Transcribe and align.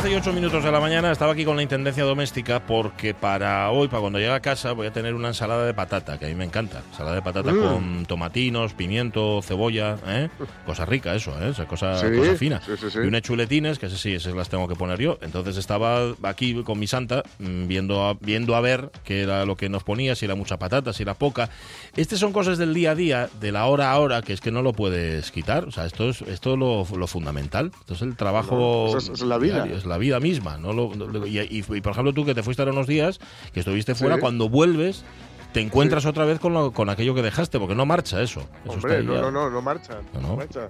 11 0.00 0.10
y 0.12 0.14
8 0.14 0.32
minutos 0.32 0.62
de 0.62 0.70
la 0.70 0.78
mañana 0.78 1.10
estaba 1.10 1.32
aquí 1.32 1.44
con 1.44 1.56
la 1.56 1.62
Intendencia 1.62 2.04
Doméstica 2.04 2.64
porque 2.64 3.14
para 3.14 3.70
hoy, 3.70 3.88
para 3.88 4.00
cuando 4.00 4.18
llegue 4.20 4.30
a 4.32 4.38
casa, 4.40 4.70
voy 4.72 4.86
a 4.86 4.92
tener 4.92 5.12
una 5.14 5.28
ensalada 5.28 5.64
de 5.66 5.74
patata, 5.74 6.18
que 6.18 6.26
a 6.26 6.28
mí 6.28 6.34
me 6.36 6.44
encanta. 6.44 6.82
Ensalada 6.90 7.16
de 7.16 7.22
patata 7.22 7.52
Mm. 7.52 7.60
con 7.60 8.06
tomatinos, 8.06 8.74
pimiento, 8.74 9.40
cebolla, 9.42 9.96
¿eh? 10.06 10.28
Cosa 10.64 10.84
rica 10.84 11.14
eso, 11.16 11.32
¿eh? 11.42 11.50
Esa 11.50 11.66
cosa, 11.66 11.98
Sí, 11.98 12.16
cosa 12.16 12.34
fina. 12.36 12.60
sí, 12.64 12.72
sí. 12.90 12.98
Y 13.02 13.06
unas 13.08 13.22
chuletines, 13.22 13.78
que 13.80 13.86
esas 13.86 14.00
sí, 14.00 14.12
esas 14.14 14.34
las 14.34 14.48
tengo 14.48 14.68
que 14.68 14.76
poner 14.76 15.00
yo. 15.00 15.18
Entonces 15.20 15.56
estaba 15.56 16.12
aquí 16.22 16.62
con 16.62 16.78
mi 16.78 16.86
santa 16.86 17.24
mm, 17.40 17.66
viendo 17.66 18.06
a, 18.06 18.14
viendo 18.14 18.54
a 18.54 18.60
ver 18.60 18.90
qué 19.04 19.22
era 19.22 19.44
lo 19.46 19.56
que 19.56 19.68
nos 19.68 19.82
ponía, 19.82 20.14
si 20.14 20.26
era 20.26 20.36
mucha 20.36 20.58
patata, 20.58 20.92
si 20.92 21.02
era 21.02 21.14
poca. 21.14 21.50
Estas 21.96 22.20
son 22.20 22.32
cosas 22.32 22.56
del 22.58 22.72
día 22.72 22.92
a 22.92 22.94
día, 22.94 23.28
de 23.40 23.50
la 23.50 23.66
hora 23.66 23.90
a 23.90 23.98
hora, 23.98 24.22
que 24.22 24.32
es 24.32 24.40
que 24.40 24.52
no 24.52 24.62
lo 24.62 24.72
puedes 24.74 25.32
quitar. 25.32 25.64
O 25.64 25.72
sea, 25.72 25.86
esto 25.86 26.08
es, 26.08 26.22
esto 26.22 26.52
es 26.52 26.58
lo, 26.58 26.86
lo 26.96 27.06
fundamental. 27.08 27.72
Esto 27.80 27.94
es 27.94 28.02
el 28.02 28.14
trabajo... 28.16 28.90
No, 28.92 28.98
eso 28.98 29.12
es- 29.12 29.20
es 29.20 29.26
la 29.26 29.38
vida. 29.38 29.54
diario, 29.56 29.76
es 29.76 29.86
la 29.88 29.97
vida 29.98 30.20
misma. 30.20 30.56
No 30.58 30.72
lo- 30.72 31.26
y, 31.26 31.38
y- 31.38 31.64
y, 31.68 31.80
por 31.80 31.92
ejemplo, 31.92 32.12
tú 32.12 32.24
que 32.24 32.34
te 32.34 32.42
fuiste 32.42 32.62
ahora 32.62 32.72
unos 32.72 32.86
días, 32.86 33.18
que 33.52 33.60
estuviste 33.60 33.94
fuera, 33.94 34.16
Sí. 34.16 34.20
cuando 34.20 34.48
vuelves, 34.48 35.04
te 35.52 35.60
encuentras 35.60 36.04
otra 36.06 36.24
vez 36.24 36.38
con, 36.40 36.52
lo- 36.54 36.72
con 36.72 36.88
aquello 36.90 37.14
que 37.14 37.22
dejaste, 37.22 37.58
porque 37.58 37.74
no 37.74 37.86
marcha 37.86 38.20
eso. 38.22 38.40
Eso 38.64 38.72
Hombre, 38.74 39.02
no, 39.02 39.14
no, 39.20 39.30
no, 39.30 39.50
no 39.50 39.62
marcha. 39.62 39.94
No, 40.14 40.20
No, 40.20 40.28
no. 40.28 40.36
marcha. 40.36 40.68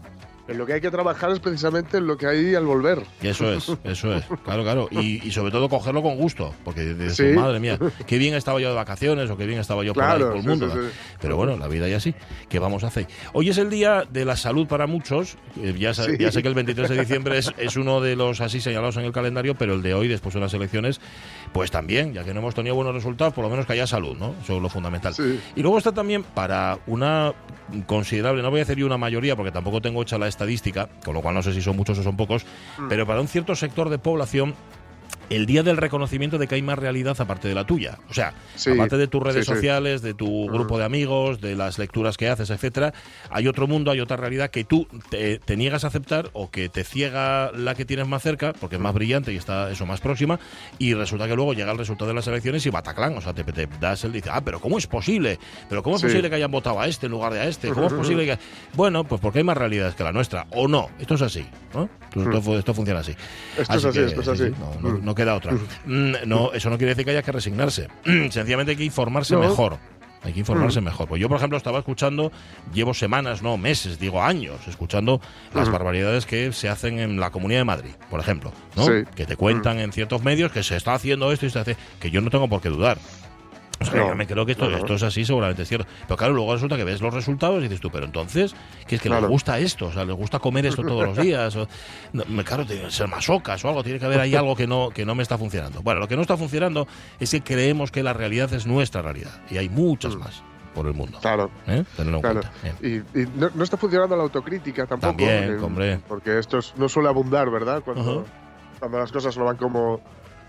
En 0.49 0.57
lo 0.57 0.65
que 0.65 0.73
hay 0.73 0.81
que 0.81 0.91
trabajar 0.91 1.31
es 1.31 1.41
precisamente 1.41 1.99
en 1.99 2.07
lo 2.07 2.17
que 2.17 2.27
hay 2.27 2.55
al 2.55 2.65
volver. 2.65 3.03
Eso 3.23 3.53
es, 3.53 3.71
eso 3.85 4.15
es, 4.15 4.25
claro, 4.45 4.63
claro. 4.63 4.89
Y, 4.91 5.27
y 5.27 5.31
sobre 5.31 5.53
todo 5.53 5.69
cogerlo 5.69 6.03
con 6.03 6.17
gusto, 6.17 6.55
porque 6.65 6.85
dices, 6.95 7.17
Sí. 7.17 7.25
madre 7.37 7.61
mía, 7.61 7.79
qué 8.07 8.17
bien 8.17 8.35
estaba 8.35 8.59
yo 8.59 8.71
de 8.71 8.75
vacaciones 8.75 9.29
o 9.31 9.37
qué 9.37 9.45
bien 9.47 9.61
estaba 9.61 9.85
yo 9.85 9.93
por 9.93 10.03
Claro, 10.03 10.25
ahí 10.27 10.31
por 10.31 10.41
el 10.41 10.47
mundo. 10.49 10.71
sí, 10.71 10.79
sí. 10.91 11.17
Pero 11.21 11.37
bueno, 11.37 11.57
la 11.59 11.69
vida 11.69 11.87
ya 11.87 12.01
sí, 12.01 12.15
¿qué 12.49 12.59
vamos 12.59 12.83
a 12.85 12.87
hacer? 12.87 13.07
Hoy 13.35 13.51
es 13.51 13.59
el 13.59 13.69
día 13.69 14.05
de 14.11 14.25
la 14.25 14.37
salud 14.37 14.67
para 14.67 14.87
muchos. 14.87 15.37
eh, 15.61 15.75
Ya, 15.79 15.93
sé 15.93 16.17
que 16.17 16.49
el 16.49 16.55
23 16.55 16.89
de 16.89 16.99
diciembre 16.99 17.37
es, 17.39 17.53
es 17.59 17.77
uno 17.77 18.01
de 18.01 18.17
los 18.17 18.41
así 18.41 18.61
señalados 18.61 18.97
en 18.97 19.05
el 19.05 19.13
calendario, 19.13 19.55
pero 19.55 19.75
el 19.75 19.83
de 19.83 19.93
hoy, 19.93 20.09
después 20.09 20.35
de 20.35 20.41
las 20.41 20.55
elecciones, 20.55 21.01
pues 21.53 21.71
también, 21.71 22.15
ya 22.15 22.25
que 22.25 22.33
no 22.33 22.41
hemos 22.41 22.55
tenido 22.55 22.75
buenos 22.75 22.95
resultados, 22.95 23.35
por 23.35 23.45
lo 23.45 23.51
menos 23.51 23.67
que 23.67 23.75
haya 23.75 23.87
salud, 23.87 24.17
¿no? 24.17 24.35
Eso 24.43 24.57
es 24.57 24.63
lo 24.63 24.69
fundamental. 24.71 25.15
Y 25.57 25.61
luego 25.63 25.77
está 25.77 25.93
también 25.93 26.23
para 26.23 26.79
una 26.87 27.35
considerable, 27.87 28.43
no 28.43 28.51
voy 28.51 28.61
a 28.61 28.65
decir 28.65 28.79
yo 28.79 28.87
una 28.87 28.97
mayoría, 28.97 29.37
porque 29.37 29.53
tampoco 29.53 29.81
tengo 29.83 30.01
hecha 30.01 30.17
la 30.17 30.27
estadística, 30.43 30.89
con 31.05 31.15
lo 31.15 31.21
cual 31.21 31.35
no 31.35 31.43
sé 31.43 31.53
si 31.53 31.61
son 31.61 31.77
muchos 31.77 31.99
o 31.99 32.03
son 32.05 32.17
pocos, 32.17 32.47
Mm. 32.79 32.89
pero 32.89 33.07
para 33.07 33.21
un 33.21 33.27
cierto 33.27 33.57
sector 33.57 33.89
de 33.91 33.99
población 33.99 34.55
el 35.31 35.47
día 35.47 35.63
del 35.63 35.77
reconocimiento 35.77 36.39
de 36.39 36.47
que 36.47 36.55
hay 36.55 36.63
más 36.63 36.79
realidad 36.79 37.17
aparte 37.21 37.49
de 37.49 37.55
la 37.55 37.65
tuya. 37.67 37.99
O 38.11 38.15
sea, 38.15 38.35
Sí, 38.55 38.71
aparte 38.73 38.97
de 38.97 39.07
tus 39.09 39.23
redes 39.23 39.47
sí, 39.47 39.53
sociales, 39.55 40.03
de 40.03 40.15
tu 40.15 40.47
grupo 40.49 40.79
de 40.79 40.85
amigos, 40.85 41.41
de 41.41 41.55
las 41.55 41.79
lecturas 41.79 42.17
que 42.17 42.29
haces, 42.29 42.51
etcétera, 42.51 42.93
hay 43.31 43.47
otro 43.47 43.67
mundo, 43.67 43.91
hay 43.91 44.01
otra 44.01 44.17
realidad 44.17 44.51
que 44.51 44.65
tú 44.65 44.87
te, 45.11 45.39
te 45.39 45.57
niegas 45.57 45.85
a 45.85 45.89
aceptar 45.89 46.31
o 46.33 46.51
que 46.51 46.69
te 46.69 46.85
ciega 46.85 47.53
la 47.53 47.75
que 47.75 47.85
tienes 47.85 48.07
más 48.09 48.23
cerca, 48.23 48.53
porque 48.53 48.77
es 48.77 48.83
más 48.83 48.95
brillante 48.95 49.33
y 49.33 49.37
está 49.37 49.71
eso 49.71 49.87
más 49.87 50.01
próxima, 50.01 50.39
y 50.79 50.95
resulta 50.95 51.29
que 51.29 51.35
luego 51.37 51.53
llega 51.55 51.73
el 51.73 51.79
resultado 51.79 52.09
de 52.09 52.15
las 52.15 52.27
elecciones 52.27 52.65
y 52.67 52.71
bataclán, 52.71 53.17
o 53.17 53.21
sea, 53.21 53.33
te, 53.35 53.45
te 53.45 53.67
das 53.81 54.05
el 54.05 54.13
dice, 54.13 54.31
ah, 54.33 54.41
pero 54.45 54.61
¿cómo 54.61 54.79
es 54.79 54.87
posible? 54.87 55.39
¿Pero 55.69 55.83
cómo 55.83 55.97
es 55.97 56.01
Sí. 56.03 56.07
posible 56.09 56.31
que 56.31 56.37
hayan 56.37 56.51
votado 56.51 56.81
a 56.81 56.87
este 56.87 57.07
en 57.07 57.13
lugar 57.13 57.33
de 57.35 57.41
a 57.41 57.47
este? 57.49 57.69
¿Cómo 57.69 57.87
es 57.87 57.93
posible 57.93 58.25
que...? 58.27 58.39
Bueno, 58.75 59.05
pues 59.05 59.21
porque 59.21 59.39
hay 59.39 59.45
más 59.45 59.57
realidades 59.57 59.95
que 59.95 60.05
la 60.05 60.13
nuestra, 60.13 60.47
o 60.53 60.69
no, 60.69 60.89
esto 60.99 61.15
es 61.15 61.23
así, 61.23 61.47
¿no? 61.75 61.89
Esto, 62.09 62.39
esto- 62.39 62.59
esto 62.59 62.75
funciona 62.75 63.01
así. 63.01 63.15
Esto 63.59 63.75
es 63.77 63.85
así, 63.85 63.99
esto 64.01 64.21
es 64.23 64.29
así. 64.29 64.53
no, 64.81 64.91
no- 64.93 64.99
no 64.99 65.15
queda 65.19 65.35
otra. 65.35 65.53
Mm, 65.85 66.15
No, 66.27 66.53
eso 66.55 66.71
no 66.71 66.79
quiere 66.79 66.93
decir 66.93 67.05
que 67.05 67.11
haya 67.11 67.23
que 67.23 67.33
resignarse. 67.33 67.89
Sencillamente 68.05 68.71
hay 68.71 68.77
que 68.79 68.85
informarse 68.85 69.35
No. 69.35 69.41
mejor. 69.41 69.77
Hay 70.25 70.33
que 70.33 70.41
informarse 70.41 70.81
mejor. 70.81 71.07
Pues 71.07 71.21
yo, 71.21 71.29
por 71.29 71.37
ejemplo, 71.37 71.57
estaba 71.57 71.79
escuchando, 71.79 72.33
llevo 72.75 72.93
semanas, 72.93 73.41
no 73.41 73.57
meses, 73.57 74.01
digo 74.01 74.21
años, 74.21 74.67
escuchando 74.67 75.21
las 75.55 75.71
barbaridades 75.71 76.27
que 76.27 76.53
se 76.53 76.69
hacen 76.69 76.99
en 76.99 77.21
la 77.21 77.31
Comunidad 77.31 77.61
de 77.61 77.65
Madrid, 77.65 77.91
por 78.11 78.19
ejemplo, 78.19 78.53
¿no? 78.75 78.85
Sí. 78.87 79.05
Que 79.15 79.27
te 79.27 79.37
cuentan 79.37 79.79
en 79.79 79.93
ciertos 79.93 80.25
medios 80.25 80.51
que 80.51 80.65
se 80.65 80.75
está 80.77 80.95
haciendo 80.95 81.31
esto 81.31 81.47
y 81.47 81.51
se 81.51 81.61
hace, 81.61 81.77
que 82.01 82.11
yo 82.11 82.21
no 82.21 82.31
tengo 82.31 82.49
por 82.49 82.61
qué 82.61 82.69
dudar. 82.69 82.99
O 83.81 83.85
sea, 83.85 84.01
No. 84.01 84.09
yo 84.09 84.15
me 84.17 84.27
creo 84.27 84.45
que 84.45 84.53
esto, 84.53 84.69
esto 84.71 84.95
es 84.95 85.03
así, 85.05 85.25
seguramente 85.25 85.63
es 85.63 85.69
cierto. 85.69 85.87
Pero 86.03 86.17
claro, 86.17 86.35
luego 86.35 86.53
resulta 86.55 86.77
que 86.77 86.85
ves 86.85 87.01
los 87.01 87.15
resultados 87.15 87.59
y 87.61 87.63
dices 87.63 87.81
tú, 87.81 87.91
pero 87.91 88.07
entonces, 88.07 88.55
que 88.87 88.97
es 88.97 89.01
que 89.03 89.09
les 89.09 89.25
gusta 89.25 89.59
esto, 89.59 89.87
o 89.87 89.93
sea, 89.93 90.05
les 90.05 90.17
gusta 90.17 90.39
comer 90.41 90.67
esto 90.67 90.83
todos 90.83 91.05
los 91.07 91.17
días. 91.17 91.55
O, 91.57 91.69
no, 92.13 92.25
claro, 92.45 92.67
tiene 92.67 92.83
que 92.83 92.91
ser 92.91 93.07
masocas 93.09 93.65
o 93.65 93.69
algo, 93.69 93.85
tiene 93.85 93.99
que 94.01 94.05
haber 94.07 94.21
ahí 94.21 94.35
algo 94.35 94.57
que 94.57 94.67
no, 94.67 94.91
que 94.91 95.05
no 95.07 95.15
me 95.15 95.23
está 95.23 95.39
funcionando. 95.39 95.81
Bueno, 95.83 96.01
lo 96.01 96.09
que 96.09 96.17
no 96.17 96.23
está 96.23 96.37
funcionando 96.37 96.89
es 97.21 97.31
que 97.31 97.41
creemos 97.43 97.91
que 97.93 98.03
la 98.03 98.13
realidad 98.13 98.53
es 98.53 98.67
nuestra 98.67 99.01
realidad. 99.03 99.41
Y 99.51 99.59
hay 99.59 99.69
muchas 99.69 100.17
más 100.17 100.43
por 100.75 100.87
el 100.87 100.95
mundo. 100.95 101.19
Claro. 101.21 101.51
¿Eh? 101.67 101.85
Tenerlo 101.97 102.19
en 102.19 102.23
Claro. 102.23 102.41
cuenta. 102.41 102.87
Y, 102.87 102.97
y 103.21 103.27
no, 103.37 103.51
no 103.55 103.65
está 103.65 103.77
funcionando 103.77 104.17
la 104.17 104.23
autocrítica 104.25 104.87
tampoco. 104.87 105.09
También, 105.17 105.53
eh, 105.55 105.59
hombre. 105.63 106.01
Porque 106.09 106.39
esto 106.39 106.59
es- 106.59 106.75
no 106.77 106.89
suele 106.89 107.09
abundar, 107.09 107.49
¿verdad? 107.51 107.83
Cuando, 107.85 108.27
cuando 108.79 108.99
las 108.99 109.11
cosas 109.13 109.37
no 109.37 109.45
van 109.45 109.57
como, 109.57 110.01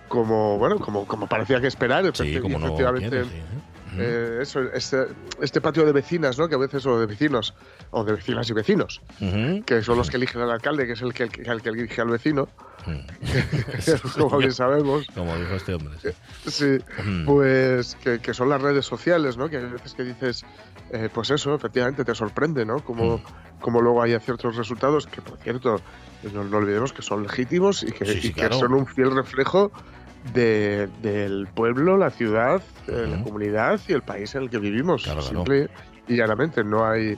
como 0.10 0.58
bueno, 0.58 0.80
como, 0.80 1.06
como 1.06 1.28
parecía 1.28 1.62
que 1.62 1.68
esperar. 1.68 2.04
Sí, 2.16 2.40
como 2.40 2.60
no 2.60 2.66
efectivamente. 2.66 3.24
sí, 3.24 3.30
¿eh? 3.30 3.60
Eh, 3.98 4.40
eso, 4.42 4.62
este, 4.74 5.08
este 5.42 5.62
patio 5.62 5.86
de 5.86 5.92
vecinas, 5.92 6.38
¿no? 6.38 6.48
Que 6.48 6.56
a 6.56 6.58
veces, 6.58 6.86
o 6.86 7.00
de 7.00 7.06
vecinos, 7.06 7.54
o 7.92 8.04
de 8.04 8.14
vecinas 8.14 8.50
y 8.50 8.54
vecinos, 8.54 9.02
que 9.66 9.82
son 9.82 9.98
los 9.98 10.10
que 10.10 10.18
eligen 10.18 10.42
al 10.42 10.52
alcalde, 10.52 10.86
que 10.86 10.94
es 10.94 11.02
el 11.02 11.14
que, 11.14 11.24
el 11.24 11.32
que, 11.32 11.42
el 11.42 11.62
que 11.62 11.70
elige 11.70 12.02
al 12.02 12.10
vecino, 12.10 12.48
como 14.18 14.38
bien 14.38 14.54
sabemos. 14.54 15.08
Como 15.14 15.36
dijo 15.38 15.56
este 15.56 15.74
hombre. 15.74 15.96
sí. 16.02 16.10
Sí, 16.48 16.78
pues 17.26 17.96
que, 17.96 18.20
que 18.20 18.34
son 18.34 18.50
las 18.50 18.62
redes 18.62 18.86
sociales, 18.86 19.38
¿no? 19.38 19.50
Que 19.50 19.58
hay 19.58 19.66
veces 19.66 19.94
que 19.94 20.04
dices, 20.04 20.46
eh, 20.92 21.10
pues 21.12 21.32
eso, 21.32 21.56
efectivamente 21.56 22.06
te 22.06 22.16
sorprende, 22.16 22.66
¿no? 22.66 22.84
Como, 22.84 23.22
como 23.60 23.82
luego 23.82 24.02
hay 24.02 24.18
ciertos 24.20 24.56
resultados 24.56 25.08
que, 25.08 25.22
por 25.22 25.38
cierto, 25.40 25.82
no, 26.34 26.44
no 26.44 26.58
olvidemos 26.58 26.94
que 26.94 27.02
son 27.02 27.24
legítimos 27.24 27.84
y 27.84 27.92
que, 27.92 28.50
son 28.52 28.74
un 28.74 28.86
fiel 28.86 29.12
reflejo 29.12 29.72
de- 30.34 30.88
del 31.02 31.48
pueblo, 31.48 31.98
la 31.98 32.10
ciudad, 32.10 32.62
eh, 32.88 33.08
la 33.10 33.22
comunidad 33.24 33.80
y 33.88 33.94
el 33.94 34.02
país 34.02 34.36
en 34.36 34.44
el 34.44 34.50
que 34.50 34.60
vivimos. 34.60 35.04
Claro, 35.04 35.22
y 36.08 36.16
llanamente, 36.16 36.64
no 36.64 36.86
hay, 36.88 37.18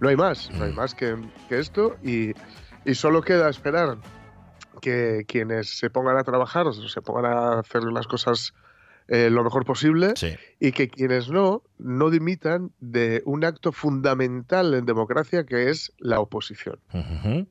no 0.00 0.08
hay 0.08 0.16
más, 0.16 0.50
no 0.52 0.64
hay 0.64 0.72
Mm. 0.72 0.76
más 0.76 0.94
que, 0.94 1.16
que 1.48 1.58
esto 1.58 1.96
y, 2.02 2.32
y 2.84 2.94
solo 2.94 3.20
queda 3.22 3.48
esperar 3.48 3.98
que 4.80 5.24
quienes 5.26 5.76
se 5.76 5.90
pongan 5.90 6.16
a 6.16 6.22
trabajar, 6.24 6.66
o 6.66 6.72
se 6.72 7.02
pongan 7.02 7.26
a 7.26 7.58
hacer 7.58 7.82
las 7.84 8.06
cosas 8.06 8.52
eh, 9.10 9.30
lo 9.30 9.42
mejor 9.42 9.64
posible 9.64 10.12
Sí. 10.16 10.36
y 10.60 10.70
que 10.72 10.88
quienes 10.90 11.30
no, 11.30 11.62
no 11.78 12.10
dimitan 12.10 12.72
de 12.78 13.22
un 13.24 13.42
acto 13.44 13.72
fundamental 13.72 14.74
en 14.74 14.84
democracia 14.84 15.44
que 15.46 15.70
es 15.70 15.92
la 15.98 16.20
oposición. 16.20 16.78
Ujú. 16.92 17.46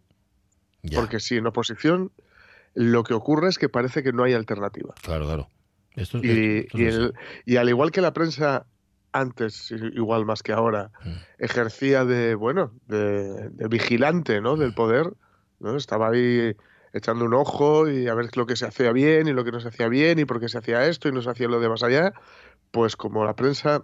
Ya. 0.84 1.00
Porque 1.00 1.20
si 1.20 1.36
en 1.38 1.48
oposición 1.48 2.12
lo 2.80 3.04
que 3.04 3.14
ocurre 3.16 3.50
es 3.50 3.58
que 3.58 3.70
parece 3.70 4.04
que 4.04 4.14
no 4.14 4.24
hay 4.24 4.34
alternativa. 4.34 4.94
Claro, 5.02 5.26
claro. 5.26 5.48
Esto, 5.96 6.20
Y, 6.22 6.60
esto 6.60 6.78
y 6.78 6.86
el- 6.86 7.58
al 7.58 7.70
igual 7.70 7.90
que 7.92 8.02
la 8.02 8.14
prensa 8.14 8.68
antes, 9.12 9.72
igual 9.72 10.26
más 10.26 10.44
que 10.44 10.54
ahora, 10.54 10.92
Mm. 11.04 11.10
ejercía 11.44 12.06
de, 12.06 12.36
bueno, 12.36 12.72
de, 12.86 13.50
de 13.50 13.68
vigilante 13.68 14.42
¿no? 14.42 14.58
del 14.58 14.74
poder, 14.76 15.12
¿no? 15.60 15.76
estaba 15.76 16.10
ahí 16.10 16.56
echando 16.94 17.26
un 17.26 17.34
ojo 17.34 17.90
y 17.90 18.08
a 18.08 18.14
ver 18.14 18.30
lo 18.38 18.46
que 18.46 18.56
se 18.56 18.68
hacía 18.68 18.92
bien 18.92 19.28
y 19.28 19.34
lo 19.34 19.44
que 19.44 19.52
no 19.52 19.60
se 19.60 19.70
hacía 19.70 19.88
bien 19.88 20.20
y 20.20 20.26
por 20.26 20.40
qué 20.40 20.48
se 20.50 20.60
hacía 20.60 20.86
esto 20.86 21.10
y 21.10 21.12
no 21.12 21.22
se 21.24 21.32
hacía 21.32 21.48
lo 21.48 21.60
de 21.60 21.70
más 21.70 21.82
allá, 21.82 22.14
pues 22.70 22.96
como 22.96 23.26
la 23.26 23.36
prensa, 23.36 23.84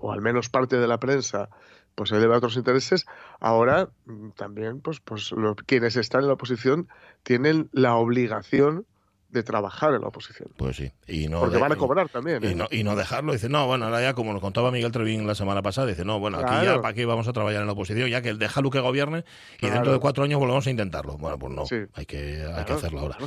o 0.00 0.12
al 0.12 0.22
menos 0.22 0.48
parte 0.48 0.78
de 0.78 0.86
la 0.88 0.98
prensa, 0.98 1.50
pues 2.00 2.08
se 2.08 2.16
debe 2.16 2.32
a 2.32 2.38
otros 2.38 2.56
intereses, 2.56 3.04
ahora 3.40 3.90
mm, 4.06 4.30
también 4.30 4.80
pues, 4.80 5.00
pues 5.00 5.32
lo- 5.32 5.54
quienes 5.54 5.96
están 5.96 6.22
en 6.22 6.28
la 6.28 6.32
oposición 6.32 6.88
tienen 7.24 7.68
la 7.72 7.94
obligación 7.96 8.86
de 9.30 9.42
trabajar 9.42 9.94
en 9.94 10.00
la 10.02 10.08
oposición. 10.08 10.48
Pues 10.56 10.76
sí. 10.76 10.90
Y 11.06 11.28
no 11.28 11.40
Porque 11.40 11.56
de- 11.56 11.62
van 11.62 11.72
a 11.72 11.76
cobrar 11.76 12.08
también. 12.08 12.42
Y 12.42 12.48
¿eh? 12.48 12.54
no, 12.54 12.66
y 12.70 12.82
no 12.84 12.96
dejarlo, 12.96 13.32
dice, 13.32 13.48
no, 13.48 13.66
bueno, 13.66 13.86
ahora 13.86 14.00
ya 14.02 14.14
como 14.14 14.32
nos 14.32 14.40
contaba 14.40 14.70
Miguel 14.70 14.90
Trevín 14.92 15.26
la 15.26 15.34
semana 15.34 15.62
pasada, 15.62 15.86
dice, 15.86 16.04
no, 16.04 16.18
bueno, 16.20 16.38
aquí 16.38 16.66
ya 16.66 16.80
para 16.80 16.94
qué 16.94 17.04
vamos 17.06 17.28
a 17.28 17.32
trabajar 17.32 17.60
en 17.60 17.66
la 17.66 17.72
oposición, 17.72 18.08
ya 18.10 18.22
que 18.22 18.28
el 18.30 18.38
déjalo 18.38 18.70
que 18.70 18.80
gobierne 18.80 19.24
y 19.60 19.68
dentro 19.68 19.92
de 19.92 19.98
cuatro 20.00 20.24
años 20.24 20.38
volvemos 20.40 20.66
a 20.66 20.70
intentarlo. 20.70 21.16
Bueno, 21.18 21.38
pues 21.38 21.52
no, 21.54 21.66
Sí. 21.66 21.76
hay, 21.94 22.06
que, 22.06 22.44
hay 22.54 22.64
que 22.64 22.72
hacerlo 22.72 23.00
ahora. 23.00 23.18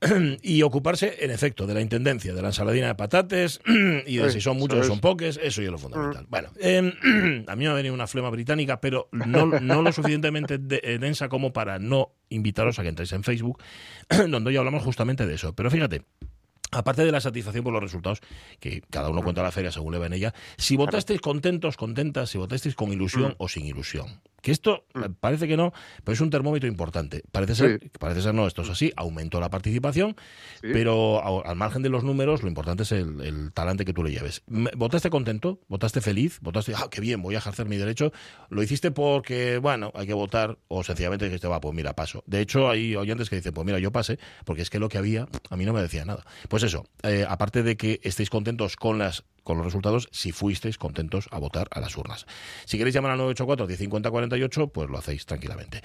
Y 0.42 0.62
ocuparse, 0.62 1.16
en 1.20 1.30
efecto, 1.30 1.66
de 1.66 1.74
la 1.74 1.80
intendencia, 1.80 2.34
de 2.34 2.42
la 2.42 2.48
ensaladina 2.48 2.88
de 2.88 2.94
patates 2.94 3.60
y 4.06 4.16
de 4.16 4.26
Sí, 4.30 4.34
si 4.36 4.40
son 4.40 4.56
muchos 4.58 4.80
o 4.80 4.84
son 4.84 5.00
pocos, 5.00 5.38
eso 5.42 5.60
ya 5.62 5.66
es 5.66 5.72
lo 5.72 5.78
fundamental. 5.78 6.24
Mm. 6.24 6.30
Bueno, 6.30 6.48
em, 6.60 7.44
a 7.48 7.56
mí 7.56 7.64
me 7.64 7.70
ha 7.70 7.74
venido 7.74 7.94
una 7.94 8.06
flema 8.06 8.30
británica, 8.30 8.80
pero 8.80 9.08
no, 9.12 9.46
no 9.46 9.82
lo 9.82 9.92
suficientemente 9.92 10.58
de- 10.58 10.80
eh, 10.82 10.98
densa 10.98 11.28
como 11.28 11.52
para 11.52 11.78
no 11.78 12.10
invitaros 12.28 12.78
a 12.78 12.82
que 12.82 12.88
entréis 12.88 13.12
en 13.12 13.22
Facebook, 13.24 13.62
donde 14.28 14.48
hoy 14.50 14.56
hablamos 14.56 14.82
justamente 14.82 15.26
de 15.26 15.34
eso. 15.34 15.54
Pero 15.54 15.70
fíjate, 15.70 16.02
Aparte 16.72 17.04
de 17.04 17.12
la 17.12 17.20
satisfacción 17.20 17.62
por 17.62 17.72
los 17.72 17.80
resultados, 17.80 18.20
que 18.58 18.82
cada 18.90 19.08
uno 19.08 19.22
cuenta 19.22 19.40
la 19.40 19.52
feria 19.52 19.70
según 19.70 19.92
le 19.92 20.00
va 20.00 20.06
en 20.06 20.14
ella, 20.14 20.34
si 20.58 20.76
votasteis 20.76 21.20
contentos, 21.20 21.76
contentas, 21.76 22.28
si 22.30 22.38
votasteis 22.38 22.74
con 22.74 22.92
ilusión 22.92 23.30
Mm. 23.30 23.34
o 23.38 23.48
sin 23.48 23.66
ilusión. 23.66 24.20
Que 24.46 24.52
esto 24.52 24.84
eh, 24.94 25.08
parece 25.18 25.48
que 25.48 25.56
no, 25.56 25.72
pero 26.04 26.14
es 26.14 26.20
un 26.20 26.30
termómetro 26.30 26.68
importante. 26.68 27.24
Parece 27.32 27.56
ser, 27.56 27.80
Sí. 27.82 27.90
parece 27.98 28.22
ser 28.22 28.32
no, 28.32 28.46
esto 28.46 28.62
es 28.62 28.68
así, 28.70 28.92
aumentó 28.94 29.40
la 29.40 29.50
participación, 29.50 30.14
Sí. 30.62 30.68
pero 30.72 31.20
a- 31.20 31.50
al 31.50 31.56
margen 31.56 31.82
de 31.82 31.88
los 31.88 32.04
números, 32.04 32.42
lo 32.44 32.48
importante 32.48 32.84
es 32.84 32.92
el, 32.92 33.20
el 33.22 33.52
talante 33.52 33.84
que 33.84 33.92
tú 33.92 34.04
le 34.04 34.12
lleves. 34.12 34.44
¿Votaste 34.46 35.10
contento? 35.10 35.58
¿Votaste 35.66 36.00
feliz? 36.00 36.38
¿Votaste, 36.42 36.74
ah, 36.76 36.86
qué 36.88 37.00
bien, 37.00 37.22
voy 37.22 37.34
a 37.34 37.38
ejercer 37.38 37.66
mi 37.66 37.76
derecho? 37.76 38.12
¿Lo 38.48 38.62
hiciste 38.62 38.92
porque, 38.92 39.58
bueno, 39.58 39.90
hay 39.96 40.06
que 40.06 40.14
votar? 40.14 40.58
¿O 40.68 40.84
sencillamente 40.84 41.24
dijiste, 41.24 41.48
va, 41.48 41.60
pues 41.60 41.74
mira, 41.74 41.94
paso? 41.96 42.22
De 42.28 42.40
hecho, 42.40 42.70
hay 42.70 42.94
oyentes 42.94 43.28
que 43.28 43.34
dicen, 43.34 43.52
pues 43.52 43.66
mira, 43.66 43.80
yo 43.80 43.90
pasé, 43.90 44.20
porque 44.44 44.62
es 44.62 44.70
que 44.70 44.78
lo 44.78 44.88
que 44.88 44.98
había 44.98 45.26
a 45.50 45.56
mí 45.56 45.64
no 45.64 45.72
me 45.72 45.82
decía 45.82 46.04
nada. 46.04 46.24
Pues 46.48 46.62
eso, 46.62 46.84
eh, 47.02 47.26
aparte 47.28 47.64
de 47.64 47.76
que 47.76 47.98
estéis 48.04 48.30
contentos 48.30 48.76
con 48.76 48.98
las 48.98 49.24
con 49.46 49.56
los 49.58 49.64
resultados 49.64 50.08
si 50.10 50.32
fuisteis 50.32 50.76
contentos 50.76 51.28
a 51.30 51.38
votar 51.38 51.68
a 51.70 51.80
las 51.80 51.96
urnas. 51.96 52.26
Si 52.64 52.76
queréis 52.78 52.94
llamar 52.94 53.12
al 53.12 53.18
984 53.18 53.66
1050 53.68 54.10
48, 54.10 54.66
pues 54.68 54.90
lo 54.90 54.98
hacéis 54.98 55.24
tranquilamente. 55.24 55.82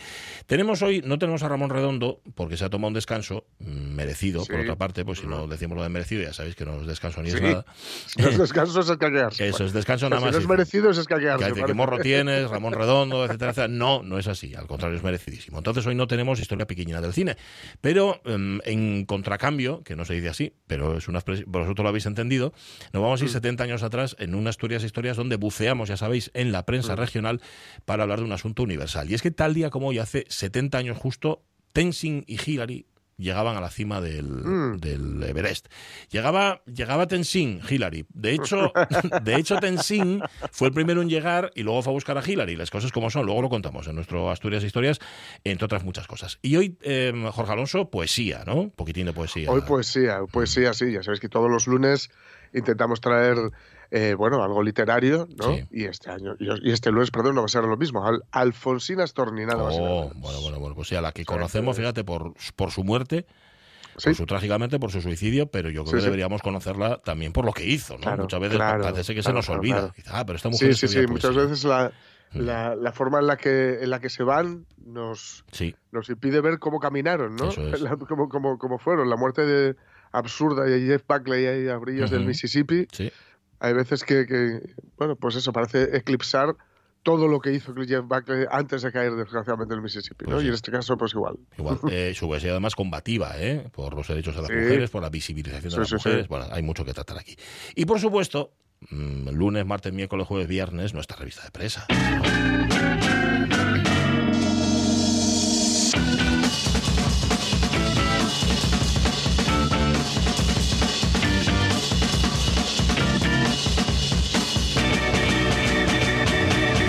Tenemos 0.47 0.81
hoy, 0.81 1.03
no 1.05 1.19
tenemos 1.19 1.43
a 1.43 1.47
Ramón 1.47 1.69
Redondo, 1.69 2.21
porque 2.33 2.57
se 2.57 2.65
ha 2.65 2.69
tomado 2.71 2.87
un 2.87 2.93
descanso 2.95 3.45
mm, 3.59 3.93
merecido, 3.93 4.43
por 4.45 4.59
otra 4.59 4.75
parte, 4.75 5.05
pues 5.05 5.19
si 5.19 5.27
no 5.27 5.45
decimos 5.45 5.77
lo 5.77 5.83
de 5.83 5.89
merecido, 5.89 6.23
ya 6.23 6.33
sabéis 6.33 6.55
que 6.55 6.65
no 6.65 6.81
es 6.81 6.87
descanso 6.87 7.21
ni 7.21 7.29
es 7.29 7.39
nada. 7.41 7.65
Si 8.07 8.21
no 8.21 8.29
es 8.29 8.37
descanso, 8.39 8.79
es 8.79 8.89
escaquearse. 8.89 9.47
Eso 9.47 9.63
es 9.63 9.73
descanso 9.73 10.07
Si 10.07 10.09
nada 10.09 10.21
más. 10.25 10.33
no 10.33 10.39
es 10.39 10.47
merecido, 10.47 10.89
es 10.89 10.97
Que 10.97 11.01
escaquearse. 11.01 11.45
dice, 11.45 11.55
¿qué 11.55 11.61
parece. 11.61 11.77
morro 11.77 11.99
tienes, 11.99 12.49
Ramón 12.49 12.73
Redondo, 12.73 13.25
etcétera, 13.25 13.51
etcétera. 13.51 13.67
No, 13.67 14.01
no 14.01 14.17
es 14.17 14.27
así. 14.27 14.55
Al 14.55 14.65
contrario, 14.65 14.97
es 14.97 15.03
merecidísimo. 15.03 15.59
Entonces 15.59 15.85
hoy 15.85 15.93
no 15.93 16.07
tenemos 16.07 16.39
historia 16.39 16.65
piquiñina 16.65 16.99
del 16.99 17.13
cine. 17.13 17.37
Pero 17.79 18.21
em, 18.25 18.59
en 18.65 19.05
contracambio, 19.05 19.83
que 19.83 19.95
no 19.95 20.03
se 20.03 20.15
dice 20.15 20.29
así, 20.29 20.53
pero 20.65 20.97
es 20.97 21.07
una 21.07 21.19
expresión, 21.19 21.51
vosotros 21.51 21.83
lo 21.83 21.89
habéis 21.89 22.07
entendido, 22.07 22.53
nos 22.91 23.03
vamos 23.03 23.21
a 23.21 23.25
ir 23.25 23.29
70 23.29 23.50
años 23.59 23.83
atrás 23.83 24.15
en 24.19 24.35
unas 24.35 24.51
Asturias 24.51 24.83
historias 24.83 25.17
donde 25.17 25.35
buceamos, 25.37 25.89
ya 25.89 25.97
sabéis, 25.97 26.29
en 26.33 26.51
la 26.51 26.65
prensa 26.65 26.95
regional 26.95 27.41
para 27.85 28.03
hablar 28.03 28.19
de 28.19 28.25
un 28.25 28.31
asunto 28.31 28.63
universal. 28.63 29.09
Y 29.09 29.13
es 29.15 29.21
que 29.21 29.31
tal 29.31 29.53
día 29.53 29.69
como 29.69 29.87
hoy, 29.87 29.97
hace 29.99 30.25
70 30.27 30.77
años 30.77 30.97
justo, 30.97 31.43
Tenzin 31.73 32.23
y 32.27 32.37
Hillary 32.45 32.85
llegaban 33.17 33.55
a 33.55 33.61
la 33.61 33.69
cima 33.69 34.01
del, 34.01 34.25
Mm. 34.25 34.77
del 34.77 35.23
Everest. 35.23 35.67
Llegaba, 36.09 36.63
llegaba 36.65 37.05
Tenzin, 37.07 37.61
Hillary. 37.69 38.05
De 38.09 38.33
hecho, 38.33 38.71
de 39.23 39.35
hecho, 39.35 39.57
Tenzin 39.57 40.21
fue 40.51 40.69
el 40.69 40.73
primero 40.73 41.01
en 41.03 41.09
llegar 41.09 41.51
y 41.55 41.61
luego 41.61 41.83
fue 41.83 41.91
a 41.91 41.93
buscar 41.93 42.17
a 42.17 42.23
Hillary. 42.27 42.55
Las 42.55 42.71
cosas 42.71 42.91
como 42.91 43.11
son, 43.11 43.25
luego 43.27 43.43
lo 43.43 43.49
contamos 43.49 43.87
en 43.87 43.93
nuestro 43.95 44.31
Asturias 44.31 44.63
Historias, 44.63 44.99
entre 45.43 45.65
otras 45.65 45.83
muchas 45.83 46.07
cosas. 46.07 46.39
Y 46.41 46.55
hoy, 46.55 46.77
eh, 46.81 47.13
Jorge 47.31 47.51
Alonso, 47.51 47.89
poesía, 47.91 48.43
¿no? 48.45 48.55
Un 48.55 48.71
poquitín 48.71 49.05
de 49.05 49.13
poesía. 49.13 49.51
Hoy 49.51 49.61
poesía, 49.61 50.21
poesía, 50.31 50.73
sí. 50.73 50.91
Ya 50.91 51.03
sabéis 51.03 51.19
que 51.21 51.29
todos 51.29 51.49
los 51.49 51.67
lunes 51.67 52.09
intentamos 52.53 52.99
traer, 53.01 53.37
eh, 53.91 54.13
bueno, 54.17 54.43
algo 54.43 54.61
literario, 54.63 55.27
¿no? 55.37 55.55
Sí. 55.55 55.65
Y 55.71 55.85
este 55.85 56.09
año, 56.11 56.35
y 56.39 56.71
este 56.71 56.91
lunes, 56.91 57.11
perdón, 57.11 57.35
no 57.35 57.41
va 57.41 57.45
a 57.45 57.49
ser 57.49 57.63
lo 57.63 57.77
mismo. 57.77 58.05
Al, 58.05 58.23
Alfonsina 58.31 59.05
Storni, 59.07 59.43
Oh, 59.43 60.11
bueno, 60.15 60.41
bueno, 60.41 60.59
bueno, 60.59 60.75
pues 60.75 60.87
sí, 60.87 60.95
a 60.95 61.01
la 61.01 61.11
que 61.11 61.25
conocemos, 61.25 61.77
fíjate, 61.77 62.03
por, 62.03 62.33
por 62.55 62.71
su 62.71 62.83
muerte, 62.83 63.25
Sí. 63.97 64.09
por 64.09 64.15
su 64.15 64.25
trágicamente, 64.25 64.79
por 64.79 64.89
su 64.91 65.01
suicidio, 65.01 65.47
pero 65.47 65.69
yo 65.69 65.83
creo 65.83 65.95
Sí, 65.95 65.99
que 65.99 66.03
deberíamos 66.05 66.41
conocerla 66.41 66.99
también 67.03 67.33
por 67.33 67.43
lo 67.45 67.51
que 67.51 67.65
hizo, 67.65 67.95
¿no? 67.95 67.99
Claro, 68.01 68.23
Muchas 68.23 68.39
veces 68.39 68.55
claro, 68.55 68.83
parece 68.83 69.13
que 69.13 69.21
se 69.23 69.33
nos 69.33 69.49
olvida. 69.49 69.93
ah, 70.07 70.25
pero 70.25 70.37
esta 70.37 70.47
mujer 70.49 70.73
Sí, 70.75 70.87
sí, 70.87 70.99
sí. 71.01 71.07
Muchas 71.07 71.31
poesía". 71.31 71.41
veces 71.49 71.63
la, 71.65 71.91
Mm. 72.33 72.39
la, 72.45 72.75
la 72.77 72.91
forma 72.93 73.19
en 73.19 73.27
la 73.27 73.35
que 73.35 73.79
en 73.83 73.89
la 73.89 73.99
que 73.99 74.09
se 74.09 74.23
van 74.23 74.65
nos, 74.85 75.43
Sí, 75.51 75.75
nos 75.91 76.09
impide 76.09 76.39
ver 76.39 76.59
cómo 76.59 76.79
caminaron, 76.79 77.35
¿no? 77.35 77.49
Es. 77.49 77.57
La- 77.81 77.97
cómo, 77.97 78.29
cómo- 78.29 78.57
cómo 78.57 78.79
fueron. 78.79 79.09
La 79.09 79.17
muerte 79.17 79.45
de 79.45 79.75
absurda 80.11 80.63
de 80.63 80.81
Jeff 80.85 81.03
Buckley 81.07 81.45
ahí 81.47 81.67
a 81.67 81.77
orillas 81.77 82.09
del. 82.11 82.25
Mississippi. 82.25 82.87
sí. 82.91 83.11
Hay 83.63 83.73
veces 83.73 84.03
que, 84.03 84.25
que, 84.25 84.59
bueno, 84.97 85.15
pues 85.15 85.35
eso 85.35 85.53
parece 85.53 85.95
eclipsar 85.95 86.55
todo 87.03 87.27
lo 87.27 87.39
que 87.39 87.51
hizo 87.53 87.73
Jeff 87.75 88.03
Buckley 88.07 88.45
antes 88.49 88.81
de 88.81 88.91
caer 88.91 89.13
desgraciadamente 89.15 89.73
en 89.75 89.77
el 89.77 89.83
Mississippi, 89.83 90.25
¿no? 90.25 90.31
Pues 90.31 90.41
sí. 90.41 90.45
Y 90.45 90.49
en 90.49 90.53
este 90.55 90.71
caso, 90.71 90.97
pues 90.97 91.13
igual. 91.13 91.35
Igual, 91.59 91.77
eh, 91.91 92.13
su 92.15 92.27
poesía 92.27 92.51
además 92.51 92.73
combativa, 92.75 93.33
¿eh? 93.37 93.69
por 93.71 93.93
los 93.93 94.07
derechos 94.07 94.33
de 94.35 94.41
las 94.41 94.49
Sí. 94.49 94.55
mujeres, 94.55 94.89
por 94.89 95.03
la 95.03 95.09
visibilización 95.09 95.71
de 95.71 95.77
las 95.77 95.87
sí, 95.89 95.95
sí. 95.99 96.09
mujeres. 96.09 96.27
Bueno, 96.27 96.45
hay 96.51 96.63
mucho 96.63 96.83
que 96.83 96.93
tratar 96.93 97.19
aquí. 97.19 97.35
Y 97.75 97.85
por 97.85 97.99
supuesto, 97.99 98.51
mm, 98.89 99.29
lunes, 99.29 99.63
martes, 99.65 99.93
miércoles, 99.93 100.25
jueves, 100.27 100.47
viernes, 100.47 100.95
nuestra 100.95 101.17
revista 101.17 101.43
de 101.43 101.51
presa. 101.51 101.85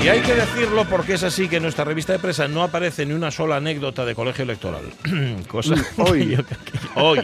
Y 0.02 0.08
hay 0.08 0.20
que 0.20 0.34
decirlo 0.34 0.84
porque 0.90 1.14
es 1.14 1.22
así 1.22 1.48
que 1.48 1.56
en 1.58 1.62
nuestra 1.62 1.84
revista 1.84 2.12
de 2.12 2.18
prensa 2.18 2.48
no 2.48 2.62
aparece 2.64 3.06
ni 3.06 3.12
una 3.12 3.30
sola 3.30 3.56
anécdota 3.56 4.04
de 4.04 4.14
colegio 4.16 4.42
electoral. 4.42 4.82
Cosa 5.48 5.74
Hoy. 5.96 6.26
que 6.26 6.36
yo- 6.36 6.42
hoy. 6.96 7.20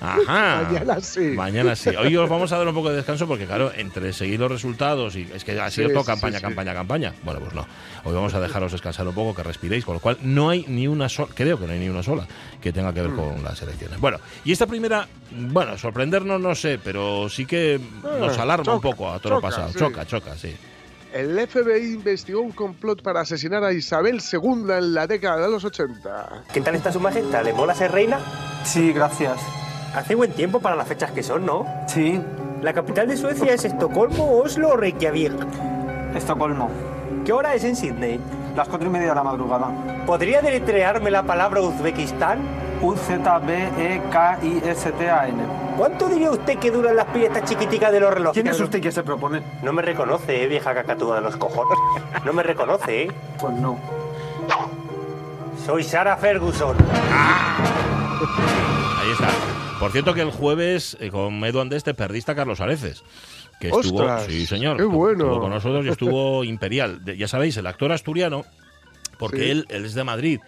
Ajá. 0.00 0.68
Mañana 0.70 1.00
sí. 1.00 1.20
Mañana 1.20 1.74
sí. 1.76 1.90
Hoy 1.90 2.14
os 2.16 2.28
vamos 2.28 2.52
a 2.52 2.58
dar 2.58 2.68
un 2.68 2.74
poco 2.74 2.90
de 2.90 2.96
descanso 2.96 3.26
porque, 3.26 3.46
claro, 3.46 3.72
entre 3.74 4.12
seguir 4.12 4.38
los 4.38 4.50
resultados 4.50 5.16
y 5.16 5.26
es 5.34 5.44
que 5.44 5.58
ha 5.58 5.70
sido 5.70 5.88
Sí, 5.88 5.94
todo 5.94 6.04
campaña, 6.04 6.36
sí, 6.38 6.42
campaña, 6.42 6.74
campaña. 6.74 7.14
Bueno, 7.22 7.40
pues 7.40 7.54
no. 7.54 7.66
Hoy 8.04 8.14
vamos 8.14 8.34
a 8.34 8.40
dejaros 8.40 8.72
descansar 8.72 9.08
un 9.08 9.14
poco, 9.14 9.34
que 9.34 9.42
respiréis, 9.42 9.84
con 9.86 9.94
lo 9.94 10.00
cual 10.00 10.18
no 10.22 10.50
hay 10.50 10.66
ni 10.68 10.86
una 10.88 11.08
sola, 11.08 11.30
creo 11.34 11.58
que 11.58 11.66
no 11.66 11.72
hay 11.72 11.78
ni 11.78 11.88
una 11.88 12.02
sola 12.02 12.26
que 12.60 12.70
tenga 12.72 12.90
Mm. 12.90 12.94
que 12.94 13.02
ver 13.02 13.12
con 13.14 13.42
las 13.42 13.60
elecciones. 13.62 13.98
Bueno, 13.98 14.18
y 14.44 14.52
esta 14.52 14.66
primera, 14.66 15.08
bueno, 15.30 15.76
sorprendernos 15.78 16.38
no 16.40 16.54
sé, 16.54 16.78
pero 16.82 17.28
sí 17.30 17.46
que 17.46 17.80
nos 18.20 18.38
Ah, 18.38 18.42
alarma 18.42 18.74
un 18.74 18.80
choca, 18.80 18.90
poco 18.90 19.10
a 19.10 19.18
todo 19.18 19.34
lo 19.34 19.40
pasado. 19.40 19.72
Choca, 19.76 20.06
choca, 20.06 20.36
sí. 20.36 20.54
El 21.12 21.38
FBI 21.48 21.94
investigó 21.94 22.42
un 22.42 22.52
complot 22.52 23.02
para 23.02 23.20
asesinar 23.20 23.64
a 23.64 23.72
Isabel 23.72 24.20
II 24.20 24.70
en 24.70 24.94
la 24.94 25.06
década 25.06 25.40
de 25.46 25.50
los 25.50 25.64
80. 25.64 26.44
¿Qué 26.52 26.60
tal 26.60 26.74
está 26.74 26.92
su 26.92 27.00
majestad? 27.00 27.44
¿Le 27.44 27.54
mola 27.54 27.74
ser 27.74 27.92
reina? 27.92 28.18
Sí, 28.64 28.92
gracias. 28.92 29.38
Hace 29.94 30.14
buen 30.14 30.32
tiempo 30.32 30.60
para 30.60 30.76
las 30.76 30.86
fechas 30.86 31.10
que 31.12 31.22
son, 31.22 31.46
¿no? 31.46 31.66
Sí, 31.86 32.20
La 32.60 32.74
capital 32.74 33.08
de 33.08 33.16
Suecia 33.16 33.54
es 33.54 33.64
Estocolmo, 33.64 34.38
Oslo 34.38 34.70
o 34.70 34.76
Reykjavik. 34.76 35.32
Estocolmo. 36.14 36.68
¿Qué 37.24 37.32
hora 37.32 37.54
es 37.54 37.64
en 37.64 37.74
Sydney? 37.76 38.20
Las 38.54 38.68
cuatro 38.68 38.88
y 38.88 38.90
media 38.92 39.10
de 39.10 39.14
la 39.14 39.22
madrugada. 39.22 40.04
¿Podría 40.06 40.42
deletrearme 40.42 41.10
la 41.10 41.22
palabra 41.22 41.62
Uzbekistán? 41.62 42.40
U-Z-B-E-K-I-S-T-A-N. 42.80 45.36
¿Cuánto 45.76 46.08
diría 46.08 46.30
usted 46.30 46.58
que 46.58 46.70
duran 46.70 46.96
las 46.96 47.06
piezas 47.06 47.44
chiquiticas 47.48 47.92
de 47.92 48.00
los 48.00 48.12
relojes? 48.12 48.42
¿Quién 48.42 48.52
es 48.52 48.60
usted 48.60 48.80
que 48.80 48.90
se 48.92 49.02
propone? 49.02 49.42
No 49.62 49.72
me 49.72 49.82
reconoce, 49.82 50.42
eh, 50.42 50.46
vieja 50.48 50.74
cacatúa 50.74 51.16
de 51.16 51.22
los 51.22 51.36
cojones. 51.36 51.78
No 52.24 52.32
me 52.32 52.42
reconoce, 52.42 53.04
¿eh? 53.04 53.10
Pues 53.40 53.54
no. 53.54 53.78
Soy 55.64 55.84
Sarah 55.84 56.16
Ferguson. 56.16 56.76
Ahí 59.00 59.10
está. 59.12 59.28
Por 59.78 59.92
cierto 59.92 60.14
que 60.14 60.22
el 60.22 60.32
jueves 60.32 60.96
eh, 61.00 61.10
con 61.10 61.44
Edu 61.44 61.60
Andés 61.60 61.84
te 61.84 61.94
perdiste 61.94 62.32
a 62.32 62.34
Carlos 62.34 62.60
Areces. 62.60 63.04
Que 63.60 63.68
estuvo, 63.68 63.98
¡Ostras! 64.00 64.24
sí 64.28 64.46
señor, 64.46 64.76
¡Qué 64.76 64.84
bueno! 64.84 65.24
estuvo 65.24 65.40
con 65.40 65.50
nosotros 65.50 65.84
y 65.84 65.88
estuvo 65.88 66.44
imperial. 66.44 67.00
Ya 67.16 67.28
sabéis, 67.28 67.56
el 67.56 67.66
actor 67.66 67.92
asturiano, 67.92 68.44
porque 69.18 69.38
Sí. 69.44 69.50
él, 69.50 69.66
él 69.68 69.84
es 69.84 69.94
de 69.94 70.04
Madrid, 70.04 70.40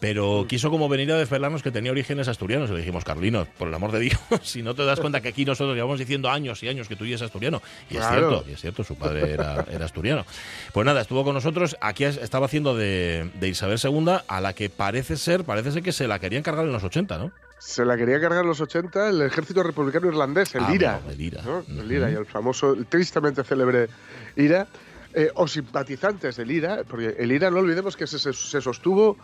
pero 0.00 0.46
quiso 0.48 0.70
como 0.70 0.88
venir 0.88 1.10
a 1.12 1.16
desvelarnos 1.16 1.62
que 1.62 1.70
tenía 1.70 1.90
orígenes 1.90 2.28
asturianos. 2.28 2.70
Y 2.70 2.72
le 2.74 2.78
dijimos, 2.80 3.04
Carlinos, 3.04 3.48
por 3.58 3.68
el 3.68 3.74
amor 3.74 3.92
de 3.92 4.00
Dios, 4.00 4.18
si 4.42 4.62
no 4.62 4.74
te 4.74 4.84
das 4.84 5.00
cuenta 5.00 5.20
que 5.20 5.28
aquí 5.28 5.44
nosotros 5.44 5.74
llevamos 5.74 5.98
diciendo 5.98 6.30
años 6.30 6.62
y 6.62 6.68
años 6.68 6.88
que 6.88 6.96
tú 6.96 7.04
ya 7.04 7.10
eres 7.10 7.22
asturiano. 7.22 7.60
Y 7.90 7.96
es 7.96 8.06
cierto, 8.08 8.44
y 8.48 8.52
es 8.52 8.60
cierto, 8.60 8.84
su 8.84 8.96
padre 8.96 9.30
era, 9.32 9.64
era 9.70 9.84
asturiano. 9.84 10.24
Pues 10.72 10.86
nada, 10.86 11.00
estuvo 11.00 11.24
con 11.24 11.34
nosotros, 11.34 11.76
aquí 11.80 12.04
es- 12.04 12.16
estaba 12.18 12.46
haciendo 12.46 12.76
de, 12.76 13.30
de 13.34 13.48
Isabel 13.48 13.78
II, 13.82 14.12
a 14.26 14.40
la 14.40 14.52
que 14.52 14.70
parece 14.70 15.16
ser, 15.16 15.44
parece 15.44 15.72
ser 15.72 15.82
que 15.82 15.92
se 15.92 16.06
la 16.06 16.18
querían 16.18 16.42
cargar 16.42 16.64
en 16.64 16.72
los 16.72 16.84
80, 16.84 17.18
¿no? 17.18 17.32
Se 17.58 17.84
la 17.84 17.96
quería 17.96 18.20
cargar 18.20 18.42
en 18.42 18.48
los 18.48 18.60
80 18.60 19.08
el 19.08 19.20
ejército 19.22 19.64
republicano 19.64 20.06
irlandés, 20.06 20.54
el 20.54 20.62
Ah, 20.64 20.74
IRA. 20.74 21.00
el 21.10 21.20
IRA. 21.20 21.42
El 21.68 21.90
IRA 21.90 22.10
y 22.12 22.14
el 22.14 22.24
famoso, 22.26 22.72
el 22.74 22.86
tristemente 22.86 23.42
célebre 23.42 23.88
IRA. 24.36 24.68
eh, 25.14 25.30
o 25.34 25.48
simpatizantes 25.48 26.36
del 26.36 26.50
IRA, 26.52 26.84
porque 26.86 27.16
el 27.18 27.32
IRA 27.32 27.50
no 27.50 27.58
olvidemos 27.58 27.96
que 27.96 28.06
se 28.06 28.32
sostuvo 28.60 29.16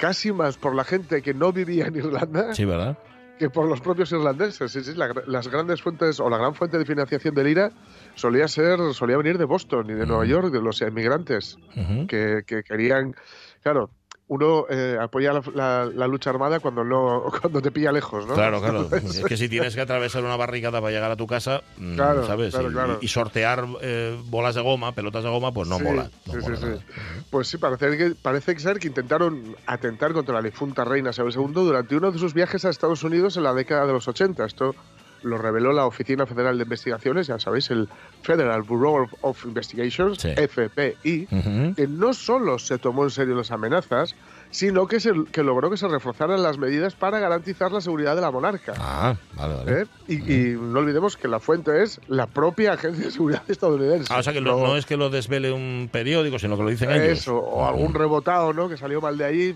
casi 0.00 0.32
más 0.32 0.56
por 0.56 0.74
la 0.74 0.84
gente 0.84 1.22
que 1.22 1.34
no 1.34 1.52
vivía 1.52 1.86
en 1.86 1.96
Irlanda 1.96 2.54
Sí, 2.54 2.64
¿verdad? 2.64 2.96
que 3.38 3.48
por 3.48 3.66
los 3.66 3.80
propios 3.80 4.12
irlandeses. 4.12 4.70
Sí, 4.70 4.82
sí, 4.84 4.92
la 4.94 5.14
las 5.26 5.48
grandes 5.48 5.80
fuentes 5.80 6.20
o 6.20 6.28
la 6.28 6.36
gran 6.36 6.54
fuente 6.54 6.76
de 6.78 6.84
financiación 6.84 7.34
del 7.34 7.48
IRA 7.48 7.70
solía 8.14 8.46
ser, 8.48 8.78
solía 8.92 9.16
venir 9.16 9.38
de 9.38 9.46
Boston 9.46 9.88
y 9.88 9.94
de 9.94 10.04
Nueva 10.06 10.24
Ujú. 10.24 10.30
York, 10.30 10.52
de 10.52 10.60
los 10.60 10.82
inmigrantes 10.82 11.56
Ujú. 11.74 12.06
que, 12.06 12.42
que 12.46 12.62
querían, 12.62 13.14
claro, 13.62 13.90
uno 14.32 14.64
eh, 14.70 14.96
apoya 15.00 15.32
la, 15.32 15.42
la- 15.54 15.86
la 15.92 16.06
lucha 16.06 16.30
armada 16.30 16.60
cuando 16.60 16.84
no 16.84 17.24
cuando 17.40 17.60
te 17.60 17.72
pilla 17.72 17.90
lejos, 17.90 18.26
¿no? 18.28 18.34
Claro, 18.34 18.60
claro. 18.60 18.88
Es 18.94 19.24
que 19.24 19.36
si 19.36 19.48
tienes 19.48 19.74
que 19.74 19.80
atravesar 19.80 20.22
una 20.22 20.36
barricada 20.36 20.80
para 20.80 20.92
llegar 20.92 21.10
a 21.10 21.16
tu 21.16 21.26
casa, 21.26 21.62
mm, 21.78 21.94
Claro, 21.96 22.24
¿sabes? 22.26 22.54
claro, 22.54 22.70
y, 22.70 22.72
claro. 22.72 22.98
y 23.00 23.08
sortear 23.08 23.66
eh, 23.82 24.16
bolas 24.26 24.54
de 24.54 24.60
goma, 24.60 24.92
pelotas 24.92 25.24
de 25.24 25.30
goma, 25.30 25.50
pues 25.52 25.68
no 25.68 25.78
Sí, 25.78 25.82
mola. 25.82 26.10
no 26.26 26.32
sí, 26.32 26.38
mola 26.38 26.56
sí. 26.56 26.84
Pues 27.28 27.48
sí, 27.48 27.58
parece 27.58 27.96
que, 27.98 28.14
parece 28.22 28.56
ser 28.60 28.78
que 28.78 28.86
intentaron 28.88 29.56
atentar 29.66 30.12
contra 30.12 30.34
la 30.36 30.42
difunta 30.42 30.84
reina 30.84 31.10
Isabel 31.10 31.32
II 31.34 31.52
durante 31.52 31.96
uno 31.96 32.12
de 32.12 32.18
sus 32.20 32.32
viajes 32.32 32.64
a 32.64 32.70
Estados 32.70 33.02
Unidos 33.02 33.36
en 33.36 33.42
la 33.42 33.52
década 33.52 33.84
de 33.86 33.92
los 33.92 34.06
80. 34.06 34.44
Esto 34.44 34.74
lo 35.22 35.38
reveló 35.38 35.72
la 35.72 35.86
Oficina 35.86 36.26
Federal 36.26 36.56
de 36.58 36.64
Investigaciones, 36.64 37.26
ya 37.26 37.38
sabéis, 37.38 37.70
el 37.70 37.88
Federal 38.22 38.62
Bureau 38.62 39.06
of- 39.20 39.44
Investigations, 39.44 40.18
Sí. 40.20 40.28
FBI, 40.36 41.28
Ujú. 41.30 41.74
que 41.74 41.86
no 41.86 42.12
solo 42.12 42.58
se 42.58 42.78
tomó 42.78 43.04
en 43.04 43.10
serio 43.10 43.34
las 43.34 43.50
amenazas, 43.50 44.14
sino 44.50 44.86
que, 44.86 45.00
se, 45.00 45.12
que 45.32 45.42
logró 45.42 45.70
que 45.70 45.76
se 45.76 45.86
reforzaran 45.88 46.42
las 46.42 46.58
medidas 46.58 46.94
para 46.94 47.18
garantizar 47.20 47.70
la 47.72 47.80
seguridad 47.80 48.14
de 48.16 48.20
la 48.20 48.30
monarca. 48.30 48.74
Ah, 48.78 49.14
vale, 49.34 49.54
vale. 49.54 49.82
¿eh? 49.82 49.86
Y, 50.08 50.14
y 50.32 50.56
no 50.56 50.80
olvidemos 50.80 51.16
que 51.16 51.28
la 51.28 51.38
fuente 51.40 51.82
es 51.82 52.00
la 52.08 52.26
propia 52.26 52.72
Agencia 52.72 53.04
de 53.06 53.10
Seguridad 53.12 53.42
estadounidense. 53.48 54.12
Ah, 54.12 54.18
o 54.18 54.22
sea 54.22 54.32
que 54.32 54.40
lo- 54.40 54.58
no, 54.58 54.76
es 54.76 54.86
que 54.86 54.96
lo 54.96 55.08
desvele 55.10 55.52
un 55.52 55.88
periódico, 55.92 56.38
sino 56.38 56.56
que 56.56 56.62
lo 56.64 56.68
dicen 56.70 56.90
ellos. 56.90 57.04
Eso, 57.20 57.36
o 57.38 57.66
algún 57.66 57.94
rebotado, 57.94 58.52
¿no? 58.52 58.68
Que 58.68 58.76
salió 58.76 59.00
mal 59.00 59.16
de 59.16 59.24
allí. 59.24 59.52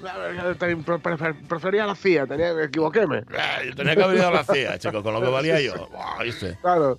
Pre- 0.58 0.98
pre- 0.98 1.34
Prefería 1.48 1.86
la 1.86 1.94
CIA, 1.94 2.26
tenía 2.26 2.50
equivoquéme. 2.62 3.24
Ah, 3.38 3.62
yo 3.64 3.74
tenía 3.74 3.96
que 3.96 4.02
haber 4.02 4.18
ido 4.18 4.28
a 4.28 4.30
la 4.32 4.44
CIA, 4.44 4.78
chico, 4.78 5.02
con 5.02 5.12
lo 5.14 5.20
que 5.20 5.28
valía 5.28 5.60
yo. 5.60 5.88
Buah, 5.88 6.22
¿viste? 6.22 6.56
Claro, 6.62 6.98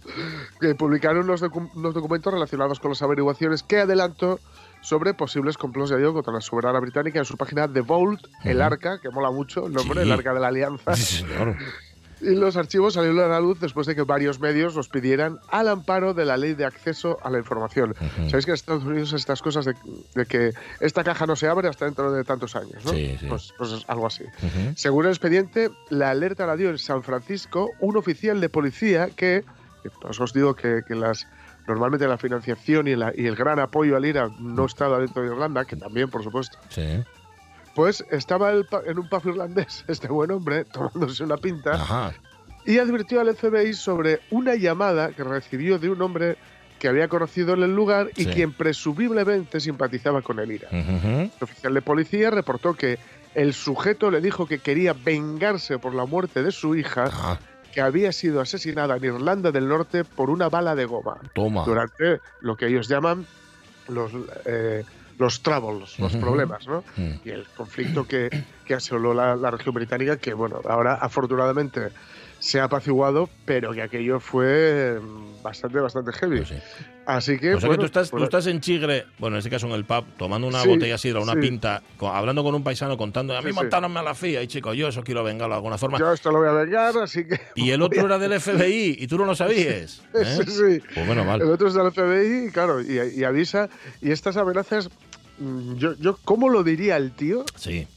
que 0.59 0.75
publicaron 0.75 1.23
unos, 1.23 1.41
docu- 1.43 1.69
unos 1.75 1.93
documentos 1.93 2.33
relacionados 2.33 2.79
con 2.79 2.91
las 2.91 3.01
averiguaciones 3.01 3.63
que 3.63 3.79
adelantó 3.79 4.39
sobre 4.86 5.13
posibles 5.15 5.58
complots 5.58 5.89
de 5.89 5.98
digo, 5.98 6.13
contra 6.13 6.32
la 6.34 6.42
soberana 6.42 6.80
británica 6.80 7.18
en 7.20 7.25
su 7.25 7.38
página 7.38 7.68
The 7.68 7.82
Vault, 7.82 8.27
el 8.44 8.62
arca, 8.62 9.00
que 9.01 9.10
mola 9.10 9.32
mucho 9.32 9.65
el 9.65 9.74
nombre, 9.74 10.01
Sí. 10.04 10.08
el 10.08 10.12
arca 10.12 10.34
de 10.34 10.39
la 10.39 10.48
alianza. 10.48 10.96
Sí, 10.96 11.18
señor. 11.25 11.56
Y 12.22 12.34
los 12.36 12.56
archivos 12.56 12.94
salieron 12.94 13.20
a 13.20 13.27
la 13.27 13.39
luz 13.42 13.60
después 13.60 13.86
de 13.88 13.94
que 13.96 14.04
varios 14.04 14.39
medios 14.39 14.74
los 14.75 14.88
pidieran 14.88 15.38
al 15.50 15.68
amparo 15.68 16.13
de 16.13 16.24
la 16.24 16.38
ley 16.38 16.54
de 16.54 16.63
acceso 16.65 17.18
a 17.24 17.30
la 17.30 17.39
información. 17.39 17.92
Ujú. 17.92 18.30
Sabéis 18.30 18.46
que 18.46 18.51
en 18.51 18.56
Estados 18.56 18.86
Unidos 18.86 19.12
estas 19.13 19.42
cosas 19.42 19.65
de, 19.65 19.74
de 20.15 20.25
que 20.25 20.54
esta 20.80 21.04
caja 21.04 21.25
no 21.25 21.36
se 21.36 21.48
abre 21.48 21.68
hasta 21.68 21.86
dentro 21.86 22.12
de 22.13 22.24
tantos 22.24 22.56
años, 22.56 22.86
¿no? 22.86 22.92
Sí, 22.92 23.18
sí. 23.20 23.25
Pues, 23.27 23.54
pues 23.58 23.72
es 23.74 23.84
algo 23.89 24.08
así. 24.08 24.24
Ujú. 24.24 24.74
Según 24.75 25.06
el 25.06 25.12
expediente, 25.12 25.72
la 25.89 26.12
alerta 26.12 26.46
la 26.46 26.56
dio 26.56 26.70
en 26.70 26.77
San 26.77 27.04
Francisco 27.04 27.72
un 27.82 27.98
oficial 27.98 28.39
de 28.39 28.48
policía 28.50 29.10
que, 29.10 29.44
pues 30.01 30.20
os 30.20 30.32
digo 30.32 30.56
que, 30.56 30.84
que 30.88 30.96
las 30.96 31.27
normalmente 31.67 32.07
la 32.07 32.17
financiación 32.17 32.88
y, 32.88 32.95
la- 32.95 33.13
y 33.15 33.25
el 33.27 33.36
gran 33.36 33.60
apoyo 33.60 33.95
al 33.98 34.05
IRA 34.05 34.29
no 34.39 34.65
estaba 34.65 35.00
dentro 35.00 35.22
de 35.24 35.29
Irlanda, 35.29 35.65
que 35.65 35.75
también, 35.75 36.10
por 36.10 36.24
supuesto, 36.24 36.57
Sí. 36.69 37.03
pues 37.74 38.03
estaba 38.12 38.51
el 38.51 38.65
en 38.86 39.00
un 39.00 39.10
pub 39.10 39.22
irlandés, 39.27 39.84
este 39.88 40.07
buen 40.07 40.31
hombre, 40.31 40.65
tomándose 40.65 41.24
una 41.24 41.38
pinta, 41.38 41.74
Ajá. 41.74 42.13
y 42.65 42.77
advirtió 42.77 43.22
al 43.22 43.36
FBI 43.36 43.74
sobre 43.74 44.22
una 44.31 44.55
llamada 44.55 45.10
que 45.12 45.24
recibió 45.24 45.77
de 45.79 45.89
un 45.89 46.01
hombre 46.01 46.38
que 46.79 46.88
había 46.89 47.07
conocido 47.07 47.53
en 47.53 47.63
el 47.63 47.74
lugar 47.75 48.10
y 48.15 48.25
Sí. 48.25 48.29
quien 48.31 48.51
presumiblemente 48.51 49.60
simpatizaba 49.60 50.22
con 50.22 50.39
el 50.39 50.51
IRA. 50.51 50.67
Ujú. 50.69 51.07
El 51.07 51.31
oficial 51.41 51.74
de 51.74 51.81
policía 51.81 52.29
reportó 52.31 52.74
que 52.74 53.00
el 53.34 53.53
sujeto 53.53 54.12
le 54.12 54.22
dijo 54.22 54.45
que 54.45 54.60
quería 54.60 54.93
vengarse 54.93 55.79
por 55.79 55.93
la 55.95 56.05
muerte 56.05 56.43
de 56.43 56.51
su 56.51 56.75
hija, 56.75 57.10
Ah, 57.12 57.39
que 57.75 57.82
había 57.82 58.13
sido 58.13 58.39
asesinada 58.39 58.96
en 58.96 59.03
Irlanda 59.03 59.51
del 59.51 59.67
Norte 59.67 60.05
por 60.05 60.29
una 60.29 60.48
bala 60.48 60.75
de 60.75 60.86
goma, 60.86 61.17
toma. 61.34 61.65
durante 61.65 62.22
lo 62.39 62.55
que 62.55 62.67
ellos 62.67 62.88
llaman 62.88 63.25
los, 63.89 64.13
eh, 64.46 64.86
los 65.20 65.44
troubles, 65.44 66.00
los 66.00 66.15
problemas, 66.15 66.65
¿no? 66.67 66.86
Mm. 66.96 67.15
Y 67.25 67.32
el 67.32 67.46
conflicto 67.58 68.08
que, 68.08 68.29
que 68.63 68.75
asoló 68.75 69.13
la, 69.13 69.36
la 69.36 69.51
región 69.51 69.75
británica, 69.75 70.15
que 70.15 70.34
bueno, 70.34 70.62
ahora 70.70 70.94
afortunadamente 70.94 71.89
se 72.39 72.60
ha 72.60 72.65
apaciguado, 72.65 73.30
pero 73.46 73.72
que 73.74 73.82
aquello 73.82 74.20
fue 74.20 75.00
mm, 75.01 75.44
bastante, 75.44 75.80
bastante 75.80 76.12
heavy. 76.13 76.38
Pues 76.38 76.50
sí. 76.50 76.56
Así 77.08 77.38
que, 77.38 77.54
O 77.54 77.60
sea 77.60 77.68
bueno, 77.70 77.84
que 77.84 77.84
tú 77.84 77.86
estás, 77.86 78.10
tú 78.10 78.18
pues- 78.18 78.24
estás 78.24 78.48
en 78.48 78.62
Chigre, 78.62 79.06
bueno, 79.20 79.36
en 79.36 79.39
este 79.39 79.51
caso 79.51 79.68
en 79.68 79.74
el 79.74 79.86
pub, 79.86 80.06
tomando 80.18 80.48
una 80.48 80.62
Sí, 80.63 80.70
botella 80.70 80.98
sidra, 80.98 81.20
una 81.22 81.34
sí. 81.34 81.39
pinta, 81.39 81.84
co- 81.98 82.10
hablando 82.10 82.44
con 82.44 82.56
un 82.56 82.63
paisano, 82.63 82.98
contando, 82.98 83.38
a 83.38 83.42
mí 83.44 83.51
montaronme 83.51 84.00
a 84.00 84.04
la 84.04 84.15
FIA, 84.15 84.42
y 84.42 84.48
chico, 84.48 84.74
yo 84.74 84.88
eso 84.88 85.04
quiero 85.04 85.24
vengarlo 85.24 85.54
de 85.54 85.58
alguna 85.58 85.77
forma. 85.77 86.00
yo 86.00 86.12
esto 86.12 86.32
lo 86.32 86.39
voy 86.39 86.48
a 86.48 86.54
vengar, 86.54 86.98
así 86.98 87.25
que... 87.27 87.39
y 87.56 87.70
el 87.70 87.84
otro 87.84 88.06
era 88.08 88.18
del 88.18 88.39
FBI, 88.39 88.98
y 89.00 89.06
tú 89.08 89.20
no 89.20 89.25
lo 89.25 89.36
sabías. 89.36 90.01
¿eh? 90.15 90.25
Sí, 90.25 90.51
sí. 90.51 90.82
Pues 90.96 91.06
bueno, 91.06 91.22
El 91.22 91.27
vale. 91.27 91.44
otro 91.46 91.68
es 91.68 91.75
del 91.75 91.92
FBI, 91.92 92.48
y 92.48 92.51
claro, 92.51 92.82
y, 92.82 93.00
y 93.15 93.24
avisa. 93.24 93.70
Y 94.01 94.10
estas 94.12 94.36
amenazas, 94.38 94.89
mm, 95.38 95.75
yo, 95.75 95.94
yo, 96.00 96.18
¿cómo 96.25 96.50
lo 96.50 96.63
diría 96.63 96.98
el 96.98 97.12
tío 97.12 97.46
Sí. 97.56 97.88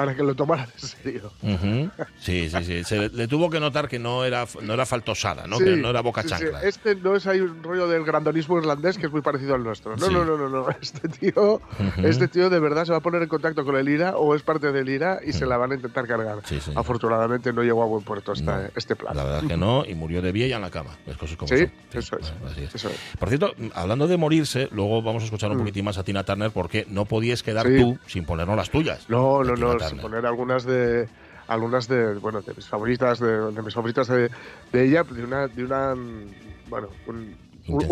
Para 0.00 0.16
que 0.16 0.22
lo 0.22 0.34
tomara 0.34 0.64
en 0.64 0.80
serio? 0.88 1.30
Ujú. 1.42 1.90
Sí, 2.18 2.48
sí, 2.48 2.64
sí. 2.64 2.84
Se 2.84 2.98
le, 2.98 3.08
le 3.10 3.28
tuvo 3.28 3.50
que 3.50 3.60
notar 3.60 3.86
que 3.86 3.98
no 3.98 4.24
era, 4.24 4.46
no 4.62 4.72
era 4.72 4.86
faltosada, 4.86 5.46
¿no? 5.46 5.58
Sí, 5.58 5.64
que 5.64 5.76
no 5.76 5.90
era 5.90 6.00
boca 6.00 6.22
sí, 6.22 6.28
sí. 6.28 6.34
chancla. 6.36 6.62
Este 6.62 6.94
no 6.94 7.14
es 7.16 7.26
ahí 7.26 7.40
un 7.40 7.62
rollo 7.62 7.86
del 7.86 8.02
grandonismo 8.04 8.56
irlandés 8.56 8.96
que 8.96 9.06
es 9.06 9.12
muy 9.12 9.20
parecido 9.20 9.54
al 9.54 9.62
nuestro. 9.62 9.94
No, 9.96 10.06
Sí. 10.06 10.12
no, 10.14 10.24
no, 10.24 10.38
no, 10.38 10.48
no. 10.48 10.66
Este 10.80 11.06
tío, 11.08 11.56
Ujú. 11.56 12.06
este 12.06 12.28
tío 12.28 12.48
de 12.48 12.58
verdad 12.60 12.86
se 12.86 12.92
va 12.92 12.98
a 12.98 13.02
poner 13.02 13.20
en 13.22 13.28
contacto 13.28 13.62
con 13.66 13.76
el 13.76 13.86
IRA 13.90 14.16
o 14.16 14.34
es 14.34 14.42
parte 14.42 14.72
del 14.72 14.88
IRA 14.88 15.20
y 15.22 15.34
se 15.34 15.44
la 15.44 15.58
van 15.58 15.72
a 15.72 15.74
intentar 15.74 16.06
cargar. 16.06 16.38
Sí, 16.46 16.58
sí. 16.60 16.72
Afortunadamente 16.74 17.52
no 17.52 17.62
llegó 17.62 17.82
a 17.82 17.86
buen 17.86 18.02
puerto 18.04 18.32
No. 18.42 18.56
este 18.74 18.96
plan. 18.96 19.14
La 19.14 19.24
verdad 19.24 19.42
que 19.46 19.56
no, 19.58 19.84
y 19.84 19.94
murió 19.94 20.22
de 20.22 20.32
vieja 20.32 20.56
en 20.56 20.62
la 20.62 20.70
cama. 20.70 20.96
Las 21.06 21.18
cosas 21.18 21.36
como 21.36 21.48
Sí, 21.48 21.58
son. 21.58 21.72
eso 21.92 22.16
es. 22.18 22.32
bueno, 22.40 22.46
así 22.52 22.62
es. 22.62 22.74
Eso 22.74 22.88
es. 22.88 22.96
Por 23.18 23.28
cierto, 23.28 23.52
hablando 23.74 24.06
de 24.08 24.16
morirse, 24.16 24.68
luego 24.72 25.02
vamos 25.02 25.22
a 25.22 25.26
escuchar 25.26 25.50
un 25.50 25.56
Mm. 25.56 25.60
poquitín 25.60 25.84
más 25.84 25.98
a 25.98 26.04
Tina 26.04 26.24
Turner 26.24 26.50
porque 26.50 26.86
no 26.88 27.04
podías 27.04 27.42
quedar 27.42 27.66
Sí. 27.66 27.76
tú 27.78 27.98
sin 28.06 28.24
ponernos 28.24 28.56
las 28.56 28.70
tuyas. 28.70 29.04
No, 29.10 29.42
no, 29.44 29.54
no. 29.56 29.76
Sin 29.90 29.98
poner 30.00 30.26
algunas 30.26 30.64
de 30.64 31.08
algunas 31.48 31.88
de 31.88 32.14
bueno 32.14 32.42
de 32.42 32.54
mis 32.54 32.66
favoritas 32.68 33.18
de, 33.18 33.52
de 33.52 33.62
mis 33.62 33.74
favoritas 33.74 34.08
de, 34.08 34.30
de 34.72 34.84
ella 34.84 35.02
de 35.02 35.24
una 35.24 35.48
de 35.48 35.64
una 35.64 35.94
mm, 35.94 36.30
bueno 36.68 36.88
un, 37.06 37.36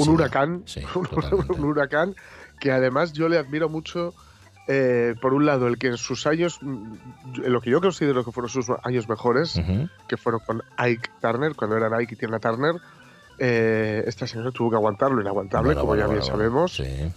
huracán 0.09 0.63
Sí, 0.67 0.83
un, 0.95 1.65
huracán 1.65 2.15
que 2.61 2.71
además 2.73 3.13
yo 3.13 3.29
le 3.29 3.39
admiro 3.39 3.69
mucho 3.69 4.15
eh, 4.69 5.15
por 5.21 5.35
un 5.35 5.47
lado 5.47 5.67
el 5.67 5.79
que 5.79 5.89
en 5.89 5.97
sus 5.97 6.27
años 6.27 6.59
mm, 6.63 6.95
en 7.45 7.53
lo 7.53 7.61
que 7.61 7.71
yo 7.71 7.81
considero 7.81 8.25
que 8.25 8.33
fueron 8.33 8.49
sus 8.49 8.67
años 8.85 9.09
mejores 9.09 9.61
que 10.07 10.17
fueron 10.17 10.41
con 10.47 10.63
Ike 10.77 11.11
Turner 11.21 11.55
cuando 11.55 11.77
eran 11.77 11.93
Ike 11.95 12.15
y 12.15 12.17
Tina 12.17 12.39
Turner 12.39 12.77
eh, 13.39 14.03
esta 14.07 14.27
señora 14.27 14.51
tuvo 14.51 14.71
que 14.71 14.77
aguantar 14.77 15.11
lo 15.13 15.21
inaguantable 15.21 15.69
Bueno, 15.69 15.81
como 15.83 15.93
bueno, 15.93 16.03
ya 16.03 16.09
bien 16.09 16.21
bueno, 16.21 16.33
sabemos. 16.35 16.75
Sí. 16.75 17.13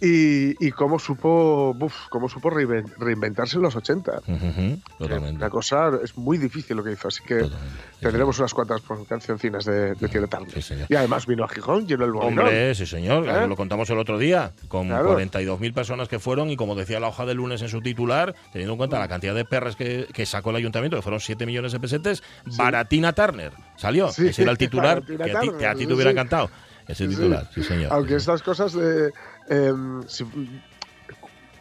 Y, 0.00 0.66
y 0.66 0.70
cómo 0.72 0.98
supo 0.98 1.72
buf, 1.74 1.94
cómo 2.10 2.28
supo 2.28 2.50
reinven- 2.50 2.92
reinventarse 2.98 3.56
en 3.56 3.62
los 3.62 3.76
80 3.76 4.12
Ujú. 4.26 4.78
Totalmente. 4.98 5.40
la 5.40 5.50
cosa 5.50 5.90
es 6.02 6.16
muy 6.18 6.36
difícil 6.38 6.76
lo 6.76 6.84
que 6.84 6.92
hizo, 6.92 7.08
así 7.08 7.22
que 7.24 7.38
Totalmente. 7.40 7.78
Sí, 7.94 7.98
tendremos 8.00 8.38
unas 8.38 8.52
cuantas 8.54 8.80
pues, 8.82 9.00
cancioncinas 9.08 9.64
de, 9.64 9.94
de 9.94 10.08
Tina 10.08 10.26
Turner. 10.26 10.62
Sí. 10.62 10.74
Y 10.88 10.94
además 10.94 11.26
vino 11.26 11.44
a 11.44 11.48
Gijón, 11.48 11.86
llenó 11.86 12.04
el 12.04 12.12
Molinón. 12.12 12.38
Hombre, 12.40 12.74
sí 12.74 12.84
señor, 12.86 13.26
¿Eh? 13.28 13.46
lo 13.46 13.56
contamos 13.56 13.88
el 13.90 13.98
otro 13.98 14.18
día, 14.18 14.52
con 14.68 14.88
Claro. 14.88 15.18
42.000 15.18 15.72
personas 15.72 16.08
que 16.08 16.18
fueron 16.18 16.50
y 16.50 16.56
como 16.56 16.74
decía 16.74 17.00
la 17.00 17.08
hoja 17.08 17.24
de 17.24 17.34
lunes 17.34 17.62
en 17.62 17.68
su 17.68 17.80
titular, 17.80 18.34
teniendo 18.52 18.72
en 18.74 18.78
cuenta 18.78 18.98
la 18.98 19.08
cantidad 19.08 19.34
de 19.34 19.44
perras 19.44 19.74
que, 19.76 20.06
que 20.12 20.26
sacó 20.26 20.50
el 20.50 20.56
ayuntamiento, 20.56 20.96
que 20.96 21.02
fueron 21.02 21.20
7 21.20 21.46
millones 21.46 21.72
de 21.72 21.80
pesetes, 21.80 22.22
Baratina 22.56 23.12
Turner 23.14 23.52
salió, 23.76 24.08
ese 24.08 24.42
era 24.42 24.50
el 24.50 24.58
titular 24.58 25.02
que 25.04 25.14
a 25.14 25.26
ti, 25.40 25.46
Turner, 25.46 25.56
que 25.58 25.66
a 25.66 25.74
ti 25.74 25.80
sí, 25.80 25.86
te 25.86 25.94
hubiera 25.94 26.10
encantado, 26.10 26.50
ese 26.86 27.08
titular, 27.08 27.48
sí, 27.54 27.62
señor. 27.62 27.90
Aunque 27.92 28.16
estas 28.16 28.42
cosas 28.42 28.72
de... 28.74 29.10
em, 29.48 30.02
si- 30.06 30.24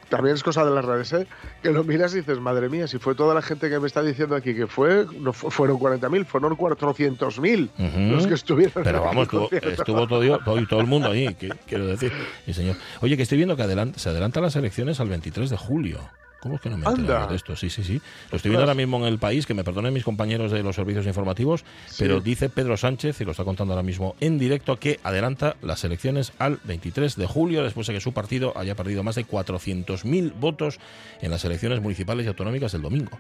también 0.10 0.36
es 0.36 0.44
cosa 0.44 0.64
de 0.64 0.70
las 0.70 0.86
redes, 0.86 1.12
¿eh? 1.14 1.26
Que 1.64 1.72
lo 1.72 1.84
miras 1.84 2.14
y 2.14 2.18
dices, 2.18 2.40
madre 2.40 2.70
mía, 2.70 2.88
si 2.88 3.00
fue 3.00 3.16
toda 3.16 3.34
la 3.34 3.42
gente 3.42 3.68
que 3.68 3.80
me 3.80 3.88
está 3.88 4.04
diciendo 4.04 4.36
aquí 4.36 4.54
que 4.54 4.68
fue, 4.68 5.08
no 5.20 5.34
fu- 5.34 5.50
fueron 5.50 5.80
40.000, 5.80 6.24
fueron 6.26 6.56
400.000 6.56 7.70
Ujú. 7.80 8.00
los 8.16 8.28
que 8.28 8.36
estuvieron. 8.36 8.84
Pero 8.84 9.02
vamos, 9.02 9.24
estuvo, 9.24 9.50
estuvo 9.52 10.08
todo, 10.08 10.38
todo, 10.46 10.68
todo 10.68 10.80
el 10.82 10.86
mundo 10.88 11.10
ahí, 11.10 11.36
quiero 11.66 11.88
decir. 11.88 12.12
Sí, 12.46 12.54
señor. 12.54 12.76
Oye, 13.02 13.18
que 13.18 13.24
estoy 13.24 13.38
viendo 13.40 13.56
que 13.56 13.64
se 13.96 14.10
adelantan 14.10 14.44
las 14.44 14.56
elecciones 14.56 15.00
al 15.00 15.10
23 15.10 15.50
de 15.50 15.58
julio. 15.58 16.00
¿Cómo 16.44 16.56
es 16.56 16.62
que 16.62 16.70
no 16.70 16.78
me 16.78 16.86
he 16.86 17.28
de 17.30 17.36
esto? 17.38 17.56
Sí, 17.56 17.70
sí, 17.70 17.86
sí. 17.86 18.02
Lo 18.30 18.36
estoy 18.36 18.50
viendo 18.50 18.64
ahora 18.64 18.74
mismo 18.74 18.98
en 18.98 19.06
el 19.06 19.18
país, 19.18 19.46
que 19.46 19.54
me 19.54 19.64
perdonen 19.64 19.94
mis 19.94 20.04
compañeros 20.04 20.52
de 20.52 20.62
los 20.62 20.76
servicios 20.76 21.06
informativos, 21.06 21.64
pero 21.98 22.20
dice 22.20 22.50
Pedro 22.50 22.76
Sánchez, 22.76 23.22
y 23.22 23.24
lo 23.24 23.32
está 23.32 23.46
contando 23.46 23.74
ahora 23.74 23.82
mismo 23.82 24.18
en 24.20 24.38
directo, 24.38 24.78
que 24.78 25.00
adelanta 25.04 25.56
las 25.62 25.86
elecciones 25.86 26.34
al 26.40 26.60
23 26.66 27.16
de 27.16 27.28
julio, 27.28 27.64
después 27.64 27.88
de 27.88 27.94
que 27.94 28.02
su 28.02 28.12
partido 28.12 28.52
haya 28.58 28.76
perdido 28.76 29.04
más 29.04 29.16
de 29.16 29.26
400.000 29.26 30.34
votos 30.38 30.80
en 31.22 31.32
las 31.32 31.46
elecciones 31.46 31.80
municipales 31.82 32.26
y 32.26 32.28
autonómicas 32.28 32.74
del 32.74 32.82
domingo. 32.82 33.18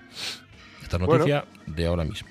Esta 0.81 0.97
Bueno. 0.97 1.13
noticia 1.13 1.45
de 1.65 1.85
ahora 1.85 2.03
mismo. 2.03 2.27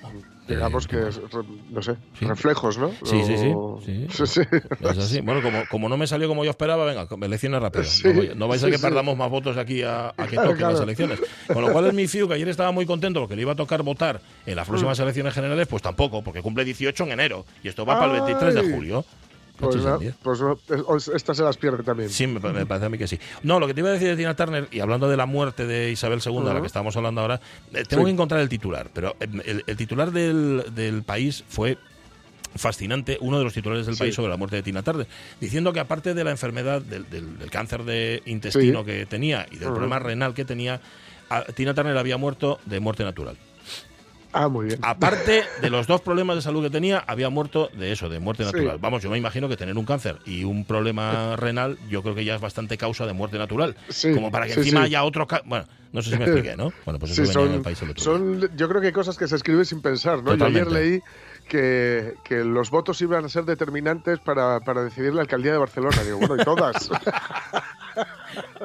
Digamos 0.47 0.85
Eh, 0.85 0.87
que, 0.89 1.07
es, 1.07 1.15
re- 1.31 1.43
no 1.71 1.81
sé, 1.81 1.95
Sí. 2.19 2.25
reflejos, 2.25 2.77
¿no? 2.77 2.89
Sí, 3.03 3.23
sí, 3.25 3.37
sí, 3.37 3.51
O- 3.55 3.79
sí. 3.83 4.07
sí, 4.11 4.27
sí. 4.27 4.41
Es 4.81 4.97
así. 4.97 5.21
Bueno, 5.21 5.41
como, 5.41 5.63
como 5.69 5.87
no 5.89 5.95
me 5.95 6.05
salió 6.05 6.27
como 6.27 6.43
yo 6.43 6.49
esperaba, 6.51 6.83
venga, 6.85 7.07
elecciones 7.25 7.61
rápidas. 7.61 8.01
No, 8.03 8.11
vais- 8.13 8.35
no 8.35 8.47
vais 8.49 8.63
a 8.63 8.69
que 8.69 8.77
perdamos 8.79 9.15
más 9.17 9.29
votos 9.29 9.55
aquí 9.57 9.83
a, 9.83 10.09
a 10.09 10.13
que 10.27 10.35
Claro, 10.35 10.49
toquen 10.51 10.67
las 10.73 10.81
elecciones. 10.81 11.19
Con 11.47 11.61
lo 11.63 11.71
cual, 11.71 11.85
el 11.85 11.93
mi 11.93 12.07
FIU, 12.07 12.27
que 12.27 12.33
ayer 12.33 12.49
estaba 12.49 12.71
muy 12.71 12.85
contento 12.85 13.19
porque 13.21 13.35
le 13.35 13.43
iba 13.43 13.53
a 13.53 13.55
tocar 13.55 13.83
votar 13.83 14.19
en 14.45 14.55
las 14.55 14.67
próximas 14.67 14.99
Mm. 14.99 15.03
elecciones 15.03 15.33
generales, 15.33 15.67
pues 15.67 15.81
tampoco, 15.81 16.21
porque 16.23 16.41
cumple 16.41 16.65
18 16.65 17.03
en 17.05 17.11
enero 17.13 17.45
y 17.63 17.69
esto 17.69 17.85
va 17.85 17.97
para 17.97 18.13
el 18.15 18.21
23 18.23 18.53
de 18.55 18.73
julio. 18.73 19.05
Pues, 19.63 20.13
pues 20.21 20.39
no, 20.41 20.57
es- 20.97 21.07
estas 21.07 21.37
se 21.37 21.43
las 21.43 21.57
pierde 21.57 21.83
también. 21.83 22.09
Sí, 22.09 22.27
me, 22.27 22.39
me 22.39 22.65
parece 22.65 22.85
a 22.85 22.89
mí 22.89 22.97
que 22.97 23.07
sí. 23.07 23.19
No, 23.43 23.59
lo 23.59 23.67
que 23.67 23.73
te 23.73 23.79
iba 23.81 23.89
a 23.89 23.93
decir 23.93 24.07
de 24.09 24.15
Tina 24.17 24.35
Turner, 24.35 24.67
y 24.71 24.79
hablando 24.79 25.07
de 25.09 25.17
la 25.17 25.25
muerte 25.25 25.65
de 25.65 25.91
Isabel 25.91 26.19
II, 26.25 26.43
de 26.43 26.53
la 26.53 26.61
que 26.61 26.67
estábamos 26.67 26.95
hablando 26.97 27.21
ahora, 27.21 27.39
eh, 27.73 27.83
tengo 27.87 28.03
Sí. 28.03 28.07
que 28.07 28.11
encontrar 28.11 28.41
el 28.41 28.49
titular, 28.49 28.89
pero 28.93 29.15
eh, 29.19 29.27
el, 29.45 29.63
el 29.65 29.77
titular 29.77 30.11
del, 30.11 30.63
del 30.75 31.03
país 31.03 31.43
fue 31.47 31.77
fascinante, 32.55 33.17
uno 33.21 33.39
de 33.39 33.43
los 33.45 33.53
titulares 33.53 33.85
del 33.87 33.95
Sí. 33.95 33.99
país 34.03 34.15
sobre 34.15 34.29
la 34.29 34.37
muerte 34.37 34.55
de 34.57 34.63
Tina 34.63 34.83
Turner, 34.83 35.07
diciendo 35.41 35.73
que 35.73 35.79
aparte 35.79 36.13
de 36.13 36.23
la 36.23 36.31
enfermedad 36.31 36.81
del, 36.81 37.09
del- 37.09 37.39
del 37.39 37.49
cáncer 37.49 37.83
de 37.83 38.21
intestino 38.25 38.81
Sí. 38.81 38.85
que 38.85 39.05
tenía 39.07 39.47
y 39.51 39.57
del 39.57 39.69
problema 39.69 39.97
renal 39.99 40.33
que 40.35 40.45
tenía, 40.45 40.79
a- 41.29 41.43
Tina 41.45 41.73
Turner 41.73 41.97
había 41.97 42.17
muerto 42.17 42.59
de 42.65 42.79
muerte 42.79 43.03
natural. 43.03 43.37
Ah, 44.33 44.47
muy 44.47 44.65
bien. 44.65 44.79
Aparte 44.81 45.43
de 45.61 45.69
los 45.69 45.85
dos 45.87 46.01
problemas 46.01 46.35
de 46.35 46.41
salud 46.41 46.63
que 46.63 46.69
tenía, 46.71 46.99
había 47.07 47.29
muerto 47.29 47.69
de 47.73 47.91
eso, 47.91 48.09
de 48.09 48.19
muerte 48.19 48.43
Sí. 48.43 48.51
natural. 48.51 48.77
Vamos, 48.79 49.03
yo 49.03 49.09
me 49.09 49.17
imagino 49.17 49.47
que 49.47 49.55
tener 49.57 49.77
un 49.77 49.85
cáncer 49.85 50.17
y 50.25 50.43
un 50.43 50.65
problema 50.65 51.35
renal, 51.35 51.77
yo 51.89 52.01
creo 52.01 52.15
que 52.15 52.25
ya 52.25 52.35
es 52.35 52.41
bastante 52.41 52.77
causa 52.77 53.05
de 53.05 53.13
muerte 53.13 53.37
natural. 53.37 53.75
Sí, 53.89 54.11
Como 54.13 54.31
para 54.31 54.47
que 54.47 54.53
sí, 54.55 54.59
encima 54.61 54.81
haya 54.83 55.03
otro. 55.03 55.27
Bueno, 55.45 55.65
no 55.91 56.01
sé 56.01 56.09
si 56.09 56.17
me 56.17 56.25
expliqué, 56.25 56.57
¿no? 56.57 56.73
Bueno, 56.85 56.99
pues 56.99 57.11
eso 57.11 57.21
venía 57.21 57.41
en 57.41 57.47
el 57.49 57.53
son, 57.57 57.63
país 57.63 57.81
el 57.83 57.89
otro 57.91 58.03
día. 58.03 58.39
son, 58.47 58.57
yo 58.57 58.67
creo 58.69 58.81
que 58.81 58.87
hay 58.87 58.93
cosas 58.93 59.17
que 59.17 59.27
se 59.27 59.35
escriben 59.35 59.65
sin 59.65 59.81
pensar, 59.81 60.23
¿no? 60.23 60.33
Yo 60.35 60.45
ayer 60.45 60.71
leí 60.71 61.01
que, 61.47 62.15
que 62.23 62.43
los 62.43 62.71
votos 62.71 62.99
iban 63.01 63.23
a 63.25 63.29
ser 63.29 63.45
determinantes 63.45 64.17
para, 64.19 64.59
para 64.61 64.83
decidir 64.83 65.13
la 65.13 65.21
alcaldía 65.21 65.51
de 65.51 65.57
Barcelona. 65.59 66.03
Digo, 66.03 66.17
bueno, 66.17 66.37
y 66.41 66.43
todas. 66.43 66.89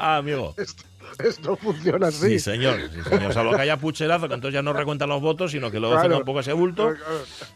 Ah, 0.01 0.17
amigo. 0.17 0.55
esto, 0.57 0.83
esto 1.25 1.57
funciona 1.57 2.11
Sí, 2.11 2.27
así. 2.27 2.39
señor. 2.39 2.79
Sí, 2.93 3.01
señor. 3.09 3.33
Salvo 3.33 3.53
que 3.55 3.63
haya 3.63 3.77
pucherazo, 3.77 4.29
que 4.29 4.35
entonces 4.35 4.55
ya 4.55 4.63
no 4.63 4.73
recuentan 4.73 5.09
los 5.09 5.21
votos, 5.21 5.51
sino 5.53 5.71
que 5.71 5.79
luego 5.81 5.95
Claro. 5.95 6.09
hacen 6.09 6.19
un 6.21 6.25
poco 6.25 6.41
ese 6.41 6.53
bulto. 6.53 6.95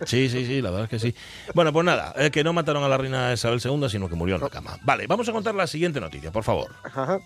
Sí, 0.04 0.28
sí, 0.28 0.46
sí, 0.46 0.60
la 0.62 0.70
verdad 0.70 0.84
es 0.84 0.90
que 0.90 0.98
sí. 0.98 1.14
Bueno, 1.54 1.72
pues 1.72 1.84
nada, 1.84 2.12
eh, 2.16 2.30
que 2.30 2.44
no 2.44 2.52
mataron 2.52 2.82
a 2.84 2.88
la 2.88 2.96
reina 2.98 3.32
Isabel 3.32 3.60
II, 3.64 3.88
sino 3.88 4.08
que 4.08 4.14
murió 4.14 4.36
en 4.36 4.42
la 4.42 4.50
cama. 4.50 4.78
Vale, 4.82 5.06
vamos 5.06 5.28
a 5.28 5.32
contar 5.32 5.54
la 5.54 5.66
siguiente 5.66 6.00
noticia, 6.00 6.30
por 6.32 6.44
favor. 6.44 6.70
Ajá. 6.84 7.18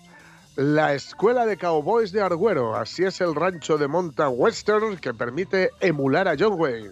La 0.55 0.93
escuela 0.95 1.45
de 1.45 1.55
cowboys 1.55 2.11
de 2.11 2.21
Argüero. 2.21 2.75
Así 2.75 3.03
es 3.03 3.21
el 3.21 3.35
rancho 3.35 3.77
de 3.77 3.87
monta 3.87 4.27
western 4.29 4.97
que 4.97 5.13
permite 5.13 5.69
emular 5.81 6.27
a 6.27 6.35
John 6.37 6.53
Wayne. 6.59 6.89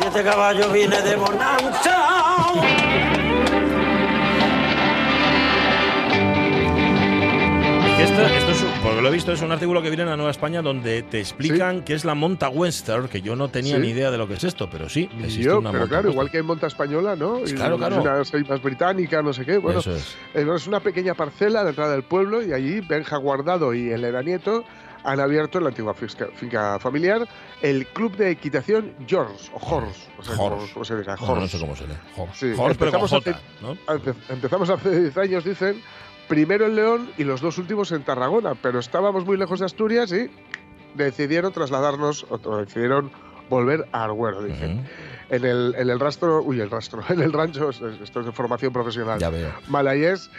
Siete 0.00 0.24
caballos 0.24 0.72
viene 0.72 1.00
de 1.02 1.14
Bonanza. 1.14 3.19
Esto, 8.26 8.50
esto 8.52 8.66
es, 8.66 8.72
porque 8.82 9.00
lo 9.02 9.08
he 9.08 9.12
visto, 9.12 9.32
es 9.32 9.42
un 9.42 9.52
artículo 9.52 9.82
que 9.82 9.88
viene 9.88 10.02
en 10.04 10.10
la 10.10 10.16
Nueva 10.16 10.30
España 10.30 10.62
donde 10.62 11.02
te 11.02 11.18
explican 11.20 11.82
qué 11.82 11.94
es 11.94 12.04
la 12.04 12.14
monta 12.14 12.48
western, 12.48 13.08
que 13.08 13.20
yo 13.22 13.36
no 13.36 13.48
tenía 13.48 13.76
Sí. 13.76 13.80
ni 13.82 13.88
idea 13.88 14.10
de 14.10 14.18
lo 14.18 14.26
que 14.28 14.34
es 14.34 14.44
esto, 14.44 14.68
pero 14.70 14.88
sí, 14.88 15.08
existe 15.18 15.42
yo, 15.42 15.58
una 15.58 15.70
pero 15.70 15.80
monta 15.82 15.88
claro, 15.88 16.08
western. 16.08 16.12
igual 16.12 16.30
que 16.30 16.36
hay 16.38 16.42
monta 16.42 16.66
española, 16.66 17.16
¿no? 17.16 17.40
Y 17.40 17.52
Claro, 17.52 17.76
claro. 17.78 18.00
Una 18.00 18.22
más 18.48 18.62
británica, 18.62 19.22
no 19.22 19.32
sé 19.32 19.44
qué. 19.44 19.58
Bueno, 19.58 19.80
Eso 19.80 19.94
es. 19.94 20.16
Eh, 20.34 20.46
Es 20.54 20.66
una 20.66 20.80
pequeña 20.80 21.14
parcela 21.14 21.60
a 21.60 21.64
la 21.64 21.70
entrada 21.70 21.92
del 21.92 22.02
pueblo 22.04 22.42
y 22.42 22.52
allí 22.52 22.80
Benja 22.80 23.16
Guardado 23.16 23.72
y 23.74 23.90
Elena 23.90 24.22
Nieto 24.22 24.64
han 25.02 25.18
abierto 25.18 25.56
en 25.58 25.64
la 25.64 25.70
antigua 25.70 25.94
fisca- 25.94 26.28
finca 26.34 26.78
familiar 26.78 27.26
el 27.62 27.86
club 27.86 28.16
de 28.16 28.30
equitación 28.32 28.92
George 29.06 29.50
o 29.54 29.58
Horse. 29.76 30.08
O 30.18 30.22
sea, 30.22 30.36
Horse. 30.38 30.72
¿cómo 30.74 30.84
se 30.84 30.96
dirá? 30.98 31.16
No, 31.16 31.36
no 31.36 31.48
sé 31.48 31.58
cómo 31.58 31.74
se 31.74 31.86
lee. 31.86 31.94
Horse, 32.16 32.54
Sí, 32.54 32.60
Horse, 32.60 32.78
pero 32.78 32.92
con 32.92 33.08
J, 33.08 33.40
¿no? 33.62 33.74
Empe- 33.86 34.14
Empezamos 34.28 34.68
hace 34.68 35.00
10 35.00 35.16
años, 35.16 35.44
dicen, 35.44 35.80
primero 36.30 36.64
en 36.66 36.76
León 36.76 37.10
y 37.18 37.24
los 37.24 37.40
dos 37.40 37.58
últimos 37.58 37.90
en 37.90 38.04
Tarragona, 38.04 38.54
pero 38.54 38.78
estábamos 38.78 39.26
muy 39.26 39.36
lejos 39.36 39.58
de 39.58 39.66
Asturias 39.66 40.12
y 40.12 40.30
decidieron 40.94 41.52
trasladarnos, 41.52 42.24
o 42.30 42.38
decidieron 42.56 43.10
volver 43.48 43.86
a 43.90 44.04
Arguero, 44.04 44.42
dicen. 44.44 44.78
Ujú, 44.78 44.88
En 45.30 45.44
el, 45.44 45.74
en 45.76 45.90
el 45.90 45.98
rastro, 46.00 46.40
uy, 46.42 46.60
el 46.60 46.70
rastro, 46.70 47.02
en 47.08 47.20
el 47.20 47.32
rancho, 47.32 47.70
esto 47.70 48.20
es 48.20 48.26
de 48.26 48.32
formación 48.32 48.72
profesional. 48.72 49.18
Ya 49.18 49.28
veo. 49.30 49.50
Malayés, 49.68 50.30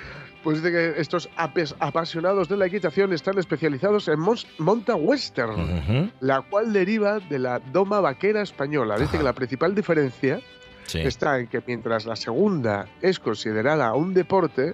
pues 0.44 0.58
dice 0.64 0.72
que 0.72 1.02
estos 1.02 1.30
apasionados 1.36 2.48
de 2.48 2.56
la 2.58 2.68
equitación 2.68 3.12
están 3.12 3.38
especializados 3.38 4.08
en 4.08 4.20
monta 4.60 4.96
western, 4.96 5.60
Ujú, 5.60 6.10
la 6.22 6.42
cual 6.42 6.72
deriva 6.72 7.20
de 7.20 7.38
la 7.38 7.60
doma 7.60 8.00
vaquera 8.00 8.42
española. 8.42 8.96
Dice 8.96 9.10
Ajá. 9.10 9.18
que 9.18 9.24
la 9.26 9.34
principal 9.34 9.76
diferencia 9.76 10.40
Sí. 10.86 11.00
está 11.00 11.38
en 11.40 11.48
que 11.48 11.62
mientras 11.68 12.06
la 12.06 12.16
segunda 12.16 12.88
es 13.02 13.20
considerada 13.20 13.94
un 13.94 14.14
deporte, 14.14 14.74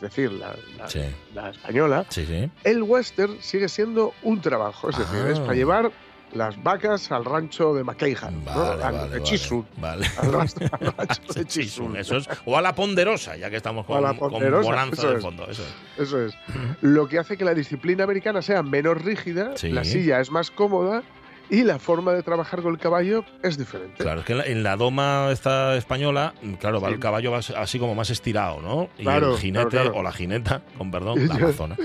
es 0.00 0.16
decir, 0.16 0.32
la, 0.32 0.54
la- 0.78 0.88
Sí. 0.88 1.00
la 1.34 1.50
española, 1.50 2.06
Sí, 2.08 2.24
sí. 2.26 2.50
el 2.64 2.82
western 2.82 3.36
sigue 3.40 3.68
siendo 3.68 4.14
un 4.22 4.40
trabajo, 4.40 4.88
es 4.90 4.96
decir, 4.98 5.20
Ah. 5.26 5.30
es 5.30 5.40
para 5.40 5.54
llevar 5.54 5.92
las 6.32 6.62
vacas 6.62 7.10
al 7.10 7.24
rancho 7.24 7.74
de 7.74 7.82
Macleijan, 7.82 8.44
¿no? 8.44 8.52
Vale, 8.54 8.70
al 8.84 8.92
vale, 8.94 8.98
vale. 9.10 9.22
Chisun. 9.24 9.66
Vale. 9.78 10.06
Al 10.16 10.32
rancho, 10.32 10.60
al 10.80 10.94
rancho 10.96 11.22
de 11.34 11.44
Chisun. 11.44 11.96
eso 11.96 12.16
es. 12.18 12.28
O 12.44 12.56
a 12.56 12.62
la 12.62 12.72
ponderosa, 12.74 13.36
ya 13.36 13.50
que 13.50 13.56
estamos 13.56 13.84
con, 13.84 14.00
la 14.02 14.14
con 14.14 14.30
bonanza 14.62 15.08
de 15.10 15.18
fondo. 15.18 15.44
Eso 15.50 15.62
es. 15.64 15.74
Eso 16.06 16.24
es. 16.24 16.34
Lo 16.82 17.08
que 17.08 17.18
hace 17.18 17.36
que 17.36 17.44
la 17.44 17.52
disciplina 17.52 18.04
americana 18.04 18.42
sea 18.42 18.62
menos 18.62 19.02
rígida, 19.02 19.54
la 19.62 19.82
silla 19.84 20.20
es 20.20 20.30
más 20.30 20.50
cómoda 20.52 21.02
y 21.50 21.64
la 21.64 21.78
forma 21.78 22.12
de 22.12 22.22
trabajar 22.22 22.62
con 22.62 22.72
el 22.72 22.78
caballo 22.78 23.24
es 23.42 23.58
diferente. 23.58 24.02
Claro, 24.02 24.20
es 24.20 24.26
que 24.26 24.32
en 24.32 24.38
la, 24.38 24.44
en 24.46 24.62
la 24.62 24.76
doma 24.76 25.28
esta 25.32 25.76
española, 25.76 26.32
claro, 26.60 26.80
va 26.80 26.88
el 26.88 26.98
caballo 27.00 27.32
va 27.32 27.38
así 27.38 27.78
como 27.78 27.94
más 27.94 28.10
estirado, 28.10 28.60
¿no? 28.60 28.88
Y 28.98 29.02
Claro, 29.02 29.32
el 29.34 29.38
jinete 29.38 29.68
claro, 29.68 29.90
claro. 29.90 30.00
o 30.00 30.02
la 30.02 30.12
jineta, 30.12 30.62
con 30.78 30.90
perdón, 30.90 31.26
la 31.28 31.34
amazona. 31.34 31.76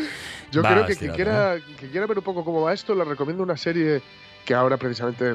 Yo 0.51 0.61
creo 0.61 0.85
que 0.85 0.95
quien 0.95 1.11
quiera, 1.13 1.57
quien 1.77 1.91
quiera 1.91 2.05
ver 2.05 2.19
un 2.19 2.23
poco 2.23 2.45
cómo 2.45 2.61
va 2.61 2.73
esto, 2.73 2.93
le 2.95 3.03
recomiendo 3.03 3.43
una 3.43 3.57
serie 3.57 4.01
que 4.45 4.53
ahora 4.53 4.77
precisamente, 4.77 5.33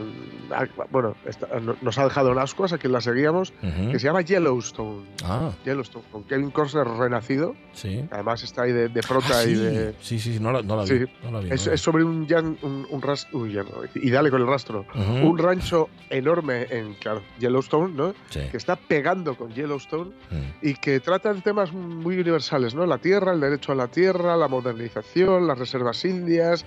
ah, 0.53 0.67
bueno, 0.91 1.17
está- 1.27 1.49
nos 1.83 1.99
ha 1.99 2.05
dejado 2.05 2.33
en 2.33 2.39
ascuas 2.39 2.73
a 2.73 2.79
quien 2.79 2.93
la 2.93 3.01
seguíamos, 3.01 3.53
que 3.61 3.99
se 3.99 4.05
llama 4.07 4.21
Yellowstone. 4.23 5.05
Ah, 5.25 5.51
Yellowstone, 5.65 6.05
con 6.13 6.25
Kevin 6.25 6.51
Costner 6.51 6.87
renacido. 6.87 7.55
sí. 7.73 8.05
Además 8.11 8.43
está 8.43 8.63
ahí 8.63 8.73
de, 8.73 8.89
de 8.89 9.03
prota 9.03 9.41
Ah, 9.41 9.45
y 9.45 9.55
sí. 9.55 9.61
de... 9.61 9.95
sí, 10.01 10.19
sí, 10.19 10.39
no 10.41 10.53
la, 10.53 10.63
no 10.63 10.77
la 10.77 10.83
vi. 10.85 10.89
Sí. 11.01 11.05
no 11.25 11.31
la 11.33 11.41
vi, 11.41 11.51
Es, 11.51 11.65
no 11.67 11.71
la 11.71 11.75
es 11.75 11.81
sobre 11.81 12.05
un, 12.05 12.27
yan- 12.27 12.57
un, 12.63 12.87
un. 12.89 13.01
Uy, 13.33 13.53
ya 13.53 13.65
y 13.95 14.11
dale 14.11 14.31
con 14.31 14.41
el 14.41 14.47
rastro. 14.47 14.87
Un 14.95 15.37
rancho 15.39 15.89
enorme 16.11 16.67
en, 16.71 16.95
claro, 16.95 17.23
Yellowstone, 17.41 17.95
¿no? 17.95 18.15
Sí. 18.29 18.41
Que 18.51 18.57
está 18.57 18.77
pegando 18.77 19.35
con 19.37 19.53
Yellowstone 19.53 20.11
Mm. 20.31 20.67
y 20.67 20.75
que 20.75 21.01
tratan 21.01 21.43
temas 21.43 21.73
muy 21.73 22.19
universales, 22.21 22.75
¿no? 22.75 22.87
La 22.87 22.99
tierra, 22.99 23.33
el 23.33 23.41
derecho 23.41 23.73
a 23.73 23.75
la 23.75 23.89
tierra, 23.89 24.37
la 24.37 24.47
modernización, 24.49 25.47
las 25.49 25.59
reservas 25.59 26.05
indias, 26.05 26.65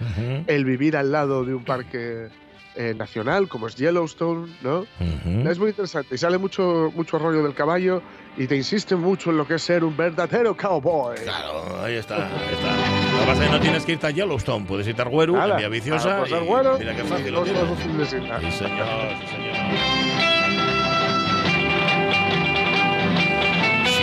el 0.47 0.65
vivir 0.65 0.97
al 0.97 1.11
lado 1.11 1.45
de 1.45 1.53
un 1.53 1.63
parque 1.63 2.27
eh, 2.75 2.93
nacional 2.95 3.47
como 3.47 3.67
es 3.67 3.75
Yellowstone, 3.75 4.51
¿no? 4.61 4.79
Ujú. 4.79 5.49
Es 5.49 5.59
muy 5.59 5.69
interesante 5.69 6.15
y 6.15 6.17
sale 6.17 6.37
mucho, 6.37 6.91
mucho 6.95 7.19
rollo 7.19 7.43
del 7.43 7.53
caballo 7.53 8.01
y 8.37 8.47
te 8.47 8.55
insiste 8.55 8.95
mucho 8.95 9.29
en 9.29 9.37
lo 9.37 9.47
que 9.47 9.55
es 9.55 9.61
ser 9.61 9.83
un 9.83 9.95
verdadero 9.95 10.55
cowboy. 10.57 11.17
Claro, 11.17 11.83
ahí 11.83 11.95
está, 11.95 12.15
ahí 12.15 12.53
está. 12.53 13.11
Lo 13.13 13.19
que 13.19 13.25
pasa 13.25 13.43
es 13.43 13.49
que 13.49 13.55
no 13.55 13.59
tienes 13.61 13.85
que 13.85 13.91
irte 13.93 14.07
a 14.07 14.11
Yellowstone, 14.11 14.65
puedes 14.65 14.87
irte 14.87 15.01
a 15.01 15.05
Arguero, 15.05 15.33
Nada, 15.33 15.51
en 15.53 15.57
Vía 15.57 15.69
Viciosa. 15.69 16.17
a 16.17 16.21
pasar 16.21 16.41
y 16.43 16.79
mira 16.79 16.95
qué 16.95 17.03
fácil 17.03 17.33
lo 17.33 17.43
tienes. 17.43 17.79
fin 17.79 17.97
de 17.97 18.05
semana. 18.05 18.39
Sí, 18.39 18.57
señor, 18.57 18.87
sí, 19.21 19.27
señor. 19.27 19.55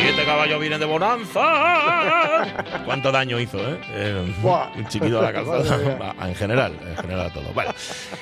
Siete 0.02 0.24
caballos 0.24 0.61
vienen 0.61 0.80
de 0.80 0.87
bonanza. 0.87 2.60
¿Cuánto 2.85 3.12
daño 3.12 3.38
hizo, 3.40 3.59
eh? 3.59 3.78
Eh, 3.90 4.35
un 4.76 4.88
chiquito 4.88 5.18
a 5.20 5.22
la 5.22 5.33
calzada. 5.33 6.14
En 6.30 6.35
general, 6.35 6.72
en 6.87 6.96
general 6.96 7.33
todo. 7.33 7.52
Bueno, 7.54 7.72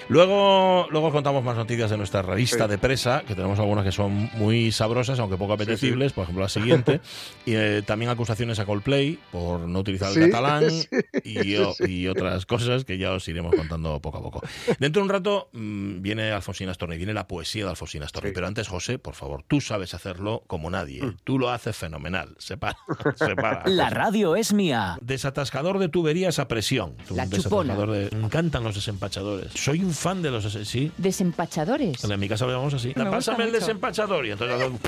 luego, 0.09 0.87
luego 0.91 1.09
os 1.09 1.13
contamos 1.13 1.43
más 1.45 1.57
noticias 1.57 1.91
de 1.91 1.97
nuestra 1.97 2.23
revista 2.23 2.65
Sí. 2.65 2.71
de 2.71 2.79
presa, 2.79 3.23
que 3.27 3.35
tenemos 3.35 3.59
algunas 3.59 3.85
que 3.85 3.93
son 3.93 4.31
muy 4.35 4.73
sabrosas, 4.73 5.19
aunque 5.19 5.37
poco 5.37 5.53
apetecibles. 5.55 6.13
Por 6.13 6.23
ejemplo, 6.25 6.43
la 6.43 6.49
siguiente. 6.49 7.01
y 7.45 7.55
eh, 7.55 7.83
también 7.85 8.11
acusaciones 8.11 8.59
a 8.59 8.65
Coldplay 8.67 9.19
por 9.31 9.61
no 9.61 9.81
utilizar 9.81 10.09
el 10.09 10.15
Sí, 10.15 10.21
catalán 10.31 10.71
sí, 10.71 10.89
y, 11.25 11.57
y 11.87 12.09
otras 12.09 12.47
cosas 12.47 12.85
que 12.85 12.99
ya 12.99 13.13
os 13.13 13.27
iremos 13.29 13.55
contando 13.55 14.01
poco 14.01 14.19
a 14.19 14.23
poco. 14.23 14.43
Dentro 14.79 15.01
de 15.01 15.05
un 15.05 15.11
rato 15.11 15.49
mm, 15.53 16.01
viene 16.03 16.31
Alfonsina 16.33 16.73
Storni, 16.75 16.97
viene 16.97 17.13
la 17.15 17.27
poesía 17.27 17.65
de 17.65 17.71
Alfonsina 17.71 18.07
Storni. 18.09 18.31
Sí. 18.31 18.35
Pero 18.35 18.47
antes, 18.47 18.69
José, 18.69 18.99
por 18.99 19.15
favor, 19.15 19.45
tú 19.47 19.61
sabes 19.61 19.95
hacerlo 19.95 20.43
como 20.47 20.71
nadie. 20.71 21.03
Mm. 21.03 21.17
Tú 21.25 21.39
lo 21.39 21.51
haces 21.51 21.77
fenomenal. 21.77 22.35
Separa. 22.39 22.79
separa. 23.17 23.63
La 23.67 23.91
radio 23.91 24.37
es 24.39 24.53
mía. 24.53 24.99
Desatascador 25.01 25.79
de 25.79 25.89
tuberías 25.89 26.39
a 26.39 26.49
presión. 26.49 26.95
La 27.11 27.25
Un 27.25 27.31
chupona. 27.31 27.75
de- 27.75 28.11
Me 28.17 28.25
encantan 28.27 28.65
los 28.65 28.75
desempachadores. 28.75 29.53
Soy 29.55 29.83
un 29.83 29.93
fan 29.93 30.23
de 30.23 30.31
los... 30.31 30.45
Sí. 30.69 30.91
Desempachadores. 30.97 32.03
En 32.05 32.19
mi 32.21 32.29
casa 32.29 32.47
lo 32.47 32.53
llamamos 32.53 32.75
así. 32.75 32.93
Me 32.97 33.05
Pásame 33.07 33.45
el 33.45 33.51
mucho. 33.51 33.61
desempachador. 33.61 34.27
Y 34.27 34.31
entonces 34.33 34.61
hago- 34.61 34.79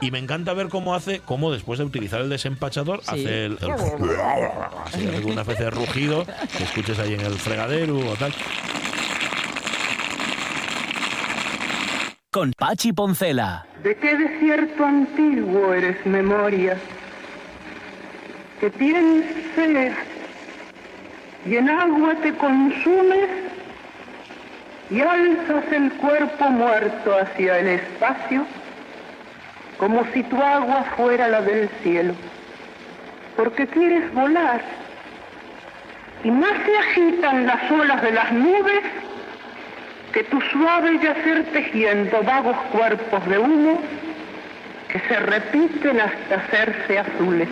Y 0.00 0.10
me 0.10 0.18
encanta 0.18 0.52
ver 0.52 0.68
cómo 0.68 0.94
hace, 0.94 1.20
cómo 1.20 1.50
después 1.52 1.78
de 1.78 1.84
utilizar 1.84 2.20
el 2.20 2.28
desempachador, 2.28 3.00
Sí. 3.02 3.10
hace 3.10 3.44
el, 3.46 3.58
el- 3.60 3.70
así, 3.72 5.06
hace 5.08 5.24
una 5.24 5.40
especie 5.42 5.64
de 5.64 5.70
rugido 5.70 6.26
que 6.56 6.64
escuches 6.64 6.98
ahí 6.98 7.14
en 7.14 7.20
el 7.20 7.34
fregadero 7.34 7.98
o 7.98 8.14
tal. 8.16 8.32
Con 12.30 12.52
Pachi 12.52 12.92
Poncela. 12.92 13.64
¿De 13.84 13.96
qué 13.96 14.16
desierto 14.16 14.84
antiguo 14.84 15.72
eres 15.72 16.04
memoria? 16.04 16.76
Que 18.60 18.70
tienes 18.70 19.26
sed 19.54 19.92
y 21.46 21.56
en 21.56 21.68
agua 21.68 22.14
te 22.22 22.32
consumes 22.34 23.28
y 24.90 25.00
alzas 25.00 25.64
el 25.72 25.92
cuerpo 25.94 26.48
muerto 26.50 27.16
hacia 27.18 27.58
el 27.58 27.68
espacio 27.68 28.46
como 29.76 30.04
si 30.12 30.22
tu 30.24 30.40
agua 30.40 30.84
fuera 30.96 31.28
la 31.28 31.42
del 31.42 31.68
cielo, 31.82 32.14
porque 33.36 33.66
quieres 33.66 34.12
volar. 34.14 34.62
Y 36.22 36.30
más 36.30 36.52
se 36.64 36.78
agitan 36.78 37.46
las 37.46 37.70
olas 37.70 38.00
de 38.00 38.12
las 38.12 38.32
nubes 38.32 38.82
que 40.12 40.24
tu 40.24 40.40
suave 40.40 40.98
yacer 41.02 41.44
tejiendo 41.52 42.22
vagos 42.22 42.56
cuerpos 42.72 43.26
de 43.26 43.38
humo 43.38 43.80
que 44.88 45.00
se 45.00 45.18
repiten 45.18 46.00
hasta 46.00 46.36
hacerse 46.36 46.98
azules. 47.00 47.48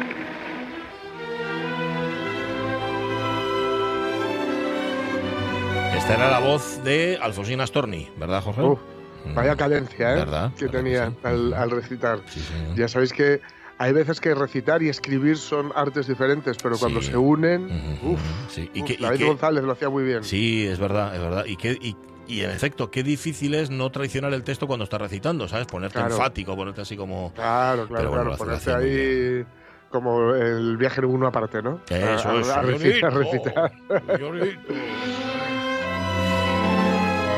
Esta 6.02 6.14
era 6.14 6.30
la 6.30 6.40
voz 6.40 6.82
de 6.84 7.18
Alfonsín 7.22 7.60
Astorni, 7.60 8.08
¿verdad, 8.18 8.42
Jorge? 8.42 8.62
Uf, 8.62 8.80
Mm. 9.24 9.34
vaya 9.34 9.54
cadencia, 9.54 10.14
¿eh? 10.14 10.16
¿Verdad? 10.16 10.52
Que 10.58 10.64
¿Verdad 10.64 10.78
que 10.80 10.84
tenía 10.84 11.08
sí? 11.10 11.16
al, 11.22 11.54
al 11.54 11.70
recitar. 11.70 12.18
Sí, 12.26 12.40
sí. 12.40 12.54
Ya 12.74 12.88
sabéis 12.88 13.12
que 13.12 13.40
hay 13.78 13.92
veces 13.92 14.20
que 14.20 14.34
recitar 14.34 14.82
y 14.82 14.88
escribir 14.88 15.36
son 15.38 15.70
artes 15.76 16.08
diferentes, 16.08 16.56
pero 16.60 16.76
cuando 16.76 17.00
se 17.00 17.16
unen, 17.16 17.98
uf, 18.02 18.20
sí. 18.48 18.68
Y 18.74 18.80
uf, 18.82 18.86
que- 18.88 18.94
y 18.94 18.96
David 18.96 19.18
que- 19.18 19.24
González 19.26 19.62
lo 19.62 19.72
hacía 19.72 19.88
muy 19.90 20.02
bien. 20.02 20.24
Sí, 20.24 20.66
es 20.66 20.80
verdad, 20.80 21.14
es 21.14 21.20
verdad. 21.20 21.44
Y, 21.46 21.56
que, 21.56 21.70
y, 21.80 21.96
y 22.26 22.40
en 22.42 22.50
efecto, 22.50 22.90
qué 22.90 23.04
difícil 23.04 23.54
es 23.54 23.70
no 23.70 23.90
traicionar 23.90 24.32
el 24.34 24.42
texto 24.42 24.66
cuando 24.66 24.82
estás 24.84 25.00
recitando, 25.00 25.46
¿sabes? 25.46 25.68
Ponerte 25.68 25.98
Claro. 26.00 26.14
enfático, 26.16 26.56
ponerte 26.56 26.80
así 26.80 26.96
como... 26.96 27.32
Claro, 27.32 27.86
claro, 27.86 28.08
bueno, 28.10 28.36
claro. 28.36 28.58
muy 28.76 28.84
ahí 28.84 29.44
como 29.88 30.34
el 30.34 30.76
viaje 30.78 31.00
en 31.00 31.06
uno 31.06 31.28
aparte, 31.28 31.62
¿no? 31.62 31.80
Eso 31.88 32.28
a, 32.30 32.40
es, 32.40 32.48
a 32.48 32.62
recitar, 32.62 33.12
señorito, 33.12 33.20
recitar. 33.20 33.72
señorito. 34.16 34.72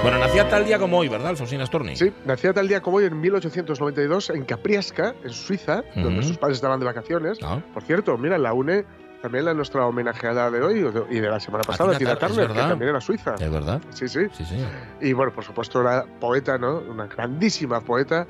Bueno, 0.04 0.18
nacía 0.18 0.46
tal 0.50 0.66
día 0.66 0.78
como 0.78 0.98
hoy, 0.98 1.08
¿verdad, 1.08 1.28
Alfonsín 1.28 1.62
Astorni? 1.62 1.96
Sí, 1.96 2.12
nacía 2.26 2.52
tal 2.52 2.68
día 2.68 2.82
como 2.82 2.98
hoy 2.98 3.06
en 3.06 3.18
1892 3.18 4.28
en 4.28 4.44
Capriasca, 4.44 5.14
en 5.24 5.30
Suiza, 5.30 5.82
donde 5.96 6.22
sus 6.22 6.36
padres 6.36 6.58
estaban 6.58 6.78
de 6.78 6.84
vacaciones. 6.84 7.38
Ah, 7.42 7.62
Por 7.72 7.82
cierto, 7.84 8.18
mira, 8.18 8.36
la 8.36 8.52
UNE 8.52 8.84
también 9.22 9.46
la 9.46 9.54
nuestra 9.54 9.86
homenajeada 9.86 10.50
de 10.50 10.60
hoy 10.60 10.86
y 11.08 11.20
de 11.20 11.28
la 11.30 11.40
semana 11.40 11.64
pasada, 11.64 11.96
Tina 11.96 12.16
Turner, 12.16 12.48
que 12.48 12.52
también 12.52 12.90
era 12.90 13.00
suiza. 13.00 13.34
es 13.40 13.50
verdad. 13.50 13.80
Sí, 13.94 14.06
sí. 14.06 14.26
Sí, 14.34 14.44
sí. 14.44 14.62
Y 15.00 15.14
bueno, 15.14 15.32
por 15.32 15.42
supuesto 15.42 15.80
era 15.80 16.04
poeta, 16.20 16.58
¿no? 16.58 16.80
Una 16.80 17.06
grandísima 17.06 17.80
poeta, 17.80 18.26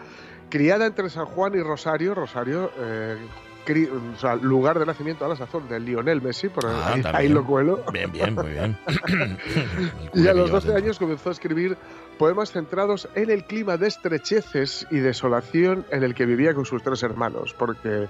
criada 0.50 0.86
entre 0.86 1.10
San 1.10 1.24
Juan 1.26 1.56
y 1.56 1.60
Rosario, 1.60 2.14
Rosario, 2.14 2.70
eh, 2.78 3.16
o 3.72 4.18
sea, 4.18 4.36
lugar 4.36 4.78
de 4.78 4.86
nacimiento 4.86 5.24
a 5.24 5.28
la 5.28 5.36
sazón 5.36 5.68
de 5.68 5.80
Lionel 5.80 6.20
Messi, 6.22 6.48
por 6.48 6.66
Ah, 6.66 6.92
ahí, 6.94 7.02
ahí 7.12 7.28
lo 7.28 7.44
cuelo. 7.44 7.82
Bien, 7.92 8.10
bien, 8.12 8.34
muy 8.34 8.50
bien. 8.50 8.76
Y 10.14 10.26
a 10.28 10.34
los 10.34 10.46
que 10.46 10.52
12 10.52 10.66
llevas 10.68 10.82
años 10.82 10.98
comenzó 10.98 11.28
a 11.30 11.32
escribir 11.32 11.76
poemas 12.18 12.52
centrados 12.52 13.08
en 13.14 13.30
el 13.30 13.44
clima 13.44 13.76
de 13.76 13.88
estrecheces 13.88 14.86
y 14.90 14.98
desolación 14.98 15.84
en 15.90 16.02
el 16.04 16.14
que 16.14 16.26
vivía 16.26 16.54
con 16.54 16.64
sus 16.64 16.82
tres 16.82 17.02
hermanos, 17.02 17.54
porque, 17.58 18.08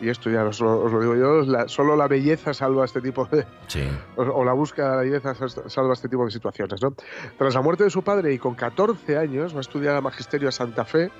y 0.00 0.08
esto 0.10 0.28
ya 0.28 0.44
os 0.44 0.60
lo, 0.60 0.80
os 0.84 0.92
lo 0.92 1.00
digo 1.00 1.14
yo, 1.16 1.40
la- 1.50 1.66
solo 1.68 1.96
la 1.96 2.06
belleza 2.08 2.52
salva 2.52 2.84
este 2.84 3.00
tipo 3.00 3.24
de. 3.26 3.46
Sí. 3.68 3.88
o, 4.16 4.22
o 4.22 4.44
la 4.44 4.52
búsqueda 4.52 4.90
de 4.90 4.96
la 4.96 5.02
belleza 5.02 5.34
sal- 5.34 5.70
salva 5.70 5.94
este 5.94 6.08
tipo 6.08 6.24
de 6.24 6.30
situaciones. 6.30 6.82
¿no? 6.82 6.94
Tras 7.38 7.54
la 7.54 7.62
muerte 7.62 7.84
de 7.84 7.90
su 7.90 8.02
padre 8.02 8.32
y 8.34 8.38
con 8.38 8.54
14 8.54 9.16
años 9.16 9.54
va 9.54 9.58
a 9.58 9.60
estudiar 9.62 10.00
magisterio 10.02 10.48
a 10.48 10.52
Santa 10.52 10.84
Fe 10.84 11.10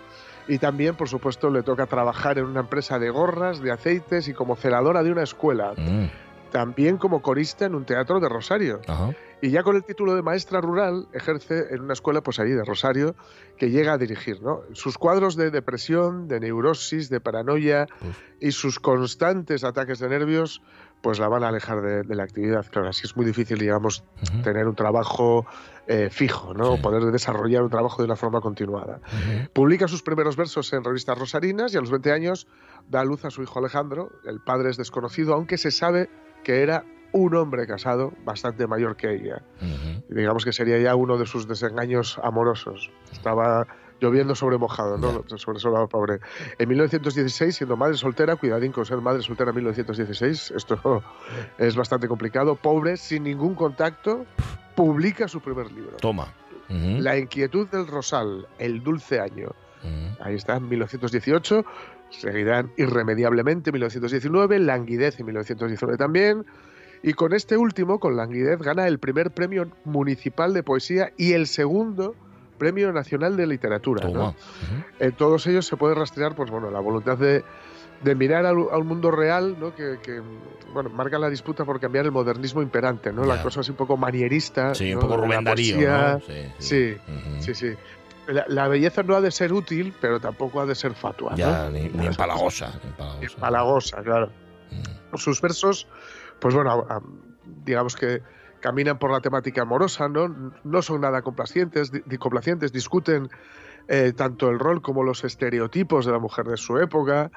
y 0.48 0.58
también, 0.58 0.94
por 0.96 1.08
supuesto, 1.08 1.50
le 1.50 1.62
toca 1.62 1.86
trabajar 1.86 2.38
en 2.38 2.44
una 2.44 2.60
empresa 2.60 2.98
de 2.98 3.10
gorras, 3.10 3.60
de 3.60 3.72
aceites 3.72 4.28
y 4.28 4.32
como 4.34 4.56
celadora 4.56 5.02
de 5.02 5.12
una 5.12 5.22
escuela. 5.22 5.72
Mm, 5.76 6.06
También 6.52 6.96
como 6.96 7.20
corista 7.22 7.66
en 7.66 7.74
un 7.74 7.84
teatro 7.84 8.20
de 8.20 8.28
Rosario. 8.28 8.80
Ajá. 8.86 9.10
Y 9.42 9.50
ya 9.50 9.62
con 9.62 9.76
el 9.76 9.84
título 9.84 10.14
de 10.14 10.22
maestra 10.22 10.60
rural 10.62 11.08
ejerce 11.12 11.66
en 11.74 11.82
una 11.82 11.92
escuela 11.92 12.22
pues 12.22 12.38
ahí 12.38 12.50
de 12.52 12.64
Rosario 12.64 13.14
que 13.58 13.68
llega 13.70 13.92
a 13.92 13.98
dirigir. 13.98 14.40
¿no? 14.40 14.62
Sus 14.72 14.96
cuadros 14.96 15.36
de 15.36 15.50
depresión, 15.50 16.26
de 16.28 16.40
neurosis, 16.40 17.10
de 17.10 17.20
paranoia 17.20 17.86
Uf. 18.00 18.16
y 18.40 18.52
sus 18.52 18.78
constantes 18.80 19.64
ataques 19.64 19.98
de 19.98 20.08
nervios 20.08 20.62
pues 21.02 21.18
la 21.18 21.28
van 21.28 21.44
a 21.44 21.48
alejar 21.48 21.82
de, 21.82 22.02
de 22.02 22.14
la 22.14 22.24
actividad. 22.24 22.66
Claro, 22.70 22.88
así 22.88 23.02
es 23.04 23.16
muy 23.16 23.24
difícil, 23.24 23.58
digamos, 23.58 24.02
tener 24.42 24.66
un 24.66 24.74
trabajo 24.74 25.46
eh, 25.86 26.08
fijo, 26.10 26.52
¿no? 26.52 26.76
Sí. 26.76 26.82
poder 26.82 27.04
desarrollar 27.12 27.62
un 27.62 27.70
trabajo 27.70 28.02
de 28.02 28.06
una 28.06 28.16
forma 28.16 28.40
continuada. 28.40 29.00
Publica 29.52 29.86
sus 29.86 30.02
primeros 30.02 30.36
versos 30.36 30.72
en 30.72 30.82
revistas 30.82 31.16
rosarinas 31.16 31.72
y 31.74 31.76
a 31.76 31.80
los 31.80 31.90
20 31.90 32.10
años 32.12 32.48
da 32.88 33.00
a 33.00 33.04
luz 33.04 33.24
a 33.24 33.30
su 33.30 33.42
hijo 33.42 33.58
Alejandro. 33.60 34.10
El 34.24 34.40
padre 34.40 34.70
es 34.70 34.76
desconocido, 34.76 35.34
aunque 35.34 35.58
se 35.58 35.70
sabe 35.70 36.10
que 36.42 36.62
era 36.62 36.84
un 37.12 37.34
hombre 37.36 37.66
casado 37.66 38.12
bastante 38.24 38.66
mayor 38.66 38.96
que 38.96 39.14
ella. 39.14 39.42
Digamos 40.08 40.44
que 40.44 40.52
sería 40.52 40.78
ya 40.78 40.94
uno 40.96 41.18
de 41.18 41.26
sus 41.26 41.46
desengaños 41.46 42.18
amorosos. 42.22 42.90
Estaba 43.12 43.66
lloviendo 44.00 44.34
sobre 44.34 44.58
mojado, 44.58 44.98
¿no? 44.98 45.24
Sobre 45.38 45.58
eso 45.58 45.88
pobre. 45.88 46.20
En 46.58 46.68
1916, 46.68 47.56
siendo 47.56 47.76
madre 47.76 47.96
soltera, 47.96 48.36
cuidadín 48.36 48.72
con 48.72 48.84
ser 48.84 49.00
madre 49.00 49.22
soltera 49.22 49.50
en 49.50 49.56
1916, 49.56 50.52
esto 50.52 51.02
es 51.58 51.76
bastante 51.76 52.08
complicado, 52.08 52.56
pobre, 52.56 52.96
sin 52.96 53.24
ningún 53.24 53.54
contacto, 53.54 54.26
publica 54.74 55.28
su 55.28 55.40
primer 55.40 55.70
libro. 55.72 55.96
Toma. 55.96 56.32
La 56.68 57.16
inquietud 57.16 57.68
del 57.68 57.86
rosal, 57.86 58.48
el 58.58 58.82
dulce 58.82 59.20
año. 59.20 59.50
Ahí 60.20 60.34
está, 60.34 60.56
en 60.56 60.68
1918. 60.68 61.64
Seguirán 62.10 62.72
irremediablemente 62.76 63.70
en 63.70 63.74
1919, 63.74 64.58
Languidez 64.58 65.20
en 65.20 65.26
1919 65.26 65.96
también. 65.96 66.44
Y 67.02 67.12
con 67.12 67.34
este 67.34 67.56
último, 67.56 68.00
con 68.00 68.16
Languidez, 68.16 68.58
gana 68.58 68.88
el 68.88 68.98
primer 68.98 69.30
premio 69.30 69.70
municipal 69.84 70.54
de 70.54 70.64
poesía 70.64 71.12
y 71.16 71.34
el 71.34 71.46
segundo 71.46 72.16
premio 72.56 72.92
nacional 72.92 73.36
de 73.36 73.46
literatura. 73.46 74.08
¿no? 74.08 74.34
En 74.98 75.12
todos 75.12 75.46
ellos 75.46 75.66
se 75.66 75.76
puede 75.76 75.94
rastrear 75.94 76.34
pues, 76.34 76.50
bueno, 76.50 76.70
la 76.70 76.80
voluntad 76.80 77.16
de, 77.18 77.44
de 78.02 78.14
mirar 78.14 78.44
al, 78.46 78.56
al 78.72 78.84
mundo 78.84 79.10
real, 79.10 79.56
¿no? 79.58 79.74
que, 79.74 79.98
que, 80.02 80.20
bueno, 80.72 80.90
marca 80.90 81.18
la 81.18 81.28
disputa 81.30 81.64
por 81.64 81.78
cambiar 81.80 82.04
el 82.06 82.12
modernismo 82.12 82.62
imperante, 82.62 83.12
¿no? 83.12 83.24
la 83.24 83.36
Ya. 83.36 83.42
cosa 83.42 83.60
así 83.60 83.70
un 83.70 83.76
poco 83.76 83.96
manierista. 83.96 84.74
Sí, 84.74 84.94
un 84.94 85.00
poco 85.00 85.16
la 85.16 85.24
Rubén 85.24 85.44
Darío. 85.44 85.76
¿no? 85.78 86.20
Sí, 86.20 86.52
Sí. 86.58 86.96
Sí, 87.40 87.54
sí. 87.54 87.74
La, 88.28 88.44
la 88.48 88.66
belleza 88.66 89.04
no 89.04 89.14
ha 89.14 89.20
de 89.20 89.30
ser 89.30 89.52
útil, 89.52 89.94
pero 90.00 90.18
tampoco 90.18 90.60
ha 90.60 90.66
de 90.66 90.74
ser 90.74 90.94
fatua. 90.94 91.36
Ya, 91.36 91.70
ni, 91.70 91.88
ni 91.90 92.06
empalagosa. 92.06 92.72
ni 92.82 92.88
empalagosa. 92.90 93.34
Empalagosa, 93.34 94.02
claro. 94.02 94.30
Mm. 95.12 95.16
Sus 95.16 95.40
versos, 95.40 95.86
pues 96.40 96.52
bueno, 96.52 96.84
digamos 97.64 97.94
que 97.94 98.20
caminan 98.60 98.98
por 98.98 99.10
la 99.10 99.20
temática 99.20 99.62
amorosa, 99.62 100.08
¿no? 100.08 100.52
No 100.64 100.82
son 100.82 101.00
nada 101.00 101.22
complacientes, 101.22 101.92
complacientes 102.18 102.72
discuten 102.72 103.28
eh, 103.88 104.12
tanto 104.16 104.48
el 104.48 104.58
rol 104.58 104.82
como 104.82 105.04
los 105.04 105.24
estereotipos 105.24 106.06
de 106.06 106.12
la 106.12 106.18
mujer 106.18 106.46
de 106.46 106.56
su 106.56 106.78
época. 106.78 107.30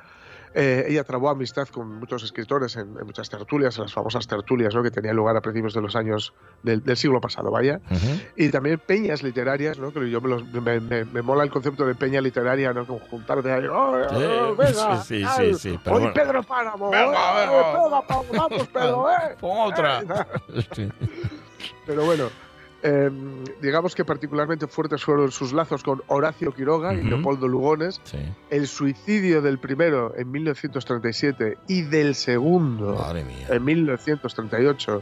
Eh, 0.56 0.86
ella 0.90 1.04
trabó 1.04 1.30
amistad 1.30 1.68
con 1.68 2.00
muchos 2.00 2.24
escritores 2.24 2.76
en, 2.76 2.98
en 2.98 3.06
muchas 3.06 3.30
tertulias, 3.30 3.78
en 3.78 3.84
las 3.84 3.94
famosas 3.94 4.26
tertulias 4.28 4.74
¿no? 4.74 4.82
que 4.82 4.90
tenían 4.92 5.16
lugar 5.16 5.38
a 5.38 5.42
principios 5.42 5.74
de 5.74 5.82
los 5.82 5.96
años 5.96 6.34
del, 6.64 6.84
del 6.84 6.98
siglo 6.98 7.22
pasado, 7.22 7.52
vaya. 7.52 7.80
Ujú. 7.90 8.20
Y 8.36 8.50
también 8.50 8.80
peñas 8.80 9.22
literarias, 9.22 9.78
¿no? 9.78 9.92
Que 9.94 10.10
yo 10.10 10.22
me, 10.22 10.30
los- 10.30 10.46
me, 10.46 10.80
me- 10.80 11.06
me 11.06 11.22
mola 11.22 11.44
el 11.44 11.52
concepto 11.52 11.86
de 11.86 11.94
peña 11.96 12.20
literaria, 12.22 12.74
¿no? 12.74 12.88
Como 12.88 13.00
juntarte 13.00 13.52
ahí, 13.52 13.66
¡oh, 13.68 13.96
Sí, 14.10 14.16
oh, 14.16 14.56
venga! 14.56 15.02
sí, 15.04 15.24
sí, 15.24 15.26
sí, 15.38 15.54
sí, 15.56 15.80
pero 15.84 15.96
Hoy 15.98 16.02
bueno. 16.04 16.14
Pedro 16.16 16.44
Páramo, 16.44 16.90
Venga, 16.90 17.06
¡eh! 17.06 17.48
venga. 17.48 17.72
Pedro 17.72 18.02
Páramo, 18.08 18.34
vamos, 18.34 18.68
Pedro, 18.70 19.10
¿eh? 19.12 19.36
Pon 19.40 19.72
otra. 19.72 20.04
Sí. 20.76 20.90
Pero 21.86 22.06
bueno, 22.06 22.30
eh, 22.84 23.10
digamos 23.62 23.94
que 23.96 24.06
particularmente 24.06 24.68
fuertes 24.68 25.04
fueron 25.04 25.32
sus 25.32 25.52
lazos 25.54 25.84
con 25.84 26.02
Horacio 26.08 26.54
Quiroga 26.54 26.94
y 26.94 27.00
Ujú. 27.00 27.08
Leopoldo 27.08 27.48
Lugones. 27.48 28.00
Sí. 28.04 28.18
El 28.50 28.68
suicidio 28.68 29.42
del 29.42 29.60
primero 29.60 30.14
en 30.16 30.32
1937 30.32 31.58
y 31.68 31.82
del 31.84 32.16
segundo 32.16 32.98
en 33.50 33.64
1938, 33.64 35.02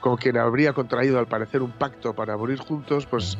con 0.00 0.16
quien 0.16 0.36
habría 0.38 0.72
contraído 0.72 1.18
al 1.18 1.26
parecer 1.26 1.62
un 1.62 1.72
pacto 1.72 2.12
para 2.14 2.36
morir 2.36 2.58
juntos, 2.58 3.06
pues 3.06 3.38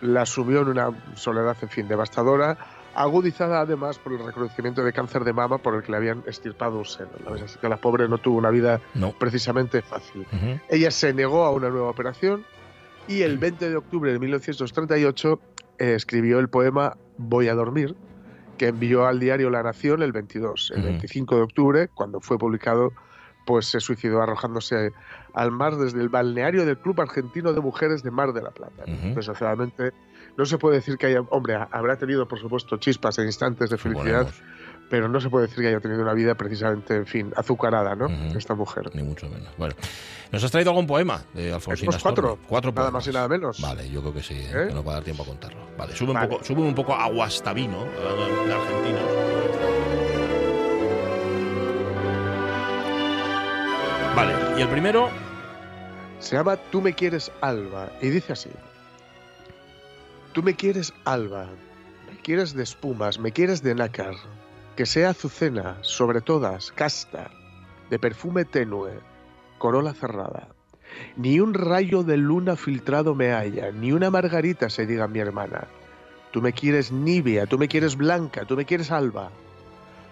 la 0.00 0.26
sumió 0.26 0.62
en 0.62 0.68
una 0.68 0.90
soledad, 1.14 1.56
en 1.62 1.68
fin, 1.68 1.88
devastadora, 1.88 2.58
agudizada 2.96 3.60
además 3.60 3.98
por 3.98 4.12
el 4.12 4.24
reconocimiento 4.24 4.84
de 4.84 4.92
cáncer 4.92 5.24
de 5.24 5.32
mama 5.32 5.58
por 5.58 5.74
el 5.74 5.82
que 5.82 5.90
le 5.92 5.96
habían 5.98 6.22
estirpado 6.26 6.78
un 6.78 6.84
seno. 6.84 7.10
¿no? 7.24 7.34
Así 7.34 7.58
que 7.58 7.68
la 7.68 7.76
pobre 7.76 8.08
no 8.08 8.18
tuvo 8.18 8.38
una 8.38 8.50
vida 8.50 8.80
No. 8.94 9.12
precisamente 9.12 9.82
fácil. 9.82 10.26
Ujú. 10.32 10.60
Ella 10.68 10.90
se 10.90 11.12
negó 11.14 11.44
a 11.44 11.50
una 11.52 11.70
nueva 11.70 11.88
operación 11.90 12.44
y 13.06 13.22
el 13.22 13.38
20 13.38 13.70
de 13.70 13.76
octubre 13.76 14.12
de 14.12 14.18
1938 14.18 15.40
eh, 15.78 15.94
escribió 15.94 16.38
el 16.38 16.48
poema 16.48 16.96
Voy 17.16 17.48
a 17.48 17.54
dormir, 17.54 17.94
que 18.56 18.68
envió 18.68 19.06
al 19.06 19.20
diario 19.20 19.50
La 19.50 19.62
Nación 19.62 20.02
el 20.02 20.12
22. 20.12 20.72
El 20.74 20.80
Ujú. 20.80 20.88
25 20.88 21.36
de 21.36 21.42
octubre, 21.42 21.88
cuando 21.94 22.20
fue 22.20 22.38
publicado, 22.38 22.92
pues 23.46 23.66
se 23.66 23.80
suicidó 23.80 24.22
arrojándose 24.22 24.92
al 25.34 25.50
mar 25.50 25.76
desde 25.76 26.00
el 26.00 26.08
balneario 26.08 26.64
del 26.64 26.78
Club 26.78 27.00
Argentino 27.00 27.52
de 27.52 27.60
Mujeres 27.60 28.02
de 28.02 28.10
Mar 28.10 28.32
de 28.32 28.42
la 28.42 28.50
Plata. 28.50 28.84
Desgraciadamente, 28.86 29.92
no 30.36 30.44
se 30.46 30.58
puede 30.58 30.76
decir 30.76 30.96
que 30.96 31.06
haya, 31.06 31.20
hombre, 31.30 31.56
habrá 31.70 31.96
tenido, 31.96 32.26
por 32.26 32.38
supuesto, 32.38 32.76
chispas 32.78 33.18
e 33.18 33.24
instantes 33.24 33.70
de 33.70 33.78
felicidad 33.78 34.28
pero 34.88 35.08
no 35.08 35.20
se 35.20 35.30
puede 35.30 35.46
decir 35.46 35.62
que 35.62 35.68
haya 35.68 35.80
tenido 35.80 36.02
una 36.02 36.14
vida 36.14 36.34
precisamente, 36.34 36.96
en 36.96 37.06
fin, 37.06 37.32
azucarada, 37.36 37.94
¿no? 37.94 38.06
Esta 38.36 38.54
mujer. 38.54 38.90
Ni 38.94 39.02
mucho 39.02 39.28
menos. 39.28 39.48
Bueno, 39.56 39.74
¿nos 40.30 40.44
has 40.44 40.50
traído 40.50 40.70
algún 40.70 40.86
poema 40.86 41.22
de 41.32 41.52
Alfonsina 41.52 41.90
Estos 41.90 42.02
cuatro. 42.02 42.38
Cuatro 42.46 42.72
poemas. 42.72 42.92
Nada 42.92 42.98
más 42.98 43.06
y 43.06 43.12
nada 43.12 43.28
menos. 43.28 43.60
Vale, 43.60 43.88
yo 43.90 44.00
creo 44.00 44.14
que 44.14 44.22
sí, 44.22 44.34
¿Eh? 44.34 44.50
¿Eh? 44.52 44.66
que 44.68 44.74
nos 44.74 44.86
va 44.86 44.92
a 44.92 44.94
dar 44.94 45.04
tiempo 45.04 45.22
a 45.22 45.26
contarlo. 45.26 45.60
Vale, 45.76 45.96
sube 45.96 46.12
un 46.12 46.20
poco, 46.20 46.44
sube 46.44 46.60
un 46.62 46.74
poco 46.74 46.94
a 46.94 47.08
de 47.08 48.52
argentinos. 48.52 49.02
Vale, 54.14 54.32
y 54.56 54.62
el 54.62 54.68
primero 54.68 55.10
se 56.20 56.36
llama 56.36 56.56
Tú 56.70 56.80
me 56.80 56.92
quieres 56.94 57.32
alba 57.40 57.90
y 58.00 58.10
dice 58.10 58.32
así. 58.32 58.50
Tú 60.32 60.42
me 60.42 60.54
quieres 60.54 60.92
alba, 61.04 61.48
me 62.10 62.20
quieres 62.20 62.54
de 62.54 62.62
espumas, 62.62 63.18
me 63.18 63.32
quieres 63.32 63.62
de 63.62 63.74
nácar, 63.74 64.14
que 64.76 64.86
sea 64.86 65.10
azucena, 65.10 65.78
sobre 65.82 66.20
todas, 66.20 66.72
casta, 66.72 67.30
de 67.90 67.98
perfume 67.98 68.44
tenue, 68.44 68.92
corola 69.58 69.94
cerrada. 69.94 70.48
Ni 71.16 71.40
un 71.40 71.54
rayo 71.54 72.02
de 72.02 72.16
luna 72.16 72.56
filtrado 72.56 73.14
me 73.14 73.32
haya, 73.32 73.70
ni 73.70 73.92
una 73.92 74.10
margarita 74.10 74.70
se 74.70 74.86
diga 74.86 75.08
mi 75.08 75.20
hermana. 75.20 75.68
Tú 76.32 76.42
me 76.42 76.52
quieres 76.52 76.90
nibia, 76.90 77.46
tú 77.46 77.58
me 77.58 77.68
quieres 77.68 77.96
blanca, 77.96 78.44
tú 78.44 78.56
me 78.56 78.64
quieres 78.64 78.90
alba. 78.90 79.30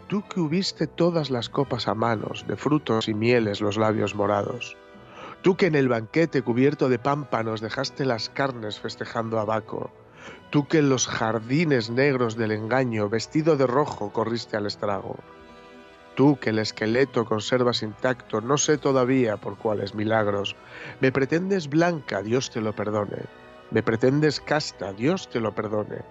Tú 0.09 0.23
que 0.29 0.41
hubiste 0.41 0.87
todas 0.87 1.31
las 1.31 1.49
copas 1.49 1.89
a 1.89 1.95
manos, 1.95 2.45
de 2.47 2.57
frutos 2.57 3.09
y 3.09 3.15
mieles 3.15 3.61
los 3.61 3.77
labios 3.77 4.15
morados. 4.15 4.77
Tú 5.43 5.57
que 5.57 5.67
en 5.67 5.75
el 5.75 5.89
banquete 5.89 6.43
cubierto 6.43 6.89
de 6.89 7.01
pámpanos 7.01 7.61
dejaste 7.61 8.05
las 8.05 8.29
carnes 8.29 8.79
festejando 8.79 9.41
a 9.41 9.45
Baco. 9.45 9.91
Tú 10.53 10.69
que 10.69 10.81
en 10.81 10.91
los 10.91 11.07
jardines 11.07 11.89
negros 11.89 12.37
del 12.37 12.53
engaño, 12.53 13.09
vestido 13.09 13.57
de 13.57 13.67
rojo, 13.67 14.13
corriste 14.13 14.59
al 14.59 14.67
estrago. 14.67 15.17
Tú 16.15 16.39
que 16.39 16.51
el 16.51 16.59
esqueleto 16.59 17.25
conservas 17.25 17.83
intacto, 17.83 18.43
no 18.43 18.59
sé 18.59 18.77
todavía 18.77 19.39
por 19.39 19.57
cuáles 19.57 19.95
milagros. 19.95 20.55
Me 21.01 21.11
pretendes 21.11 21.71
blanca, 21.71 22.21
Dios 22.21 22.51
te 22.51 22.61
lo 22.61 22.75
perdone. 22.75 23.23
Me 23.71 23.83
pretendes 23.83 24.41
casta, 24.41 24.93
Dios 24.93 25.31
te 25.31 25.41
lo 25.41 25.55
perdone. 25.55 26.03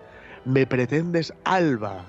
Me 0.43 0.65
pretendes 0.65 1.31
alba. 1.43 2.03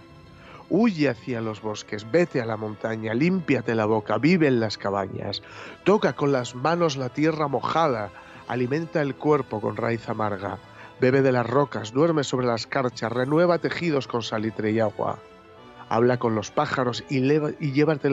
Huye 0.71 1.11
hacia 1.11 1.43
los 1.43 1.61
bosques, 1.61 2.11
vete 2.11 2.41
a 2.41 2.47
la 2.47 2.57
montaña, 2.57 3.13
límpiate 3.13 3.75
la 3.75 3.85
boca, 3.85 4.17
vive 4.17 4.47
en 4.47 4.59
las 4.59 4.79
cabañas. 4.79 5.43
Toca 5.85 6.15
con 6.15 6.33
las 6.33 6.55
manos 6.55 6.97
la 6.97 7.11
tierra 7.11 7.47
mojada, 7.47 8.11
alimenta 8.49 9.03
el 9.03 9.17
cuerpo 9.17 9.61
con 9.61 9.77
raíz 9.77 10.09
amarga. 10.09 10.59
Bebe 11.03 11.21
de 11.21 11.33
las 11.33 11.45
rocas, 11.45 11.93
duerme 11.93 12.23
sobre 12.23 12.47
las 12.47 12.69
carchas, 12.69 13.11
renueva 13.11 13.59
tejidos 13.59 14.07
con 14.07 14.23
salitre 14.23 14.71
y 14.71 14.79
agua. 14.79 15.19
Habla 15.89 16.17
con 16.17 16.37
los 16.37 16.53
pájaros 16.53 17.03
y, 17.11 17.19
leva- 17.19 17.51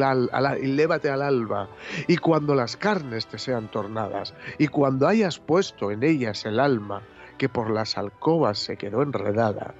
al, 0.10 1.21
alba. 1.21 1.69
Y 2.08 2.17
cuando 2.17 2.56
las 2.56 2.78
carnes 2.78 3.28
te 3.28 3.38
sean 3.38 3.67
tornadas, 3.67 4.34
y 4.58 4.69
cuando 4.69 5.08
hayas 5.08 5.38
puesto 5.38 5.91
en 5.91 6.02
ellas 6.02 6.45
el 6.47 6.60
alma 6.60 7.04
que 7.38 7.47
por 7.47 7.69
las 7.69 7.95
alcobas 7.95 8.58
se 8.58 8.75
quedó 8.75 9.04
enredada, 9.04 9.75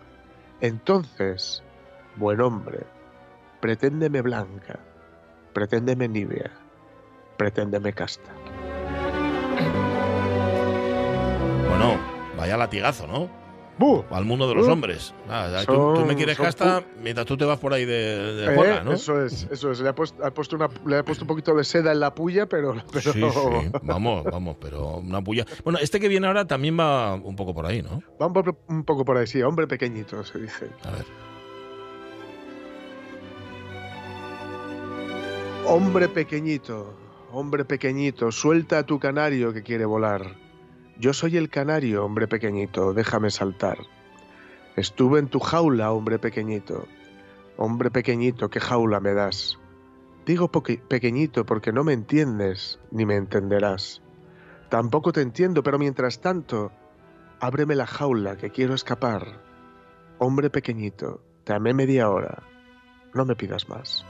entonces, 0.61 1.63
buen 2.15 2.39
hombre, 2.41 2.85
preténdeme 3.59 4.21
blanca, 4.21 4.77
preténdeme 5.53 6.07
nibia, 6.07 6.51
preténdeme 7.37 7.91
casta. 7.91 8.31
bueno, 11.67 12.08
vaya 12.39 12.58
latigazo, 12.58 13.06
¿no? 13.06 13.30
¡Bu! 13.78 14.04
Al 14.10 14.25
mundo 14.25 14.47
de 14.49 14.56
los 14.56 14.67
hombres. 14.67 15.13
Tú, 15.65 16.04
me 16.06 16.15
quieres 16.15 16.38
casta 16.38 16.84
mientras 17.02 17.25
tú 17.25 17.38
te 17.38 17.45
vas 17.45 17.60
por 17.60 17.73
ahí 17.73 17.86
de, 17.86 18.34
de 18.34 18.54
Eh, 18.54 18.82
¿no? 18.84 18.91
Eso 18.91 19.23
es, 19.23 19.47
eso 19.49 19.71
es. 19.71 19.80
Le 19.80 19.88
ha 19.88 19.95
puesto, 19.95 20.21
ha 20.25 20.32
puesto 20.32 20.58
una, 20.58 20.67
le 20.86 20.97
ha 20.97 21.06
puesto 21.06 21.23
un 21.23 21.30
poquito 21.30 21.56
de 21.56 21.63
seda 21.63 21.93
en 21.93 22.02
la 22.02 22.13
puya, 22.13 22.45
pero. 22.45 22.75
pero 22.91 23.13
Sí, 23.13 23.21
sí, 23.21 23.71
vamos, 23.84 24.25
vamos, 24.25 24.58
pero 24.60 24.97
una 24.97 25.21
puya. 25.21 25.45
Bueno, 25.63 25.80
este 25.82 26.02
que 26.02 26.10
viene 26.10 26.28
ahora 26.28 26.45
también 26.45 26.78
va 26.78 27.15
un 27.15 27.38
poco 27.38 27.54
por 27.54 27.65
ahí, 27.65 27.82
¿no? 27.82 28.02
Va 28.21 28.28
un, 28.28 28.58
un 28.67 28.84
poco 28.84 29.06
por 29.06 29.15
ahí, 29.15 29.28
sí. 29.28 29.41
Hombre 29.41 29.65
pequeñito, 29.65 30.25
se 30.25 30.39
dice. 30.39 30.67
A 30.84 30.91
ver. 30.91 31.06
Hombre 35.67 36.10
pequeñito, 36.10 36.95
hombre 37.32 37.63
pequeñito, 37.63 38.30
suelta 38.32 38.80
a 38.80 38.84
tu 38.84 38.99
canario 38.99 39.54
que 39.54 39.63
quiere 39.63 39.86
volar. 39.86 40.48
Yo 40.99 41.13
soy 41.13 41.38
el 41.38 41.49
canario, 41.49 42.03
hombre 42.03 42.27
pequeñito, 42.27 42.93
déjame 42.93 43.31
saltar. 43.31 43.77
Estuve 44.75 45.19
en 45.19 45.29
tu 45.29 45.39
jaula, 45.39 45.93
hombre 45.93 46.19
pequeñito. 46.19 46.88
Hombre 47.55 47.89
pequeñito, 47.89 48.49
¿qué 48.49 48.59
jaula 48.59 48.99
me 48.99 49.13
das? 49.13 49.57
Digo 50.25 50.51
pequeñito 50.51 51.45
porque 51.45 51.71
no 51.71 51.85
me 51.85 51.93
entiendes 51.93 52.81
ni 52.91 53.05
me 53.05 53.15
entenderás. 53.15 54.01
Tampoco 54.67 55.13
te 55.13 55.21
entiendo, 55.21 55.63
pero 55.63 55.79
mientras 55.79 56.19
tanto, 56.19 56.73
ábreme 57.39 57.75
la 57.75 57.88
jaula 57.88 58.35
que 58.35 58.49
quiero 58.49 58.73
escapar. 58.73 59.41
Hombre 60.17 60.49
pequeñito, 60.49 61.23
te 61.45 61.53
amé 61.53 61.73
media 61.73 62.09
hora. 62.09 62.43
No 63.13 63.23
me 63.23 63.38
pidas 63.38 63.69
más. 63.69 64.05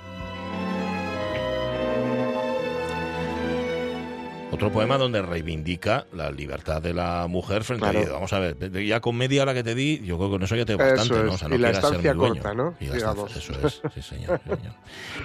Otro 4.51 4.71
poema 4.71 4.97
donde 4.97 5.21
reivindica 5.21 6.05
la 6.11 6.31
libertad 6.31 6.81
de 6.81 6.93
la 6.93 7.27
mujer 7.27 7.63
frente 7.63 7.87
Claro. 7.89 8.09
a... 8.09 8.13
Vamos 8.13 8.33
a 8.33 8.39
ver, 8.39 8.57
ya 8.85 8.99
con 8.99 9.15
media 9.15 9.43
hora 9.43 9.53
que 9.53 9.63
te 9.63 9.75
di, 9.75 9.99
yo 10.03 10.17
creo 10.17 10.29
que 10.29 10.35
con 10.35 10.43
eso 10.43 10.55
ya 10.55 10.65
te 10.65 10.75
bastante, 10.75 11.13
Eso 11.13 11.23
¿no? 11.23 11.29
es. 11.29 11.35
O 11.35 11.37
sea, 11.37 11.47
no 11.49 11.55
Y 11.55 11.57
la 11.59 11.67
ser 11.73 11.75
estancia 11.83 12.15
corta, 12.15 12.53
¿no? 12.55 12.73
Y 12.79 12.85
la 12.87 12.95
Digamos. 12.95 13.35
estancia- 13.37 13.55
eso 13.57 13.67
es, 13.67 13.81
sí 13.93 14.01
señor, 14.01 14.41
sí, 14.43 14.49
señor. 14.55 14.73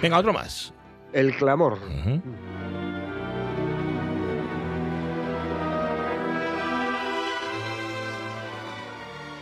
Venga, 0.01 0.17
otro 0.19 0.31
más. 0.31 0.73
El 1.11 1.35
clamor. 1.37 1.79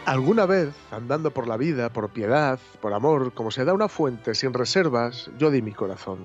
Alguna 0.06 0.46
vez, 0.46 0.70
andando 0.92 1.32
por 1.32 1.48
la 1.48 1.56
vida, 1.56 1.90
por 1.90 2.10
piedad, 2.10 2.60
por 2.82 2.94
amor, 2.94 3.34
como 3.34 3.52
se 3.52 3.64
da 3.64 3.74
una 3.74 3.88
fuente 3.88 4.36
sin 4.36 4.54
reservas, 4.54 5.32
yo 5.38 5.50
di 5.50 5.62
mi 5.62 5.72
corazón. 5.72 6.20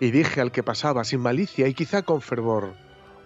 Y 0.00 0.10
dije 0.10 0.40
al 0.40 0.52
que 0.52 0.62
pasaba 0.62 1.04
sin 1.04 1.20
malicia 1.20 1.68
y 1.68 1.74
quizá 1.74 2.02
con 2.02 2.20
fervor, 2.20 2.74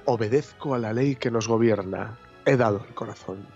obedezco 0.04 0.74
a 0.74 0.78
la 0.78 0.92
ley 0.92 1.16
que 1.16 1.30
nos 1.30 1.48
gobierna, 1.48 2.18
he 2.44 2.56
dado 2.56 2.84
el 2.88 2.94
corazón. 2.94 3.46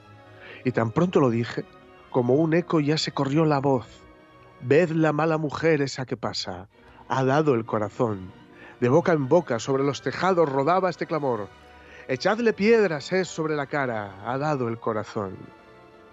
Y 0.64 0.72
tan 0.72 0.90
pronto 0.90 1.20
lo 1.20 1.30
dije, 1.30 1.64
como 2.10 2.34
un 2.34 2.54
eco 2.54 2.80
ya 2.80 2.98
se 2.98 3.12
corrió 3.12 3.44
la 3.44 3.60
voz, 3.60 3.86
ved 4.60 4.90
la 4.90 5.12
mala 5.12 5.38
mujer 5.38 5.80
esa 5.80 6.04
que 6.06 6.16
pasa, 6.16 6.68
ha 7.08 7.24
dado 7.24 7.54
el 7.54 7.64
corazón. 7.64 8.32
De 8.80 8.88
boca 8.88 9.12
en 9.12 9.28
boca 9.28 9.58
sobre 9.58 9.84
los 9.84 10.02
tejados 10.02 10.48
rodaba 10.48 10.90
este 10.90 11.06
clamor, 11.06 11.48
echadle 12.08 12.52
piedras 12.52 13.12
es 13.12 13.28
sobre 13.28 13.54
la 13.54 13.66
cara, 13.66 14.16
ha 14.26 14.38
dado 14.38 14.68
el 14.68 14.78
corazón. 14.78 15.36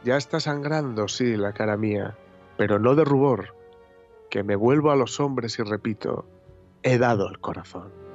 Ya 0.03 0.17
está 0.17 0.39
sangrando, 0.39 1.07
sí, 1.07 1.35
la 1.35 1.53
cara 1.53 1.77
mía, 1.77 2.15
pero 2.57 2.77
no 2.77 2.93
de 2.95 3.03
rubor, 3.03 3.55
que 4.29 4.43
me 4.43 4.55
vuelvo 4.55 4.91
a 4.91 4.95
los 4.95 5.19
hombres 5.19 5.57
y 5.59 5.63
repito, 5.63 6.25
he 6.83 6.97
dado 6.97 7.29
el 7.29 7.39
corazón. 7.39 8.06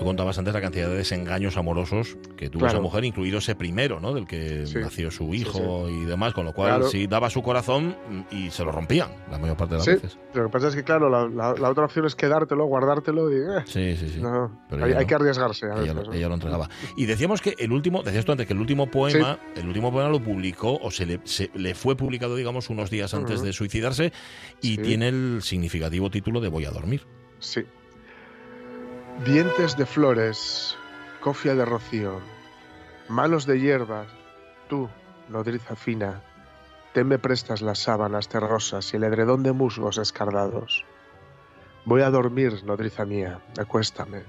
Tú 0.00 0.06
contabas 0.06 0.38
antes 0.38 0.54
la 0.54 0.62
cantidad 0.62 0.88
de 0.88 0.94
desengaños 0.96 1.58
amorosos 1.58 2.16
que 2.38 2.48
tuvo 2.48 2.60
Claro. 2.60 2.78
esa 2.78 2.82
mujer, 2.82 3.04
incluido 3.04 3.36
ese 3.38 3.54
primero, 3.54 4.00
¿no? 4.00 4.14
Del 4.14 4.26
que 4.26 4.66
Sí. 4.66 4.78
nació 4.78 5.10
su 5.10 5.26
Sí, 5.30 5.40
hijo 5.42 5.90
y 5.90 6.06
demás, 6.06 6.32
con 6.32 6.46
lo 6.46 6.54
cual 6.54 6.70
Claro. 6.70 6.88
sí 6.88 7.06
daba 7.06 7.28
su 7.28 7.42
corazón 7.42 7.94
mm, 8.08 8.34
y 8.34 8.50
se 8.50 8.64
lo 8.64 8.72
rompían 8.72 9.10
la 9.30 9.38
mayor 9.38 9.58
parte 9.58 9.74
de 9.74 9.78
las 9.80 9.84
Sí. 9.84 9.90
veces. 9.92 10.18
Lo 10.32 10.44
que 10.44 10.48
pasa 10.48 10.68
es 10.68 10.74
que, 10.74 10.84
claro, 10.84 11.10
la, 11.10 11.28
la- 11.28 11.52
la 11.54 11.68
otra 11.70 11.84
opción 11.84 12.06
es 12.06 12.14
quedártelo, 12.14 12.64
guardártelo 12.64 13.30
y... 13.30 13.34
eh, 13.36 13.62
Sí, 13.66 13.94
sí, 13.98 14.08
sí. 14.08 14.20
no, 14.22 14.58
pero 14.70 14.86
hay, 14.86 15.04
que 15.04 15.14
arriesgarse. 15.14 15.66
a 15.66 15.74
Ella 15.74 15.80
veces, 15.92 15.94
lo, 15.96 16.02
¿no? 16.04 16.12
ella 16.14 16.28
lo 16.28 16.34
entregaba. 16.34 16.70
Y 16.96 17.04
decíamos 17.04 17.42
que 17.42 17.54
el 17.58 17.70
último, 17.70 18.02
decías 18.02 18.24
tú 18.24 18.32
antes 18.32 18.46
que 18.46 18.54
el 18.54 18.60
último 18.60 18.90
poema, 18.90 19.38
el 19.54 19.66
último 19.68 19.92
poema 19.92 20.08
lo 20.08 20.20
publicó 20.24 20.78
o 20.80 20.90
se 20.90 21.04
le, 21.04 21.20
se 21.24 21.50
le 21.54 21.74
fue 21.74 21.94
publicado, 21.94 22.36
digamos, 22.36 22.70
unos 22.70 22.88
días 22.88 23.12
antes 23.12 23.42
de 23.42 23.52
suicidarse 23.52 24.14
y 24.62 24.78
tiene 24.78 25.08
el 25.08 25.40
significativo 25.42 26.08
título 26.08 26.40
de 26.40 26.48
Voy 26.48 26.64
a 26.64 26.70
dormir. 26.70 27.02
Sí. 27.38 27.64
Dientes 29.24 29.76
de 29.76 29.84
flores, 29.84 30.78
cofia 31.20 31.54
de 31.54 31.66
rocío, 31.66 32.20
manos 33.10 33.44
de 33.44 33.60
hierbas, 33.60 34.08
tú, 34.66 34.88
nodriza 35.28 35.76
fina, 35.76 36.22
te 36.94 37.04
me 37.04 37.18
prestas 37.18 37.60
las 37.60 37.80
sábanas 37.80 38.30
terrosas 38.30 38.94
y 38.94 38.96
el 38.96 39.04
edredón 39.04 39.42
de 39.42 39.52
musgos 39.52 39.98
escardados. 39.98 40.86
Voy 41.84 42.00
a 42.00 42.08
dormir, 42.08 42.64
nodriza 42.64 43.04
mía, 43.04 43.40
acuéstame. 43.58 44.22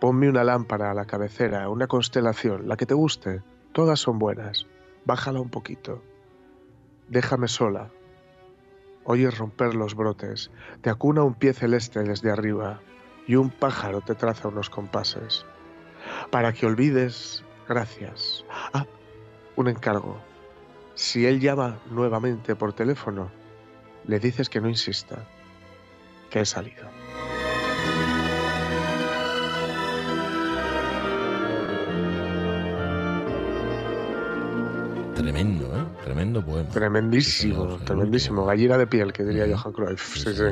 Ponme 0.00 0.30
una 0.30 0.42
lámpara 0.42 0.90
a 0.90 0.94
la 0.94 1.04
cabecera, 1.04 1.68
una 1.68 1.86
constelación, 1.86 2.66
la 2.66 2.78
que 2.78 2.86
te 2.86 2.94
guste, 2.94 3.42
todas 3.72 4.00
son 4.00 4.18
buenas. 4.18 4.66
Bájala 5.04 5.38
un 5.42 5.50
poquito. 5.50 6.02
Déjame 7.08 7.46
sola. 7.46 7.90
Oyes 9.04 9.36
romper 9.36 9.74
los 9.74 9.94
brotes, 9.94 10.50
te 10.80 10.88
acuna 10.88 11.24
un 11.24 11.34
pie 11.34 11.52
celeste 11.52 12.02
desde 12.04 12.30
arriba 12.30 12.80
y 13.28 13.36
un 13.36 13.50
pájaro 13.50 14.00
te 14.00 14.16
traza 14.16 14.48
unos 14.48 14.70
compases. 14.70 15.44
Para 16.30 16.52
que 16.52 16.66
olvides, 16.66 17.44
gracias. 17.68 18.44
Ah, 18.72 18.86
un 19.54 19.68
encargo. 19.68 20.18
Si 20.94 21.26
él 21.26 21.38
llama 21.38 21.78
nuevamente 21.90 22.56
por 22.56 22.72
teléfono, 22.72 23.30
le 24.06 24.18
dices 24.18 24.48
que 24.48 24.60
no 24.60 24.68
insista, 24.68 25.28
que 26.30 26.40
he 26.40 26.46
salido. 26.46 26.88
Tremendo, 35.14 35.66
¿eh? 35.76 35.87
Tremendo 36.08 36.40
poema. 36.42 36.70
Tremendísimo, 36.70 37.54
Sí, 37.54 37.60
señor, 37.68 37.84
tremendísimo. 37.84 38.46
Gallina 38.46 38.78
de 38.78 38.86
piel, 38.86 39.12
que 39.12 39.24
diría 39.24 39.44
Johan 39.54 39.74
Cruyff. 39.74 40.16
Sí, 40.16 40.32
sí. 40.34 40.44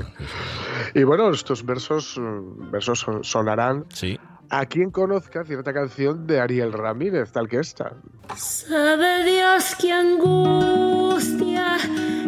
Y 0.94 1.02
bueno, 1.04 1.30
estos 1.30 1.64
versos, 1.64 2.18
mm, 2.18 2.70
versos 2.70 2.98
son- 3.00 3.24
sonarán 3.24 3.86
Sí. 3.88 4.20
a 4.50 4.66
quien 4.66 4.90
conozca 4.90 5.44
cierta 5.44 5.72
canción 5.72 6.26
de 6.26 6.40
Ariel 6.40 6.74
Ramírez, 6.74 7.32
tal 7.32 7.48
que 7.48 7.60
esta. 7.60 7.94
Sabe 8.36 9.24
Dios 9.24 9.74
qué 9.80 9.92
angustia 9.92 11.78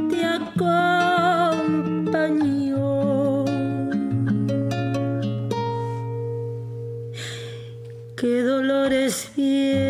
te 0.09 0.25
acompañó. 0.25 1.05
Qué 8.17 8.43
dolores 8.43 9.31
viejos 9.37 9.88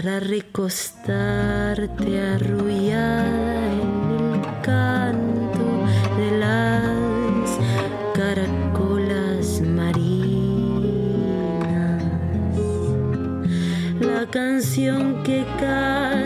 para 0.00 0.20
recostarte 0.20 2.20
arrullada 2.20 3.72
en 3.72 4.32
el 4.32 4.40
canto 4.62 5.84
de 6.16 6.38
las 6.38 7.58
caracolas 8.14 9.60
marinas. 9.60 10.04
La 14.00 14.24
canción 14.30 15.24
que 15.24 15.44
canta 15.58 16.17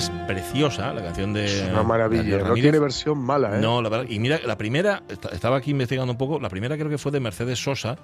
es 0.00 0.10
preciosa, 0.26 0.92
la 0.92 1.02
canción 1.02 1.32
de. 1.32 1.44
Es 1.46 1.62
una 1.70 1.82
maravilla. 1.82 2.38
No 2.38 2.54
tiene 2.54 2.78
versión 2.78 3.18
mala, 3.18 3.56
¿eh? 3.56 3.60
No, 3.60 3.80
la 3.80 3.88
verdad. 3.88 4.06
Y 4.08 4.18
mira, 4.18 4.40
la 4.44 4.58
primera, 4.58 5.02
est- 5.08 5.26
estaba 5.32 5.56
aquí 5.58 5.70
investigando 5.70 6.12
un 6.12 6.18
poco, 6.18 6.40
la 6.40 6.48
primera 6.48 6.76
creo 6.76 6.88
que 6.90 6.98
fue 6.98 7.12
de 7.12 7.20
Mercedes 7.20 7.58
Sosa, 7.62 7.96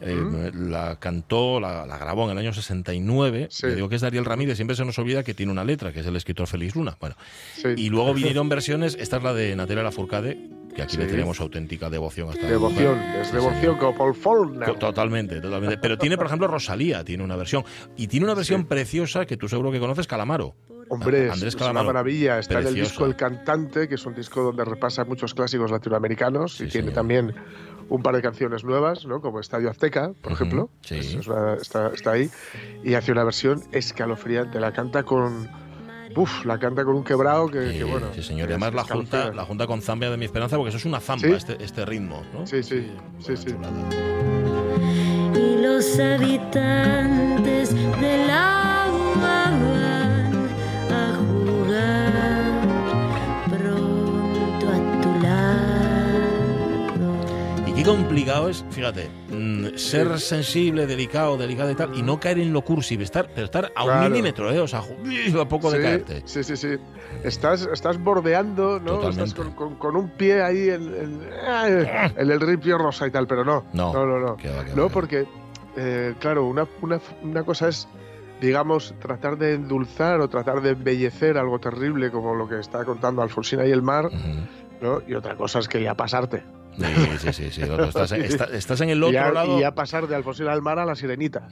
eh, 0.00 0.50
la 0.54 0.96
cantó, 1.00 1.58
la, 1.60 1.86
la 1.86 1.98
grabó 1.98 2.24
en 2.26 2.32
el 2.32 2.38
año 2.38 2.52
69, 2.52 3.48
Sí. 3.50 3.66
Le 3.66 3.74
digo 3.76 3.88
que 3.88 3.94
es 3.96 4.00
de 4.00 4.06
Ariel 4.08 4.24
Ramírez, 4.24 4.56
siempre 4.56 4.76
se 4.76 4.84
nos 4.84 4.98
olvida 4.98 5.22
que 5.22 5.34
tiene 5.34 5.50
una 5.52 5.64
letra, 5.64 5.92
que 5.92 6.00
es 6.00 6.06
el 6.06 6.16
escritor 6.16 6.46
Félix 6.46 6.74
Luna. 6.76 6.96
Bueno, 7.00 7.16
Sí. 7.54 7.68
y 7.76 7.88
luego 7.88 8.12
vinieron 8.14 8.48
versiones, 8.48 8.96
esta 9.00 9.16
es 9.18 9.22
la 9.22 9.32
de 9.32 9.56
Natalia 9.56 9.82
Lafourcade, 9.82 10.38
que 10.74 10.82
aquí 10.82 10.98
le 10.98 11.06
tenemos 11.06 11.40
auténtica 11.40 11.88
devoción. 11.88 12.28
Hasta 12.28 12.46
Devoción, 12.46 12.98
es 12.98 13.32
devoción 13.32 13.78
como 13.78 13.96
Paul 13.96 14.14
Faulkner. 14.14 14.74
Totalmente, 14.78 15.40
totalmente. 15.40 15.78
Pero 15.78 15.96
tiene, 15.96 16.18
por 16.18 16.26
ejemplo, 16.26 16.48
Rosalía, 16.48 17.02
tiene 17.02 17.24
una 17.24 17.34
versión. 17.36 17.64
Y 17.96 18.08
tiene 18.08 18.26
una 18.26 18.34
versión 18.34 18.66
preciosa 18.66 19.24
que 19.24 19.38
tú 19.38 19.48
seguro 19.48 19.72
que 19.72 19.80
conoces, 19.80 20.06
Calamaro. 20.06 20.54
Hombre, 20.88 21.26
es- 21.26 21.32
Andrés 21.32 21.54
es 21.54 21.60
una 21.62 21.82
maravilla. 21.82 22.38
Está 22.38 22.60
en 22.60 22.66
el 22.68 22.74
disco 22.74 23.04
El 23.06 23.16
Cantante, 23.16 23.88
que 23.88 23.96
es 23.96 24.06
un 24.06 24.14
disco 24.14 24.42
donde 24.42 24.64
repasa 24.64 25.04
muchos 25.04 25.34
clásicos 25.34 25.70
latinoamericanos 25.70 26.56
Sí, 26.56 26.64
y 26.64 26.68
tiene 26.68 26.86
señor. 26.88 26.94
también 26.94 27.34
un 27.88 28.02
par 28.02 28.14
de 28.16 28.22
canciones 28.22 28.64
nuevas, 28.64 29.04
¿no? 29.06 29.20
como 29.20 29.38
Estadio 29.40 29.70
Azteca, 29.70 30.12
por 30.22 30.32
Ujú, 30.32 30.42
ejemplo. 30.44 30.70
sí. 30.82 30.96
Es- 30.96 31.14
es 31.14 31.26
una- 31.26 31.54
está, 31.54 31.88
está 31.94 32.12
ahí. 32.12 32.30
Y 32.84 32.94
hace 32.94 33.12
una 33.12 33.24
versión 33.24 33.62
escalofriante. 33.72 34.58
La 34.60 34.72
canta 34.72 35.02
con. 35.04 35.48
Uf, 36.16 36.46
la 36.46 36.58
canta 36.58 36.82
con 36.84 36.94
un 36.96 37.04
quebrado 37.04 37.48
que, 37.48 37.72
Sí, 37.72 37.78
que, 37.78 37.84
bueno. 37.84 38.06
sí, 38.14 38.22
señor. 38.22 38.48
Y 38.48 38.52
además 38.52 38.72
la 38.74 38.84
junta, 38.84 39.32
la 39.34 39.44
junta 39.44 39.66
con 39.66 39.82
Zambia 39.82 40.08
de 40.10 40.16
mi 40.16 40.24
esperanza, 40.24 40.56
porque 40.56 40.70
eso 40.70 40.78
es 40.78 40.84
una 40.86 40.98
zamba, 41.00 41.28
Sí. 41.28 41.34
este, 41.34 41.62
este 41.62 41.84
ritmo, 41.84 42.22
¿no? 42.32 42.46
Sí, 42.46 42.62
sí, 42.62 42.90
sí, 43.18 43.36
sí. 43.36 43.54
y 45.34 45.62
los 45.62 45.98
habitantes 45.98 47.74
del 47.74 48.30
agua 48.30 49.50
complicado 57.86 58.48
es, 58.48 58.64
fíjate, 58.70 59.08
mm, 59.30 59.76
ser 59.76 60.18
sensible, 60.20 60.86
delicado, 60.86 61.36
delicado 61.36 61.70
y 61.70 61.74
tal, 61.74 61.96
y 61.96 62.02
no 62.02 62.18
caer 62.20 62.38
en 62.40 62.52
lo 62.52 62.62
cursi, 62.62 62.94
estar, 62.96 63.28
pero 63.34 63.44
estar 63.46 63.72
a 63.74 63.84
un 63.84 63.90
milímetro, 64.10 64.50
¿eh? 64.52 64.60
O 64.60 64.68
sea, 64.68 64.80
a 64.80 65.48
poco 65.48 65.70
de 65.70 65.78
caerte. 65.82 66.22
Sí, 66.26 66.42
sí, 66.44 66.56
sí. 66.56 66.76
Estás, 67.24 67.68
estás 67.72 67.98
bordeando, 68.02 68.78
¿no? 68.80 68.92
Totalmente. 68.96 69.24
Estás 69.24 69.34
con, 69.34 69.52
con- 69.54 69.76
con 69.76 69.96
un 69.96 70.10
pie 70.10 70.42
ahí 70.42 70.68
en, 70.70 70.82
en- 70.94 71.20
en 72.16 72.30
el 72.30 72.40
ripio 72.40 72.78
rosa 72.78 73.06
y 73.06 73.10
tal, 73.10 73.26
pero 73.26 73.44
no. 73.44 73.64
No, 73.72 73.92
no, 74.06 74.18
no. 74.18 74.36
no. 74.74 74.88
porque, 74.88 75.26
eh, 75.76 76.14
claro, 76.18 76.44
una, 76.46 76.66
una, 76.82 77.00
una 77.22 77.42
cosa 77.44 77.68
es, 77.68 77.88
digamos, 78.40 78.94
tratar 79.00 79.38
de 79.38 79.54
endulzar 79.54 80.20
o 80.20 80.28
tratar 80.28 80.60
de 80.60 80.70
embellecer 80.70 81.38
algo 81.38 81.58
terrible 81.58 82.10
como 82.10 82.34
lo 82.34 82.48
que 82.48 82.58
está 82.60 82.84
contando 82.84 83.22
Alfonsina 83.22 83.64
y 83.66 83.70
el 83.70 83.82
mar. 83.82 84.10
¿no? 84.80 85.00
Y 85.08 85.14
otra 85.14 85.36
cosa 85.36 85.58
es 85.60 85.68
que 85.68 85.82
ya 85.82 85.94
pasarte. 85.94 86.42
Sí, 86.78 87.18
sí, 87.18 87.32
sí, 87.32 87.50
sí, 87.50 87.62
estás, 87.62 88.12
en- 88.12 88.24
está- 88.24 88.44
estás 88.52 88.80
en 88.82 88.90
el 88.90 89.02
otro 89.02 89.10
y, 89.12 89.14
ya, 89.14 89.30
lado. 89.30 89.56
y 89.58 89.60
ya 89.62 89.74
pasar 89.74 90.06
de 90.06 90.14
Alfonsina 90.14 90.52
al 90.52 90.62
mar 90.62 90.78
a 90.78 90.84
la 90.84 90.94
sirenita. 90.94 91.48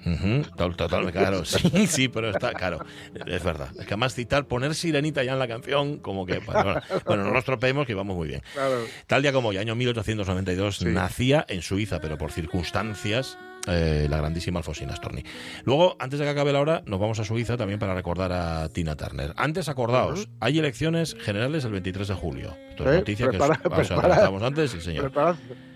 To- 0.56 0.70
Total, 0.74 1.10
claro, 1.12 1.44
sí, 1.44 1.86
sí, 1.86 2.08
pero 2.08 2.30
está, 2.30 2.52
claro, 2.52 2.78
es 3.26 3.42
verdad. 3.42 3.68
Es 3.72 3.86
que 3.86 3.94
además 3.94 4.14
citar, 4.14 4.46
poner 4.46 4.74
sirenita 4.74 5.22
ya 5.24 5.32
en 5.32 5.38
la 5.38 5.48
canción, 5.48 5.98
como 5.98 6.26
que, 6.26 6.38
bueno, 6.38 6.80
bueno, 7.06 7.24
no 7.24 7.32
nos 7.32 7.44
tropeemos, 7.44 7.86
que 7.86 7.94
vamos 7.94 8.16
muy 8.16 8.28
bien. 8.28 8.42
Claro. 8.52 8.80
Tal 9.06 9.22
día 9.22 9.32
como 9.32 9.48
hoy, 9.48 9.58
año 9.58 9.74
1892, 9.74 10.76
Sí. 10.78 10.84
nacía 10.86 11.44
en 11.48 11.62
Suiza, 11.62 12.00
pero 12.00 12.18
por 12.18 12.30
circunstancias, 12.32 13.38
eh, 13.66 14.06
la 14.10 14.18
grandísima 14.18 14.58
Alfonsina 14.60 14.94
Storni. 14.96 15.22
Luego, 15.64 15.96
antes 15.98 16.18
de 16.18 16.24
que 16.24 16.30
acabe 16.30 16.52
la 16.52 16.60
hora, 16.60 16.82
nos 16.86 17.00
vamos 17.00 17.18
a 17.20 17.24
Suiza 17.24 17.56
también 17.56 17.78
para 17.78 17.94
recordar 17.94 18.32
a 18.32 18.68
Tina 18.68 18.96
Turner. 18.96 19.32
Antes, 19.36 19.68
acordaos, 19.68 20.28
hay 20.40 20.58
elecciones 20.58 21.16
generales 21.20 21.64
el 21.64 21.72
23 21.72 22.08
de 22.08 22.14
julio. 22.14 22.56
Esto 22.70 22.84
es 22.84 22.98
noticia 22.98 23.30
que 23.30 23.38
Prepara- 23.38 23.60
os, 23.64 23.78
os 23.80 23.88
prepara- 23.88 24.04
adelantamos 24.14 24.42
antes, 24.42 24.70
sí, 24.70 24.80
señor. 24.80 25.04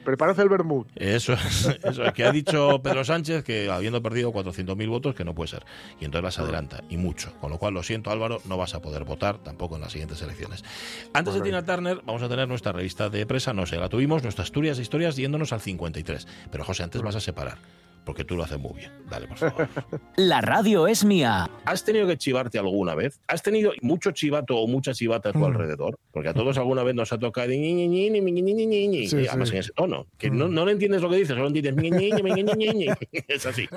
Preparad 0.08 0.40
el 0.40 0.48
vermut. 0.48 0.88
Eso 0.96 1.34
es, 1.34 1.66
eso 1.84 2.02
es, 2.02 2.12
que 2.14 2.24
ha 2.24 2.32
dicho 2.32 2.80
Pedro 2.82 3.04
Sánchez 3.04 3.44
que 3.44 3.70
habiendo 3.70 4.02
perdido 4.02 4.32
400.000 4.32 4.88
votos, 4.88 5.14
que 5.14 5.22
no 5.22 5.34
puede 5.34 5.48
ser. 5.48 5.66
Y 6.00 6.06
entonces 6.06 6.24
las 6.24 6.38
adelanta, 6.38 6.82
y 6.88 6.96
mucho. 6.96 7.34
Con 7.40 7.50
lo 7.50 7.58
cual, 7.58 7.74
lo 7.74 7.82
siento 7.82 8.10
Álvaro, 8.10 8.40
no 8.46 8.56
vas 8.56 8.74
a 8.74 8.80
poder 8.80 9.04
votar 9.04 9.36
tampoco 9.38 9.74
en 9.74 9.82
las 9.82 9.92
siguientes 9.92 10.22
elecciones. 10.22 10.64
Antes 11.12 11.34
de 11.34 11.42
Tina 11.42 11.62
Turner, 11.62 12.00
vamos 12.06 12.22
a 12.22 12.28
tener 12.30 12.48
nuestra 12.48 12.72
revista 12.72 13.10
de 13.10 13.26
presa, 13.26 13.52
no 13.52 13.66
sé, 13.66 13.76
la 13.76 13.90
tuvimos, 13.90 14.22
nuestras 14.22 14.46
Asturias 14.46 14.78
e 14.78 14.82
historias, 14.82 15.16
yéndonos 15.16 15.52
al 15.52 15.60
53. 15.60 16.26
Pero 16.50 16.64
José, 16.64 16.84
antes 16.84 17.02
vas 17.02 17.16
a 17.16 17.20
separar, 17.20 17.58
porque 18.04 18.24
tú 18.24 18.36
lo 18.36 18.44
haces 18.44 18.58
muy 18.58 18.74
bien. 18.74 18.92
Dale, 19.08 19.26
por 19.26 19.36
favor. 19.36 19.68
La 20.16 20.40
radio 20.40 20.86
es 20.86 21.04
mía. 21.04 21.50
¿Has 21.64 21.84
tenido 21.84 22.06
que 22.06 22.16
chivarte 22.16 22.58
alguna 22.58 22.94
vez? 22.94 23.20
¿Has 23.26 23.42
tenido 23.42 23.72
mucho 23.82 24.10
chivato 24.12 24.56
o 24.56 24.66
mucha 24.66 24.94
chivata 24.94 25.30
a 25.30 25.32
tu 25.32 25.38
mm. 25.38 25.44
alrededor? 25.44 25.98
Porque 26.10 26.28
a 26.28 26.34
todos 26.34 26.58
alguna 26.58 26.82
vez 26.82 26.94
nos 26.94 27.12
ha 27.12 27.18
tocado 27.18 27.48
ni, 27.48 27.58
ni, 27.58 27.88
ni, 27.88 28.10
ni, 28.10 28.20
ni, 28.20 28.42
ni, 28.42 28.66
ni, 28.66 28.88
ni. 28.88 29.26
Además 29.26 29.50
en 29.50 29.58
ese 29.58 29.72
tono. 29.72 30.06
Que 30.16 30.30
mm. 30.30 30.38
no, 30.38 30.48
no 30.48 30.64
le 30.64 30.72
entiendes 30.72 31.02
lo 31.02 31.10
que 31.10 31.16
dices, 31.16 31.36
solo 31.36 31.48
entiendes 31.48 31.76
ni, 31.76 31.90
ni, 31.90 32.10
ni, 32.10 32.22
ni, 32.22 32.42
ni, 32.42 32.68
ni. 32.68 32.86
Es 33.28 33.46
así. 33.46 33.68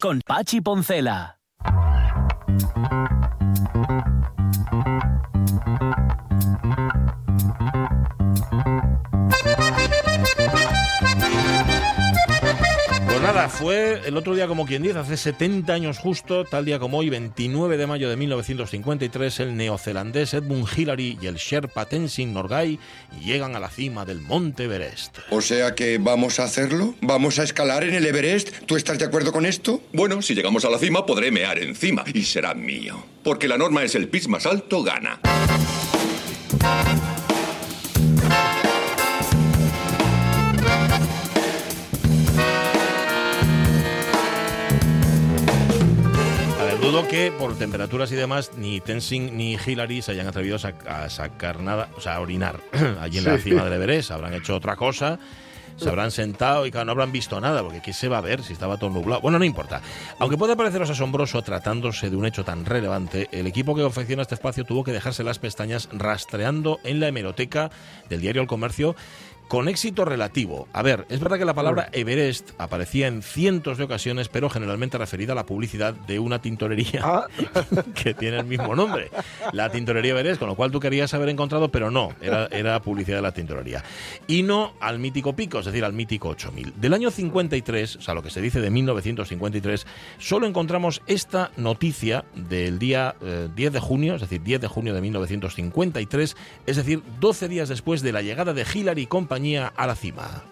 Con 0.00 0.20
Pachi 0.20 0.60
Poncela. 0.60 1.38
Nada, 13.24 13.48
fue 13.48 14.02
el 14.04 14.18
otro 14.18 14.34
día 14.34 14.46
como 14.46 14.66
quien 14.66 14.82
dice, 14.82 14.98
hace 14.98 15.16
70 15.16 15.72
años 15.72 15.98
justo, 15.98 16.44
tal 16.44 16.66
día 16.66 16.78
como 16.78 16.98
hoy, 16.98 17.08
29 17.08 17.78
de 17.78 17.86
mayo 17.86 18.10
de 18.10 18.16
1953, 18.16 19.40
el 19.40 19.56
neozelandés 19.56 20.34
Edmund 20.34 20.68
Hillary 20.76 21.18
y 21.22 21.26
el 21.26 21.36
Sherpa 21.36 21.86
Tenzin 21.86 22.34
Norgay 22.34 22.78
llegan 23.24 23.56
a 23.56 23.60
la 23.60 23.70
cima 23.70 24.04
del 24.04 24.20
Monte 24.20 24.64
Everest. 24.64 25.18
O 25.30 25.40
sea 25.40 25.74
que 25.74 25.96
vamos 25.96 26.38
a 26.38 26.44
hacerlo. 26.44 26.94
¿Vamos 27.00 27.38
a 27.38 27.44
escalar 27.44 27.84
en 27.84 27.94
el 27.94 28.04
Everest? 28.04 28.50
¿Tú 28.66 28.76
estás 28.76 28.98
de 28.98 29.06
acuerdo 29.06 29.32
con 29.32 29.46
esto? 29.46 29.80
Bueno, 29.94 30.20
si 30.20 30.34
llegamos 30.34 30.66
a 30.66 30.70
la 30.70 30.78
cima 30.78 31.06
podré 31.06 31.30
mear 31.30 31.58
encima 31.58 32.04
y 32.12 32.24
será 32.24 32.52
mío. 32.52 33.06
Porque 33.22 33.48
la 33.48 33.56
norma 33.56 33.82
es 33.84 33.94
el 33.94 34.08
pis 34.08 34.28
más 34.28 34.44
alto 34.44 34.82
gana. 34.82 35.18
Que 47.10 47.30
por 47.30 47.56
temperaturas 47.56 48.10
y 48.10 48.16
demás 48.16 48.52
ni 48.56 48.80
Tenzin 48.80 49.36
ni 49.36 49.54
Hillary 49.54 50.02
se 50.02 50.10
hayan 50.12 50.26
atrevido 50.26 50.56
a, 50.56 50.58
sac- 50.58 50.86
a 50.88 51.08
sacar 51.08 51.60
nada, 51.60 51.88
o 51.96 52.00
sea, 52.00 52.16
a 52.16 52.20
orinar 52.20 52.58
allí 53.00 53.18
en 53.18 53.24
la 53.24 53.38
cima 53.38 53.62
del 53.64 53.74
Everest. 53.74 54.10
Habrán 54.10 54.34
hecho 54.34 54.56
otra 54.56 54.74
cosa. 54.74 55.18
Se 55.76 55.88
habrán 55.88 56.10
sentado 56.12 56.66
y 56.66 56.70
claro, 56.70 56.86
no 56.86 56.92
habrán 56.92 57.10
visto 57.10 57.40
nada, 57.40 57.62
porque 57.62 57.82
¿qué 57.82 57.92
se 57.92 58.06
va 58.08 58.18
a 58.18 58.20
ver 58.20 58.42
si 58.44 58.52
estaba 58.52 58.76
todo 58.78 58.90
nublado? 58.90 59.20
Bueno, 59.20 59.40
no 59.40 59.44
importa. 59.44 59.80
Aunque 60.20 60.36
puede 60.36 60.54
pareceros 60.56 60.88
asombroso 60.90 61.42
tratándose 61.42 62.10
de 62.10 62.16
un 62.16 62.26
hecho 62.26 62.44
tan 62.44 62.64
relevante, 62.64 63.28
el 63.32 63.48
equipo 63.48 63.74
que 63.74 63.82
confecciona 63.82 64.22
este 64.22 64.36
espacio 64.36 64.64
tuvo 64.64 64.84
que 64.84 64.92
dejarse 64.92 65.24
las 65.24 65.40
pestañas 65.40 65.88
rastreando 65.92 66.78
en 66.84 67.00
la 67.00 67.08
hemeroteca 67.08 67.70
del 68.08 68.20
diario 68.20 68.40
El 68.42 68.46
Comercio 68.48 68.94
con 69.48 69.68
éxito 69.68 70.04
relativo. 70.04 70.68
A 70.72 70.82
ver, 70.82 71.06
es 71.08 71.20
verdad 71.20 71.38
que 71.38 71.44
la 71.44 71.54
palabra 71.54 71.88
Everest 71.92 72.50
aparecía 72.58 73.06
en 73.06 73.22
cientos 73.22 73.78
de 73.78 73.84
ocasiones, 73.84 74.28
pero 74.28 74.48
generalmente 74.50 74.98
referida 74.98 75.32
a 75.32 75.36
la 75.36 75.46
publicidad 75.46 75.94
de 75.94 76.18
una 76.18 76.40
tintorería 76.40 77.00
Ah, 77.02 77.26
que 77.94 78.14
tiene 78.14 78.38
el 78.38 78.46
mismo 78.46 78.74
nombre, 78.74 79.10
la 79.52 79.70
tintorería 79.70 80.12
Everest, 80.12 80.38
con 80.38 80.48
lo 80.48 80.54
cual 80.54 80.70
tú 80.70 80.80
querías 80.80 81.12
haber 81.14 81.28
encontrado, 81.28 81.70
pero 81.70 81.90
no, 81.90 82.12
era, 82.20 82.46
era 82.46 82.80
publicidad 82.80 83.18
de 83.18 83.22
la 83.22 83.32
tintorería. 83.32 83.84
Y 84.26 84.42
no 84.42 84.72
al 84.80 84.98
mítico 84.98 85.36
pico, 85.36 85.58
es 85.58 85.66
decir, 85.66 85.84
al 85.84 85.92
mítico 85.92 86.30
8000. 86.30 86.74
Del 86.80 86.94
año 86.94 87.10
53, 87.10 87.96
o 87.96 88.00
sea, 88.00 88.14
lo 88.14 88.22
que 88.22 88.30
se 88.30 88.40
dice 88.40 88.60
de 88.60 88.70
1953, 88.70 89.86
solo 90.18 90.46
encontramos 90.46 91.02
esta 91.06 91.50
noticia 91.56 92.24
del 92.34 92.78
día 92.78 93.14
eh, 93.20 93.48
10 93.54 93.72
de 93.72 93.80
junio, 93.80 94.14
es 94.14 94.22
decir, 94.22 94.42
10 94.42 94.62
de 94.62 94.68
junio 94.68 94.94
de 94.94 95.00
1953, 95.00 96.36
es 96.66 96.76
decir, 96.76 97.02
12 97.20 97.48
días 97.48 97.68
después 97.68 98.02
de 98.02 98.12
la 98.12 98.22
llegada 98.22 98.52
de 98.52 98.64
Hillary 98.72 99.02
y 99.02 99.06
compañía 99.06 99.33
a 99.76 99.86
la 99.86 99.94
cima. 99.94 100.42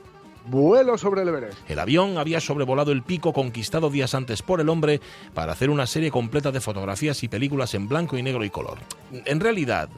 vuelo 0.47 0.99
sobre 0.99 1.23
el 1.23 1.29
Everest. 1.29 1.71
El 1.71 1.79
avión 1.79 2.19
había 2.19 2.41
sobrevolado 2.41 2.91
el 2.91 3.03
pico 3.03 3.33
conquistado 3.33 3.91
días 3.91 4.13
antes 4.15 4.43
por 4.43 4.61
el 4.61 4.69
hombre 4.69 5.01
para 5.35 5.53
hacer 5.53 5.71
una 5.71 5.87
serie 5.87 6.11
completa 6.11 6.51
de 6.51 6.61
fotografías 6.61 7.23
y 7.23 7.29
películas 7.29 7.75
en 7.75 7.87
blanco 7.89 8.19
y 8.19 8.23
negro 8.25 8.45
y 8.45 8.51
color. 8.51 8.79
En 9.13 9.39
realidad, 9.39 9.89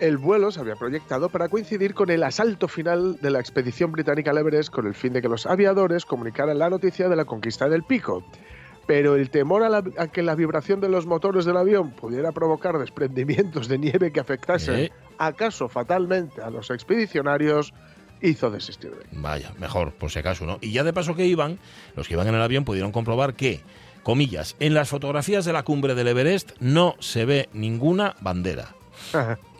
El 0.00 0.16
vuelo 0.16 0.50
se 0.50 0.60
había 0.60 0.76
proyectado 0.76 1.28
para 1.28 1.48
coincidir 1.50 1.92
con 1.94 2.08
el 2.10 2.22
asalto 2.24 2.66
final 2.68 3.18
de 3.20 3.30
la 3.30 3.38
expedición 3.38 3.92
británica 3.92 4.30
al 4.30 4.38
Everest 4.38 4.70
con 4.70 4.86
el 4.86 4.94
fin 4.94 5.12
de 5.12 5.20
que 5.22 5.28
los 5.28 5.44
aviadores 5.46 6.06
comunicaran 6.06 6.58
la 6.58 6.70
noticia 6.70 7.08
de 7.10 7.14
la 7.16 7.24
conquista 7.26 7.68
del 7.68 7.82
pico. 7.84 8.24
Pero 8.86 9.14
el 9.14 9.30
temor 9.30 9.62
a, 9.62 9.68
la- 9.68 9.84
a 9.98 10.08
que 10.08 10.22
la 10.22 10.34
vibración 10.34 10.80
de 10.80 10.88
los 10.88 11.06
motores 11.06 11.44
del 11.44 11.56
avión 11.56 11.90
pudiera 11.92 12.32
provocar 12.32 12.78
desprendimientos 12.78 13.68
de 13.68 13.78
nieve 13.78 14.10
que 14.10 14.18
afectasen, 14.18 14.74
Eh. 14.86 14.92
acaso 15.18 15.68
fatalmente, 15.68 16.42
a 16.42 16.50
los 16.50 16.70
expedicionarios, 16.70 17.72
hizo 18.22 18.50
desistir 18.50 18.90
de 18.90 19.04
vaya, 19.12 19.52
mejor, 19.58 19.92
por 19.92 20.10
si 20.10 20.18
acaso, 20.18 20.44
¿no? 20.46 20.58
Y 20.60 20.72
ya 20.72 20.84
de 20.84 20.92
paso 20.92 21.14
que 21.14 21.26
iban, 21.26 21.58
los 21.96 22.06
que 22.08 22.14
iban 22.14 22.28
en 22.28 22.34
el 22.34 22.42
avión 22.42 22.64
pudieron 22.64 22.92
comprobar 22.92 23.34
que, 23.34 23.60
comillas, 24.02 24.56
en 24.60 24.74
las 24.74 24.88
fotografías 24.88 25.44
de 25.44 25.52
la 25.52 25.62
cumbre 25.62 25.94
del 25.94 26.08
Everest 26.08 26.52
no 26.60 26.94
se 27.00 27.24
ve 27.24 27.48
ninguna 27.52 28.16
bandera. 28.20 28.74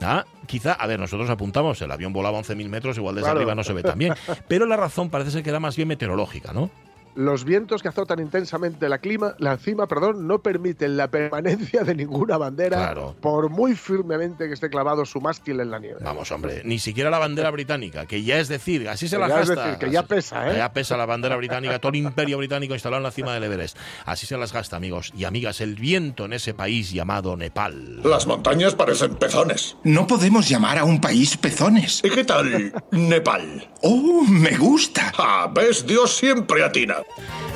Ah, 0.00 0.24
quizá, 0.46 0.72
a 0.72 0.86
ver, 0.86 1.00
nosotros 1.00 1.28
apuntamos, 1.28 1.80
el 1.82 1.90
avión 1.90 2.12
volaba 2.12 2.38
11.000 2.38 2.68
metros, 2.68 2.96
igual 2.96 3.14
desde 3.16 3.26
Claro. 3.26 3.40
arriba 3.40 3.54
no 3.54 3.64
se 3.64 3.72
ve 3.72 3.82
tan 3.82 3.98
bien. 3.98 4.14
Pero 4.48 4.66
la 4.66 4.76
razón 4.76 5.10
parece 5.10 5.30
ser 5.32 5.42
que 5.42 5.50
era 5.50 5.60
más 5.60 5.74
bien 5.76 5.88
meteorológica, 5.88 6.52
¿no? 6.52 6.70
Los 7.14 7.44
vientos 7.44 7.82
que 7.82 7.88
azotan 7.88 8.20
intensamente 8.20 8.88
la, 8.88 8.98
clima, 8.98 9.34
la 9.38 9.56
cima 9.58 9.86
perdón, 9.86 10.26
no 10.26 10.40
permiten 10.40 10.96
la 10.96 11.08
permanencia 11.10 11.84
de 11.84 11.94
ninguna 11.94 12.38
bandera, 12.38 12.76
Claro. 12.78 13.14
por 13.20 13.50
muy 13.50 13.74
firmemente 13.74 14.48
que 14.48 14.54
esté 14.54 14.70
clavado 14.70 15.04
su 15.04 15.20
mástil 15.20 15.60
en 15.60 15.70
la 15.70 15.78
nieve. 15.78 15.98
Vamos, 16.02 16.30
hombre, 16.32 16.62
ni 16.64 16.78
siquiera 16.78 17.10
la 17.10 17.18
bandera 17.18 17.50
británica, 17.50 18.06
que 18.06 18.22
ya 18.22 18.38
es 18.38 18.48
decir, 18.48 18.88
así 18.88 19.08
se 19.08 19.16
Que 19.16 19.20
la 19.20 19.28
ya 19.28 19.40
es 19.40 19.48
gasta. 19.50 19.64
decir, 19.66 19.78
que 19.78 19.90
ya 19.90 20.02
pesa, 20.04 20.50
¿eh? 20.50 20.56
Ya 20.56 20.72
pesa 20.72 20.96
la 20.96 21.04
bandera 21.06 21.36
británica, 21.36 21.78
todo 21.78 21.90
el 21.90 21.96
imperio 21.96 22.38
británico 22.38 22.72
instalado 22.74 22.98
en 22.98 23.04
la 23.04 23.10
cima 23.10 23.34
del 23.34 23.44
Everest. 23.44 23.76
Así 24.06 24.26
se 24.26 24.36
las 24.38 24.52
gasta, 24.52 24.76
amigos 24.76 25.12
y 25.16 25.24
amigas, 25.24 25.60
el 25.60 25.74
viento 25.74 26.24
en 26.24 26.32
ese 26.32 26.54
país 26.54 26.92
llamado 26.92 27.36
Nepal. 27.36 28.00
Las 28.04 28.26
montañas 28.26 28.74
parecen 28.74 29.16
pezones. 29.16 29.76
No 29.84 30.06
podemos 30.06 30.48
llamar 30.48 30.78
a 30.78 30.84
un 30.84 31.00
país 31.00 31.36
pezones. 31.36 32.00
¿Y 32.04 32.10
qué 32.10 32.24
tal 32.24 32.72
Nepal? 32.90 33.70
¡Oh, 33.82 34.24
me 34.28 34.56
gusta! 34.56 35.12
Ah, 35.18 35.50
ves, 35.54 35.86
Dios 35.86 36.16
siempre 36.16 36.64
atina. 36.64 36.96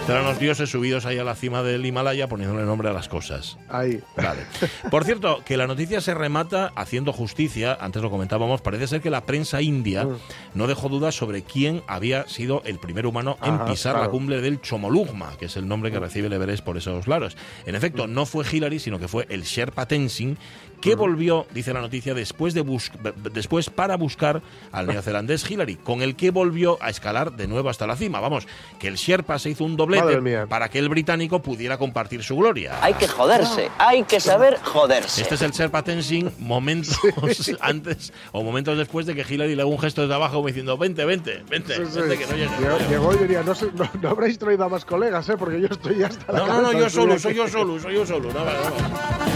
Serán 0.07 0.24
los 0.24 0.38
dioses 0.38 0.70
subidos 0.70 1.05
ahí 1.07 1.18
a 1.18 1.24
la 1.24 1.34
cima 1.34 1.62
del 1.62 1.84
Himalaya 1.84 2.28
poniéndole 2.28 2.64
nombre 2.64 2.88
a 2.88 2.92
las 2.92 3.09
cosas. 3.09 3.59
Ahí. 3.68 4.01
Vale. 4.16 4.42
Por 4.90 5.05
cierto, 5.05 5.42
que 5.44 5.57
la 5.57 5.66
noticia 5.66 6.01
se 6.01 6.14
remata 6.14 6.72
haciendo 6.76 7.12
justicia, 7.12 7.76
antes 7.80 8.03
lo 8.03 8.11
comentábamos, 8.11 8.61
parece 8.61 8.86
ser 8.86 9.01
que 9.01 9.11
la 9.11 9.24
prensa 9.24 9.61
india 9.62 10.05
Mm. 10.05 10.16
no 10.55 10.66
dejó 10.66 10.88
dudas 10.88 11.14
sobre 11.16 11.42
quién 11.42 11.82
había 11.88 12.28
sido 12.28 12.62
el 12.64 12.78
primer 12.78 13.07
humano 13.07 13.36
en 13.42 13.55
Ajá, 13.55 13.64
pisar 13.66 13.99
la 13.99 14.09
cumbre 14.09 14.40
del 14.40 14.61
Chomolungma, 14.61 15.36
que 15.38 15.47
es 15.47 15.57
el 15.57 15.66
nombre 15.66 15.90
que 15.90 15.99
recibe 15.99 16.28
el 16.28 16.32
Everest 16.34 16.62
por 16.64 16.76
esos 16.76 17.09
lados. 17.09 17.36
En 17.64 17.74
efecto, 17.74 18.07
no 18.07 18.26
fue 18.26 18.44
Hillary, 18.51 18.78
sino 18.78 18.99
que 19.01 19.09
fue 19.09 19.26
el 19.28 19.42
Sherpa 19.42 19.86
Tenzin, 19.86 20.38
que 20.81 20.95
volvió, 20.95 21.47
dice 21.53 21.72
la 21.72 21.81
noticia, 21.81 22.14
después, 22.14 22.55
de 22.55 22.61
bus- 22.62 22.91
después 23.33 23.70
para 23.70 23.97
buscar 23.97 24.43
al 24.72 24.87
neozelandés 24.87 25.49
Hillary, 25.51 25.77
con 25.77 26.03
el 26.03 26.16
que 26.16 26.31
volvió 26.31 26.79
a 26.81 26.91
escalar 26.91 27.33
de 27.33 27.47
nuevo 27.49 27.68
hasta 27.68 27.87
la 27.87 27.97
cima. 27.97 28.20
Vamos, 28.20 28.47
que 28.79 28.89
el 28.89 28.97
Sherpa 28.97 29.39
se 29.39 29.51
hizo 29.51 29.64
un 29.64 29.77
doblete 29.77 30.47
para 30.47 30.68
que 30.68 30.79
el 30.79 30.89
británico 30.89 31.41
pudiera 31.43 31.79
compartir 31.79 32.22
su 32.22 32.37
gloria. 32.37 32.79
Hay 32.83 32.95
que 32.95 33.09
joderse, 33.09 33.70
hay 33.79 34.03
que 34.05 34.20
saber 34.20 34.59
joderse. 34.62 35.22
Este 35.22 35.35
es 35.37 35.43
el 35.43 35.51
Sherpa 35.53 35.83
Tenzin 35.83 36.31
momentos 36.39 36.99
antes 37.61 38.12
o 38.33 38.43
momentos 38.43 38.77
después 38.79 39.07
de 39.07 39.14
que 39.14 39.22
Hillary 39.29 39.55
le 39.55 39.62
haga 39.62 39.70
un 39.70 39.79
gesto 39.79 40.03
desde 40.03 40.14
abajo 40.14 40.37
como 40.37 40.47
diciendo, 40.49 40.77
vente, 40.79 41.05
vente, 41.05 41.43
vente, 41.49 41.74
Sí, 41.77 41.83
sí. 41.93 42.01
vente 42.01 42.18
que 42.18 42.27
no 42.27 42.33
llegue. 42.37 42.89
Llegó, 42.89 43.14
y 43.14 43.18
diría, 43.18 43.43
no, 43.43 43.55
sé- 43.55 43.70
no, 43.74 43.89
no 44.01 44.09
habréis 44.11 44.39
traído 44.39 44.64
a 44.64 44.68
más 44.68 44.85
colegas, 44.85 45.29
¿eh? 45.29 45.37
porque 45.39 45.61
yo 45.61 45.68
estoy 45.68 45.99
ya 45.99 46.07
hasta 46.09 46.33
la 46.33 46.39
No, 46.41 46.47
no, 46.47 46.62
no, 46.62 46.72
yo 46.72 46.85
de 46.85 46.91
solo, 46.91 47.18
soy 47.18 47.35
yo 47.35 47.43
aquí". 47.45 47.53
solo, 47.53 47.81
soy 47.81 47.95
yo 47.95 48.07
solo. 48.07 48.33
No. 48.33 49.36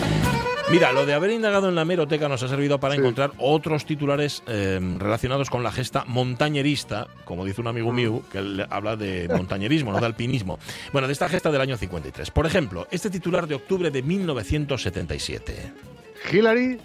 Mira, 0.71 0.93
lo 0.93 1.05
de 1.05 1.15
haber 1.15 1.31
indagado 1.33 1.69
en 1.69 1.75
la 1.75 1.83
hemeroteca 1.83 2.29
nos 2.29 2.43
ha 2.45 2.49
servido 2.49 2.79
para 2.79 2.95
Sí. 2.95 3.01
encontrar 3.01 3.33
otros 3.39 3.85
titulares 3.85 4.43
eh, 4.47 4.79
relacionados 4.99 5.51
con 5.51 5.65
la 5.65 5.73
gesta 5.73 6.05
montañerista, 6.07 7.09
como 7.25 7.45
dice 7.45 7.61
un 7.61 7.67
amigo 7.67 7.93
mío, 7.93 8.23
que 8.31 8.39
él 8.39 8.65
habla 8.71 8.95
de 8.95 9.29
montañerismo, 9.29 9.93
no 9.93 9.99
de 9.99 10.07
alpinismo. 10.07 10.61
Bueno, 10.93 11.09
de 11.09 11.13
esta 11.13 11.29
gesta 11.29 11.51
del 11.51 11.61
año 11.61 11.77
53. 11.77 12.31
Por 12.31 12.47
ejemplo, 12.47 12.87
este 12.93 13.11
titular 13.11 13.49
de 13.49 13.57
octubre 13.57 13.91
de 13.91 14.03
1977. 14.03 15.73
Hillary, 16.33 16.79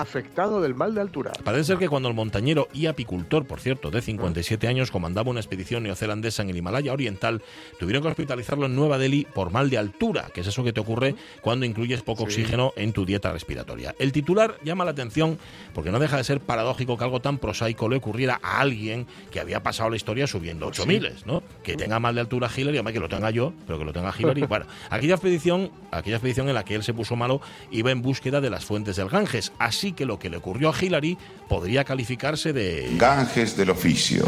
afectado 0.00 0.60
del 0.60 0.74
mal 0.74 0.94
de 0.94 1.00
altura. 1.00 1.32
Parece 1.44 1.64
ser 1.64 1.78
que 1.78 1.88
cuando 1.88 2.08
el 2.08 2.14
montañero 2.14 2.68
y 2.72 2.86
apicultor, 2.86 3.46
por 3.46 3.60
cierto, 3.60 3.90
de 3.90 4.02
57 4.02 4.66
años, 4.66 4.90
comandaba 4.90 5.30
una 5.30 5.40
expedición 5.40 5.82
neozelandesa 5.84 6.42
en 6.42 6.50
el 6.50 6.56
Himalaya 6.56 6.92
Oriental, 6.92 7.42
tuvieron 7.78 8.02
que 8.02 8.08
hospitalizarlo 8.08 8.66
en 8.66 8.74
Nueva 8.74 8.98
Delhi 8.98 9.26
por 9.34 9.50
mal 9.50 9.70
de 9.70 9.78
altura, 9.78 10.30
que 10.34 10.40
es 10.40 10.46
eso 10.46 10.64
que 10.64 10.72
te 10.72 10.80
ocurre 10.80 11.14
cuando 11.40 11.66
incluyes 11.66 12.02
poco 12.02 12.24
oxígeno 12.24 12.72
en 12.76 12.92
tu 12.92 13.04
dieta 13.04 13.32
respiratoria. 13.32 13.94
El 13.98 14.12
titular 14.12 14.56
llama 14.64 14.84
la 14.84 14.90
atención 14.90 15.38
porque 15.74 15.90
no 15.90 15.98
deja 15.98 16.16
de 16.16 16.24
ser 16.24 16.40
paradójico 16.40 16.96
que 16.96 17.04
algo 17.04 17.20
tan 17.20 17.38
prosaico 17.38 17.88
le 17.88 17.96
ocurriera 17.96 18.40
a 18.42 18.60
alguien 18.60 19.06
que 19.30 19.40
había 19.40 19.62
pasado 19.62 19.90
la 19.90 19.96
historia 19.96 20.26
subiendo 20.26 20.66
8000, 20.66 21.12
¿no? 21.24 21.42
Que 21.62 21.76
tenga 21.76 22.00
mal 22.00 22.14
de 22.14 22.20
altura 22.20 22.50
Hillary, 22.54 22.78
además 22.78 22.92
que 22.92 23.00
lo 23.00 23.08
tenga 23.08 23.30
yo, 23.30 23.52
pero 23.66 23.78
que 23.78 23.84
lo 23.84 23.92
tenga 23.92 24.12
Hillary. 24.16 24.44
Bueno, 24.54 24.66
aquella 24.88 25.14
expedición, 25.14 25.70
aquella 25.90 26.16
expedición 26.16 26.48
en 26.48 26.54
la 26.54 26.64
que 26.64 26.76
él 26.76 26.84
se 26.84 26.94
puso 26.94 27.16
malo 27.16 27.40
iba 27.72 27.90
en 27.90 28.02
búsqueda 28.02 28.40
de 28.40 28.50
las 28.50 28.64
fuentes 28.64 28.94
del 28.96 29.08
Ganges, 29.08 29.52
así 29.58 29.83
que 29.92 30.06
lo 30.06 30.18
que 30.18 30.30
le 30.30 30.36
ocurrió 30.36 30.70
a 30.70 30.74
Hillary 30.78 31.18
podría 31.48 31.84
calificarse 31.84 32.52
de 32.52 32.96
Ganges 32.98 33.56
del 33.56 33.70
oficio. 33.70 34.24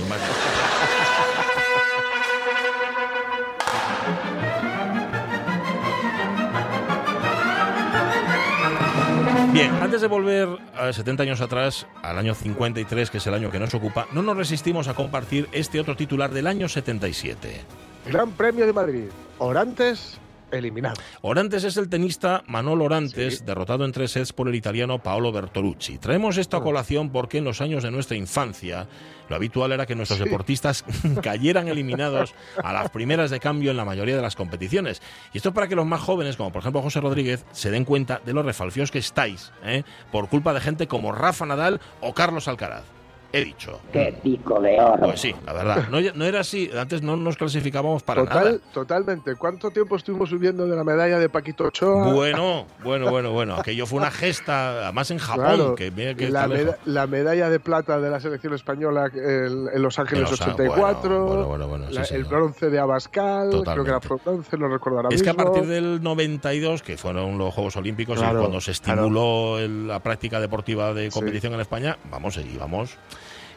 Bien, 9.57 9.73
antes 9.81 10.03
de 10.03 10.07
volver 10.07 10.49
a 10.77 10.93
70 10.93 11.23
años 11.23 11.41
atrás, 11.41 11.87
al 12.03 12.19
año 12.19 12.35
53, 12.35 13.11
que 13.11 13.17
es 13.17 13.27
el 13.27 13.33
año 13.33 13.51
que 13.51 13.59
nos 13.59 13.73
ocupa, 13.73 14.07
no 14.13 14.21
nos 14.21 14.37
resistimos 14.37 14.87
a 14.87 14.93
compartir 14.93 15.49
este 15.53 15.81
otro 15.81 15.97
titular 15.97 16.31
del 16.31 16.47
año 16.47 16.69
77. 16.69 17.63
Gran 18.07 18.33
Premio 18.33 18.67
de 18.67 18.75
Madrid. 18.75 19.09
Orantes 19.39 20.19
eliminado. 20.51 20.97
Orantes 21.23 21.65
es 21.65 21.77
el 21.77 21.89
tenista 21.89 22.43
Manolo 22.47 22.85
Orantes, 22.85 23.45
derrotado 23.45 23.85
en 23.85 23.93
tres 23.93 24.13
sets 24.13 24.33
por 24.33 24.49
el 24.49 24.55
italiano 24.55 25.03
Paolo 25.03 25.33
Bertolucci. 25.33 25.99
Traemos 25.99 26.37
esta 26.37 26.61
colación 26.61 27.11
porque 27.11 27.39
en 27.39 27.45
los 27.45 27.61
años 27.61 27.83
de 27.83 27.91
nuestra 27.91 28.17
infancia 28.17 28.87
lo 29.29 29.37
habitual 29.37 29.73
era 29.73 29.87
que 29.87 29.95
nuestros 29.95 30.21
deportistas 30.21 30.85
cayeran 31.23 31.69
eliminados 31.69 32.35
a 32.63 32.73
las 32.73 32.91
primeras 32.91 33.31
de 33.31 33.41
cambio 33.41 33.71
en 33.71 33.77
la 33.77 33.85
mayoría 33.85 34.17
de 34.17 34.23
las 34.23 34.37
competiciones. 34.37 35.03
Y 35.33 35.39
esto 35.39 35.51
es 35.51 35.55
para 35.55 35.69
que 35.69 35.77
los 35.77 35.87
más 35.87 36.01
jóvenes, 36.01 36.37
como 36.37 36.53
por 36.53 36.61
ejemplo 36.61 36.83
José 36.83 37.01
Rodríguez, 37.01 37.45
se 37.53 37.71
den 37.71 37.85
cuenta 37.85 38.21
de 38.25 38.33
los 38.33 38.45
refalfios 38.45 38.91
que 38.91 38.99
estáis, 38.99 39.53
¿eh? 39.65 39.83
por 40.13 40.29
culpa 40.29 40.55
de 40.55 40.61
gente 40.61 40.87
como 40.87 41.13
Rafa 41.13 41.47
Nadal 41.47 41.81
o 42.01 42.15
Carlos 42.15 42.49
Alcaraz. 42.49 42.96
He 43.37 43.45
dicho. 43.45 43.81
¡Qué 43.93 44.15
pico 44.23 44.61
de 44.61 44.81
oro! 44.81 44.99
Pues 45.07 45.21
sí, 45.21 45.35
la 45.45 45.53
verdad. 45.53 45.89
No, 45.91 45.99
no 46.15 46.25
era 46.25 46.41
así. 46.41 46.71
Antes 46.77 47.03
no 47.03 47.17
nos 47.17 47.37
clasificábamos 47.37 48.03
para 48.03 48.23
Total, 48.23 48.45
nada. 48.45 48.59
Totalmente. 48.73 49.35
¿Cuánto 49.37 49.71
tiempo 49.71 49.97
estuvimos 49.97 50.31
subiendo 50.31 50.67
de 50.67 50.75
la 50.77 50.85
medalla 50.85 51.19
de 51.19 51.29
Paquito 51.29 51.65
Ochoa? 51.65 52.13
Bueno, 52.13 52.67
bueno, 52.83 53.11
bueno, 53.11 53.33
bueno. 53.33 53.57
Aquello 53.57 53.87
fue 53.87 53.99
una 53.99 54.11
gesta, 54.11 54.85
además 54.85 55.11
en 55.11 55.19
Japón, 55.19 55.45
Claro, 55.45 55.75
que 55.75 55.91
mira 55.91 56.15
que 56.15 56.31
la, 56.31 56.49
meda- 56.49 56.79
la 56.85 57.07
medalla 57.07 57.51
de 57.51 57.61
plata 57.61 58.01
de 58.01 58.11
la 58.11 58.21
selección 58.21 58.55
española 58.55 59.11
en, 59.13 59.69
en 59.73 59.83
Los 59.83 59.99
Ángeles 59.99 60.25
En 60.25 60.31
Los 60.31 60.41
Á- 60.41 60.45
84, 60.55 61.25
bueno, 61.27 61.47
bueno, 61.47 61.69
bueno, 61.69 61.87
sí, 61.89 61.95
la- 61.95 62.03
el 62.17 62.25
bronce 62.25 62.71
de 62.71 62.79
Abascal, 62.79 63.51
creo 63.51 63.63
que 63.85 63.91
era 63.91 64.01
Totalmente. 64.01 64.31
bronce, 64.31 64.57
no 64.59 64.69
recuerdo 64.69 64.99
ahora 64.99 65.09
Es 65.15 65.23
que 65.23 65.31
a 65.31 65.33
mismo. 65.35 65.53
partir 65.53 65.69
del 65.69 66.03
92, 66.03 66.83
que 66.83 66.97
fueron 66.97 67.37
los 67.39 67.53
Juegos 67.55 67.77
Olímpicos, 67.77 68.19
Claro, 68.19 68.39
y 68.39 68.41
cuando 68.43 68.61
se 68.61 68.71
estimuló 68.73 69.59
el- 69.59 69.87
la 69.89 70.01
práctica 70.01 70.41
deportiva 70.41 70.95
de 70.95 71.11
competición 71.11 71.55
en 71.55 71.61
España, 71.61 71.99
vamos, 72.11 72.37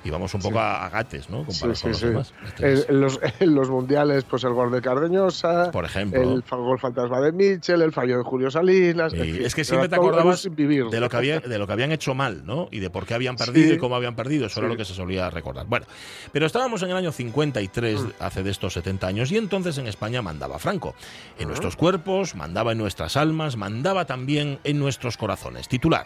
y 0.04 0.08
íbamos 0.10 0.34
un 0.34 0.42
poco 0.42 0.60
a, 0.60 0.86
a 0.86 0.90
gates, 0.90 1.30
¿no? 1.30 1.40
Sí, 1.50 1.60
Comparados 1.62 1.78
sí, 1.80 1.82
con 1.84 1.92
los 1.92 2.00
sí. 2.00 2.06
demás. 2.08 2.34
En, 2.60 2.96
en 2.96 3.02
los, 3.02 3.20
en 3.40 3.56
los 3.56 3.70
mundiales, 3.70 4.24
pues 4.24 4.44
el 4.44 4.54
gol 4.54 4.72
de 4.72 4.82
Cardeñosa, 4.82 5.72
Por 5.72 5.86
ejemplo. 5.86 6.22
el 6.22 6.42
gol 6.50 6.80
fantasma 6.80 7.20
de 7.22 7.32
Mitchell, 7.32 7.82
el 7.82 7.92
fallo 7.92 8.18
de 8.18 8.24
Julio 8.24 8.50
Salinas. 8.52 9.14
Y 9.14 9.44
es 9.44 9.54
que 9.56 9.64
siempre 9.64 9.90
te 9.90 9.96
acordabas 9.96 10.44
de 10.44 11.00
lo 11.00 11.10
que 11.10 11.18
había, 11.18 11.40
de 11.40 11.58
lo 11.58 11.68
que 11.68 11.74
habían 11.74 11.92
hecho 11.92 12.14
mal, 12.16 12.46
¿no? 12.46 12.68
Y 12.72 12.80
de 12.80 12.90
por 12.90 13.06
qué 13.06 13.14
habían 13.14 13.36
perdido 13.36 13.70
Sí. 13.70 13.74
y 13.76 13.78
cómo 13.78 13.96
habían 13.96 14.16
perdido. 14.16 14.46
Eso 14.48 14.60
era 14.60 14.68
Sí. 14.70 14.74
lo 14.74 14.78
que 14.78 14.86
se 14.86 14.94
solía 14.94 15.30
recordar. 15.30 15.66
Bueno, 15.68 15.86
pero 16.32 16.46
estábamos 16.46 16.82
en 16.84 16.92
el 16.92 16.96
año 16.98 17.12
53, 17.12 18.02
Mm. 18.02 18.10
hace 18.20 18.44
de 18.44 18.52
estos 18.52 18.74
70 18.74 19.08
años, 19.08 19.32
y 19.32 19.38
entonces 19.38 19.78
en 19.78 19.88
España 19.88 20.22
mandaba 20.22 20.60
Franco. 20.60 20.96
En 21.38 21.46
Ah. 21.46 21.48
nuestros 21.50 21.76
cuerpos, 21.76 22.36
mandaba 22.36 22.72
en 22.72 22.78
nuestras 22.78 23.18
almas, 23.18 23.58
mandaba 23.58 24.06
también 24.06 24.60
en 24.64 24.80
nuestros 24.80 25.18
corazones. 25.18 25.68
Titular. 25.68 26.06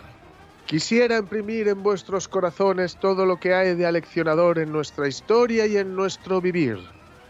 Quisiera 0.66 1.18
imprimir 1.18 1.68
en 1.68 1.84
vuestros 1.84 2.28
corazones 2.28 2.96
todo 2.98 3.26
lo 3.26 3.38
que 3.38 3.54
hay 3.54 3.76
de 3.76 3.86
aleccionador 3.86 4.60
en 4.60 4.72
nuestra 4.72 5.08
historia 5.08 5.68
y 5.68 5.78
en 5.78 5.96
nuestro 5.96 6.42
vivir. 6.42 6.80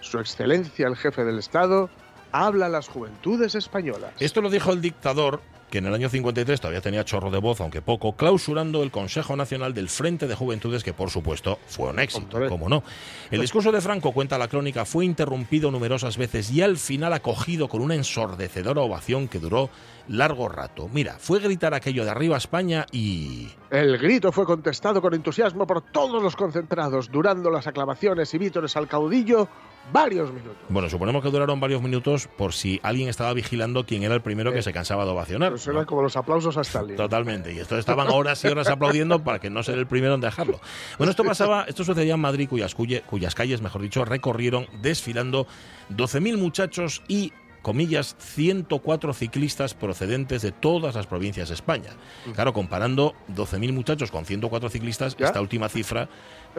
Su 0.01 0.19
Excelencia 0.19 0.87
el 0.87 0.95
Jefe 0.95 1.23
del 1.23 1.39
Estado 1.39 1.89
habla 2.31 2.67
a 2.67 2.69
las 2.69 2.87
juventudes 2.87 3.55
españolas. 3.55 4.11
Esto 4.19 4.41
lo 4.41 4.49
dijo 4.49 4.71
el 4.71 4.81
dictador, 4.81 5.41
que 5.73 5.79
en 5.79 5.87
el 5.87 5.93
año 5.95 6.07
53 6.07 6.61
todavía 6.61 6.81
tenía 6.81 7.03
chorro 7.03 7.31
de 7.31 7.39
voz, 7.39 7.59
aunque 7.59 7.81
poco, 7.81 8.15
clausurando 8.15 8.83
el 8.83 8.91
Consejo 8.91 9.35
Nacional 9.35 9.73
del 9.73 9.89
Frente 9.89 10.27
de 10.27 10.35
Juventudes, 10.35 10.83
que 10.83 10.93
por 10.93 11.09
supuesto 11.09 11.57
fue 11.65 11.89
un 11.89 11.97
éxito, 11.97 12.47
como 12.47 12.69
no. 12.69 12.83
El 13.31 13.41
discurso 13.41 13.71
de 13.71 13.81
Franco, 13.81 14.11
cuenta 14.11 14.37
la 14.37 14.47
crónica, 14.47 14.85
fue 14.85 15.03
interrumpido 15.03 15.71
numerosas 15.71 16.15
veces 16.15 16.51
y 16.51 16.61
al 16.61 16.77
final 16.77 17.11
acogido 17.13 17.69
con 17.69 17.81
una 17.81 17.95
ensordecedora 17.95 18.81
ovación 18.81 19.27
que 19.27 19.39
duró 19.39 19.71
largo 20.07 20.47
rato. 20.47 20.91
Mira, 20.93 21.15
fue 21.17 21.39
gritar 21.39 21.73
aquello 21.73 22.05
de 22.05 22.11
arriba 22.11 22.37
España 22.37 22.85
y... 22.91 23.47
El 23.73 23.97
grito 23.97 24.31
fue 24.31 24.45
contestado 24.45 25.01
con 25.01 25.15
entusiasmo 25.15 25.65
por 25.65 25.81
todos 25.81 26.21
los 26.21 26.35
concentrados, 26.35 27.09
durando 27.09 27.49
las 27.49 27.65
aclamaciones 27.65 28.31
y 28.35 28.37
vítores 28.37 28.77
al 28.77 28.87
caudillo 28.87 29.49
varios 29.91 30.31
minutos. 30.31 30.57
Bueno, 30.69 30.87
suponemos 30.91 31.23
que 31.23 31.31
duraron 31.31 31.59
varios 31.59 31.81
minutos 31.81 32.27
por 32.27 32.53
si 32.53 32.79
alguien 32.83 33.09
estaba 33.09 33.33
vigilando 33.33 33.83
quién 33.83 34.03
era 34.03 34.13
el 34.13 34.21
primero 34.21 34.51
que 34.51 34.59
Eh, 34.59 34.61
se 34.61 34.71
cansaba 34.71 35.05
de 35.05 35.11
ovacionar. 35.11 35.49
Pues 35.49 35.65
eran 35.65 35.85
como 35.85 36.03
los 36.03 36.15
aplausos 36.15 36.55
a 36.55 36.61
Stalin. 36.61 36.95
Totalmente. 36.95 37.51
Y 37.51 37.57
esto 37.57 37.75
estaban 37.75 38.09
horas 38.09 38.45
y 38.45 38.47
horas 38.47 38.67
aplaudiendo 38.67 39.23
para 39.23 39.39
que 39.39 39.49
no 39.49 39.63
ser 39.63 39.79
el 39.79 39.87
primero 39.87 40.13
en 40.13 40.21
dejarlo. 40.21 40.59
Bueno, 40.99 41.09
esto 41.09 41.23
pasaba, 41.23 41.63
esto 41.63 41.83
sucedía 41.83 42.13
en 42.13 42.21
Madrid, 42.21 42.47
cuyas, 42.47 42.75
cuyas 42.75 43.33
calles, 43.33 43.63
mejor 43.63 43.81
dicho, 43.81 44.05
recorrieron 44.05 44.67
desfilando 44.83 45.47
12.000 45.89 46.37
muchachos 46.37 47.01
y 47.07 47.33
comillas, 47.63 48.15
104 48.19 49.13
ciclistas 49.13 49.73
procedentes 49.73 50.43
de 50.43 50.51
todas 50.51 50.93
las 50.93 51.07
provincias 51.07 51.47
de 51.47 51.55
España. 51.55 51.91
Claro, 52.35 52.53
comparando 52.53 53.15
12.000 53.35 53.73
muchachos 53.73 54.11
con 54.11 54.25
104 54.25 54.69
ciclistas, 54.69 55.15
esta 55.17 55.41
última 55.41 55.69
cifra 55.69 56.07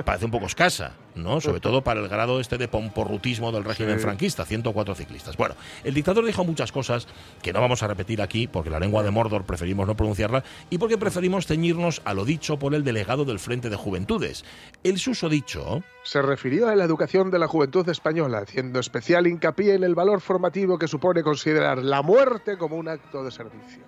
parece 0.05 0.25
un 0.25 0.33
poco 0.33 0.47
escasa, 0.47 0.95
¿no? 1.15 1.41
Sobre 1.41 1.61
todo 1.61 1.83
para 1.83 2.01
el 2.01 2.09
grado 2.09 2.41
este 2.41 2.59
de 2.59 2.69
pomporrutismo 2.69 3.53
del 3.53 3.65
régimen 3.65 3.99
Sí. 3.99 4.03
franquista, 4.05 4.45
104 4.45 4.95
ciclistas. 4.95 5.37
Bueno, 5.37 5.55
el 5.85 5.95
dictador 5.95 6.25
dijo 6.25 6.45
muchas 6.45 6.73
cosas 6.73 7.07
que 7.43 7.53
no 7.53 7.61
vamos 7.61 7.83
a 7.83 7.87
repetir 7.87 8.21
aquí 8.23 8.47
porque 8.47 8.71
la 8.71 8.81
lengua 8.81 9.03
de 9.03 9.11
Mordor 9.11 9.45
preferimos 9.45 9.87
no 9.87 9.97
pronunciarla 9.97 10.45
y 10.71 10.79
porque 10.79 10.99
preferimos 10.99 11.47
ceñirnos 11.47 12.03
a 12.05 12.15
lo 12.15 12.25
dicho 12.25 12.59
por 12.59 12.75
el 12.75 12.85
delegado 12.85 13.25
del 13.25 13.39
Frente 13.39 13.71
de 13.71 13.77
Juventudes. 13.77 14.45
El 14.83 14.99
susodicho 14.99 15.83
Se 16.03 16.21
refirió 16.23 16.69
a 16.69 16.75
la 16.77 16.85
educación 16.85 17.31
de 17.31 17.39
la 17.39 17.47
juventud 17.49 17.89
española, 17.89 18.39
haciendo 18.39 18.81
especial 18.81 19.27
hincapié 19.27 19.75
en 19.75 19.85
el 19.85 19.95
valor 19.95 20.21
formativo 20.21 20.79
que 20.79 20.89
supone 20.89 21.23
considerar 21.23 21.79
la 21.79 22.03
muerte 22.03 22.59
como 22.59 22.77
un 22.77 22.89
acto 22.89 23.25
de 23.25 23.31
servicio. 23.31 23.83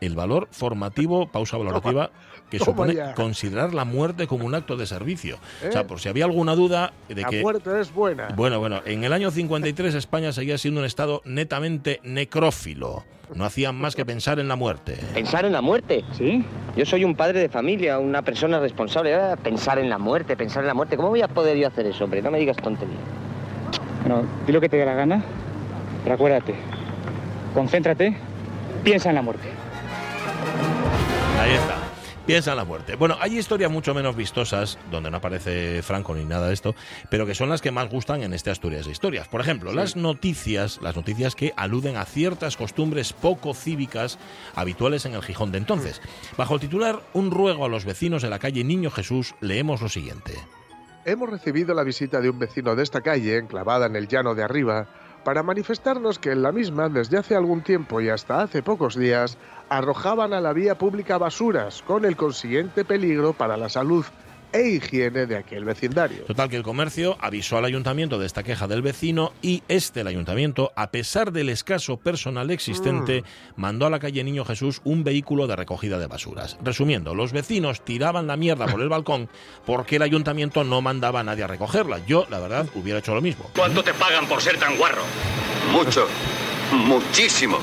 El 0.00 0.14
valor 0.14 0.48
formativo, 0.50 1.26
pausa 1.28 1.56
valorativa, 1.56 2.10
que 2.50 2.58
toma 2.58 2.70
supone 2.72 2.94
ya. 2.94 3.14
considerar 3.14 3.74
la 3.74 3.84
muerte 3.84 4.26
como 4.26 4.46
un 4.46 4.54
acto 4.54 4.76
de 4.76 4.86
servicio. 4.86 5.36
¿Eh? 5.62 5.68
O 5.68 5.72
sea, 5.72 5.86
por 5.86 6.00
si 6.00 6.08
había 6.08 6.24
alguna 6.24 6.54
duda 6.54 6.92
de 7.08 7.22
La 7.22 7.28
que... 7.28 7.40
muerte 7.40 7.80
es 7.80 7.92
buena. 7.92 8.28
Bueno, 8.36 8.58
bueno, 8.60 8.80
en 8.84 9.04
el 9.04 9.12
año 9.12 9.30
53 9.30 9.94
España 9.94 10.32
seguía 10.32 10.58
siendo 10.58 10.80
un 10.80 10.86
estado 10.86 11.22
netamente 11.24 12.00
necrófilo. 12.04 13.04
No 13.34 13.44
hacían 13.44 13.74
más 13.74 13.96
que 13.96 14.04
pensar 14.06 14.38
en 14.38 14.46
la 14.46 14.54
muerte. 14.54 14.96
¿Pensar 15.12 15.44
en 15.44 15.52
la 15.52 15.60
muerte? 15.60 16.04
Sí. 16.12 16.44
Yo 16.76 16.86
soy 16.86 17.02
un 17.02 17.16
padre 17.16 17.40
de 17.40 17.48
familia, 17.48 17.98
una 17.98 18.22
persona 18.22 18.60
responsable. 18.60 19.14
Ah, 19.16 19.36
Pensar 19.42 19.80
en 19.80 19.88
la 19.90 19.98
muerte, 19.98 20.36
pensar 20.36 20.62
en 20.62 20.68
la 20.68 20.74
muerte. 20.74 20.96
¿Cómo 20.96 21.08
voy 21.08 21.22
a 21.22 21.28
poder 21.28 21.56
yo 21.56 21.66
hacer 21.66 21.86
eso, 21.86 22.04
hombre? 22.04 22.22
No 22.22 22.30
me 22.30 22.38
digas 22.38 22.56
tontería. 22.56 22.94
Bueno, 24.02 24.22
di 24.46 24.52
lo 24.52 24.60
que 24.60 24.68
te 24.68 24.76
dé 24.76 24.84
la 24.86 24.94
gana, 24.94 25.24
pero 26.04 26.14
acuérdate, 26.14 26.54
concéntrate, 27.52 28.16
piensa 28.84 29.08
en 29.08 29.16
la 29.16 29.22
muerte. 29.22 29.48
Ahí 31.38 31.52
está. 31.52 31.76
Piensa 32.26 32.50
en 32.50 32.56
la 32.56 32.64
muerte. 32.64 32.96
Bueno, 32.96 33.16
hay 33.20 33.38
historias 33.38 33.70
mucho 33.70 33.94
menos 33.94 34.16
vistosas, 34.16 34.78
donde 34.90 35.12
no 35.12 35.18
aparece 35.18 35.80
Franco 35.82 36.12
ni 36.12 36.24
nada 36.24 36.48
de 36.48 36.54
esto, 36.54 36.74
pero 37.08 37.24
que 37.24 37.36
son 37.36 37.48
las 37.48 37.62
que 37.62 37.70
más 37.70 37.88
gustan 37.88 38.22
en 38.24 38.32
este 38.32 38.50
Asturias 38.50 38.86
de 38.86 38.90
Historias. 38.90 39.28
Por 39.28 39.40
ejemplo, 39.40 39.72
las 39.72 39.94
noticias, 39.94 40.80
las 40.82 40.96
noticias 40.96 41.36
que 41.36 41.52
aluden 41.56 41.96
a 41.96 42.04
ciertas 42.04 42.56
costumbres 42.56 43.12
poco 43.12 43.54
cívicas 43.54 44.18
habituales 44.56 45.06
en 45.06 45.14
el 45.14 45.22
Gijón 45.22 45.52
de 45.52 45.58
entonces. 45.58 46.02
Bajo 46.36 46.54
el 46.54 46.60
titular 46.60 47.00
Un 47.12 47.30
ruego 47.30 47.64
a 47.64 47.68
los 47.68 47.84
vecinos 47.84 48.22
de 48.22 48.30
la 48.30 48.40
calle 48.40 48.64
Niño 48.64 48.90
Jesús, 48.90 49.36
leemos 49.40 49.80
lo 49.80 49.88
siguiente. 49.88 50.32
Hemos 51.04 51.30
recibido 51.30 51.74
la 51.74 51.84
visita 51.84 52.20
de 52.20 52.30
un 52.30 52.40
vecino 52.40 52.74
de 52.74 52.82
esta 52.82 53.02
calle, 53.02 53.36
enclavada 53.36 53.86
en 53.86 53.94
el 53.94 54.08
llano 54.08 54.34
de 54.34 54.42
arriba, 54.42 54.88
para 55.26 55.42
manifestarnos 55.42 56.20
que 56.20 56.30
en 56.30 56.40
la 56.40 56.52
misma, 56.52 56.88
desde 56.88 57.18
hace 57.18 57.34
algún 57.34 57.60
tiempo 57.60 58.00
y 58.00 58.08
hasta 58.08 58.42
hace 58.42 58.62
pocos 58.62 58.94
días, 58.94 59.38
arrojaban 59.68 60.32
a 60.32 60.40
la 60.40 60.52
vía 60.52 60.78
pública 60.78 61.18
basuras, 61.18 61.82
con 61.84 62.04
el 62.04 62.16
consiguiente 62.16 62.84
peligro 62.84 63.32
para 63.32 63.56
la 63.56 63.68
salud 63.68 64.06
e 64.52 64.68
higiene 64.68 65.26
de 65.26 65.36
aquel 65.36 65.64
vecindario. 65.64 66.24
Total, 66.24 66.48
que 66.48 66.56
el 66.56 66.62
comercio 66.62 67.16
avisó 67.20 67.58
al 67.58 67.64
ayuntamiento 67.64 68.18
de 68.18 68.26
esta 68.26 68.42
queja 68.42 68.66
del 68.66 68.82
vecino 68.82 69.32
y 69.42 69.62
este, 69.68 70.00
el 70.00 70.06
ayuntamiento, 70.06 70.72
a 70.76 70.90
pesar 70.90 71.32
del 71.32 71.48
escaso 71.48 71.96
personal 71.96 72.50
existente, 72.50 73.24
mandó 73.56 73.86
a 73.86 73.90
la 73.90 73.98
calle 73.98 74.24
Niño 74.24 74.44
Jesús 74.44 74.80
un 74.84 75.04
vehículo 75.04 75.46
de 75.46 75.56
recogida 75.56 75.98
de 75.98 76.06
basuras. 76.06 76.58
Resumiendo, 76.62 77.14
los 77.14 77.32
vecinos 77.32 77.84
tiraban 77.84 78.26
la 78.26 78.36
mierda 78.36 78.66
por 78.66 78.80
el 78.80 78.88
balcón 78.88 79.28
porque 79.64 79.96
el 79.96 80.02
ayuntamiento 80.02 80.64
no 80.64 80.80
mandaba 80.80 81.20
a 81.20 81.24
nadie 81.24 81.44
a 81.44 81.48
recogerla. 81.48 82.04
Yo, 82.06 82.26
la 82.30 82.40
verdad, 82.40 82.66
hubiera 82.74 82.98
hecho 82.98 83.14
lo 83.14 83.20
mismo. 83.20 83.50
¿Cuánto 83.54 83.82
te 83.82 83.94
pagan 83.94 84.26
por 84.26 84.42
ser 84.42 84.58
tan 84.58 84.76
guarro? 84.76 85.02
Mucho. 85.72 86.06
Muchísimo. 86.72 87.58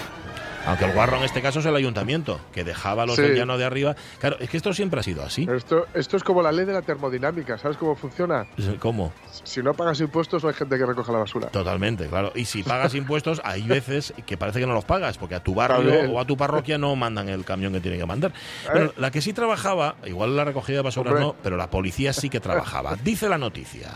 Aunque 0.66 0.86
el 0.86 0.94
guarro 0.94 1.18
en 1.18 1.24
este 1.24 1.42
caso 1.42 1.60
es 1.60 1.66
el 1.66 1.76
ayuntamiento, 1.76 2.40
que 2.54 2.64
dejaba 2.64 3.04
a 3.04 3.06
los 3.06 3.16
Sí. 3.16 3.22
del 3.22 3.36
llano 3.36 3.58
de 3.58 3.66
arriba. 3.66 3.96
Claro, 4.20 4.38
es 4.40 4.50
que 4.50 4.58
esto 4.58 4.74
siempre 4.74 5.00
ha 5.00 5.04
sido 5.04 5.24
así. 5.24 5.48
Esto, 5.52 5.88
esto 5.94 6.18
es 6.18 6.24
como 6.24 6.42
la 6.42 6.52
ley 6.52 6.66
de 6.66 6.74
la 6.74 6.82
termodinámica, 6.82 7.58
¿sabes 7.58 7.78
cómo 7.78 7.96
funciona? 7.96 8.46
¿Cómo? 8.80 9.12
Si 9.44 9.62
no 9.62 9.74
pagas 9.74 10.00
impuestos, 10.00 10.42
no 10.44 10.50
hay 10.50 10.56
gente 10.56 10.78
que 10.78 10.86
recoja 10.86 11.12
la 11.12 11.20
basura. 11.20 11.48
Totalmente, 11.50 12.08
claro. 12.08 12.32
Y 12.36 12.46
si 12.46 12.64
pagas 12.64 12.96
impuestos, 12.96 13.42
hay 13.44 13.62
veces 13.68 14.14
que 14.26 14.38
parece 14.38 14.60
que 14.60 14.68
no 14.68 14.74
los 14.74 14.86
pagas, 14.86 15.18
porque 15.18 15.36
a 15.36 15.44
tu 15.44 15.54
barrio 15.54 15.78
También. 15.90 16.16
o 16.16 16.20
a 16.20 16.26
tu 16.26 16.38
parroquia 16.38 16.78
no 16.78 16.96
mandan 16.96 17.30
el 17.30 17.44
camión 17.46 17.74
que 17.74 17.80
tienen 17.82 18.00
que 18.00 18.06
mandar. 18.06 18.32
Bueno, 18.72 18.92
la 18.98 19.12
que 19.12 19.22
sí 19.22 19.34
trabajaba, 19.34 19.96
igual 20.06 20.36
la 20.36 20.46
recogida 20.46 20.78
de 20.78 20.84
basura 20.84 21.10
Hombre. 21.12 21.26
no, 21.26 21.36
pero 21.44 21.58
la 21.58 21.70
policía 21.70 22.14
sí 22.14 22.30
que 22.30 22.40
trabajaba. 22.40 22.96
Dice 23.04 23.28
la 23.28 23.38
noticia. 23.38 23.92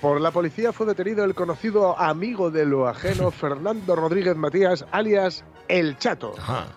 Por 0.00 0.20
la 0.20 0.32
policía 0.32 0.72
fue 0.72 0.86
detenido 0.86 1.24
el 1.24 1.32
conocido 1.34 1.96
amigo 1.98 2.50
de 2.50 2.64
lo 2.66 2.88
ajeno 2.88 3.30
Fernando 3.32 3.94
Rodríguez 3.94 4.36
Matías, 4.36 4.84
alias 4.90 5.44
El 5.72 5.96
Chato, 5.96 6.34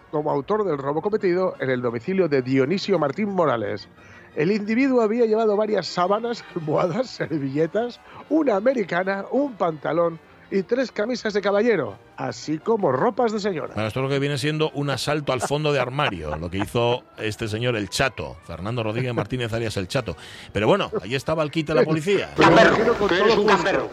como 0.10 0.32
autor 0.32 0.64
del 0.64 0.78
robo 0.78 1.02
cometido 1.02 1.58
en 1.60 1.70
el 1.70 1.82
domicilio 1.82 2.30
de 2.30 2.42
Dionisio 2.42 2.98
Martín 2.98 3.28
Morales. 3.28 3.90
El 4.38 4.54
individuo 4.54 5.02
había 5.02 5.26
llevado 5.26 5.58
varias 5.58 5.86
sábanas, 5.86 6.46
almohadas, 6.56 7.10
servilletas, 7.18 8.00
una 8.30 8.56
americana, 8.56 9.26
un 9.32 9.52
pantalón 9.56 10.18
y 10.50 10.64
tres 10.64 10.94
camisas 10.94 11.34
de 11.34 11.42
caballero, 11.42 11.98
así 12.16 12.58
como 12.58 12.94
ropas 12.94 13.34
de 13.34 13.42
señora. 13.42 13.74
Bueno, 13.74 13.90
esto 13.90 14.00
es 14.00 14.04
lo 14.06 14.10
que 14.10 14.20
viene 14.20 14.38
siendo 14.38 14.72
un 14.72 14.90
asalto 14.90 15.34
al 15.34 15.42
fondo 15.42 15.74
de 15.74 15.82
armario, 15.82 16.38
lo 16.38 16.50
que 16.50 16.60
hizo 16.60 17.04
este 17.18 17.50
señor 17.50 17.76
el 17.76 17.90
Chato, 17.90 18.38
Fernando 18.46 18.82
Rodríguez 18.82 19.14
Martínez 19.14 19.52
Arias 19.52 19.76
el 19.76 19.90
Chato. 19.90 20.16
Pero 20.54 20.68
bueno, 20.68 20.90
ahí 21.02 21.16
estaba 21.16 21.44
el 21.44 21.52
quite 21.52 21.74
de 21.74 21.82
la 21.82 21.86
policía. 21.86 22.30
¡Gamberro! 22.38 23.08
Que 23.10 23.16
eres 23.20 23.36
un 23.36 23.46
gamberro. 23.46 23.90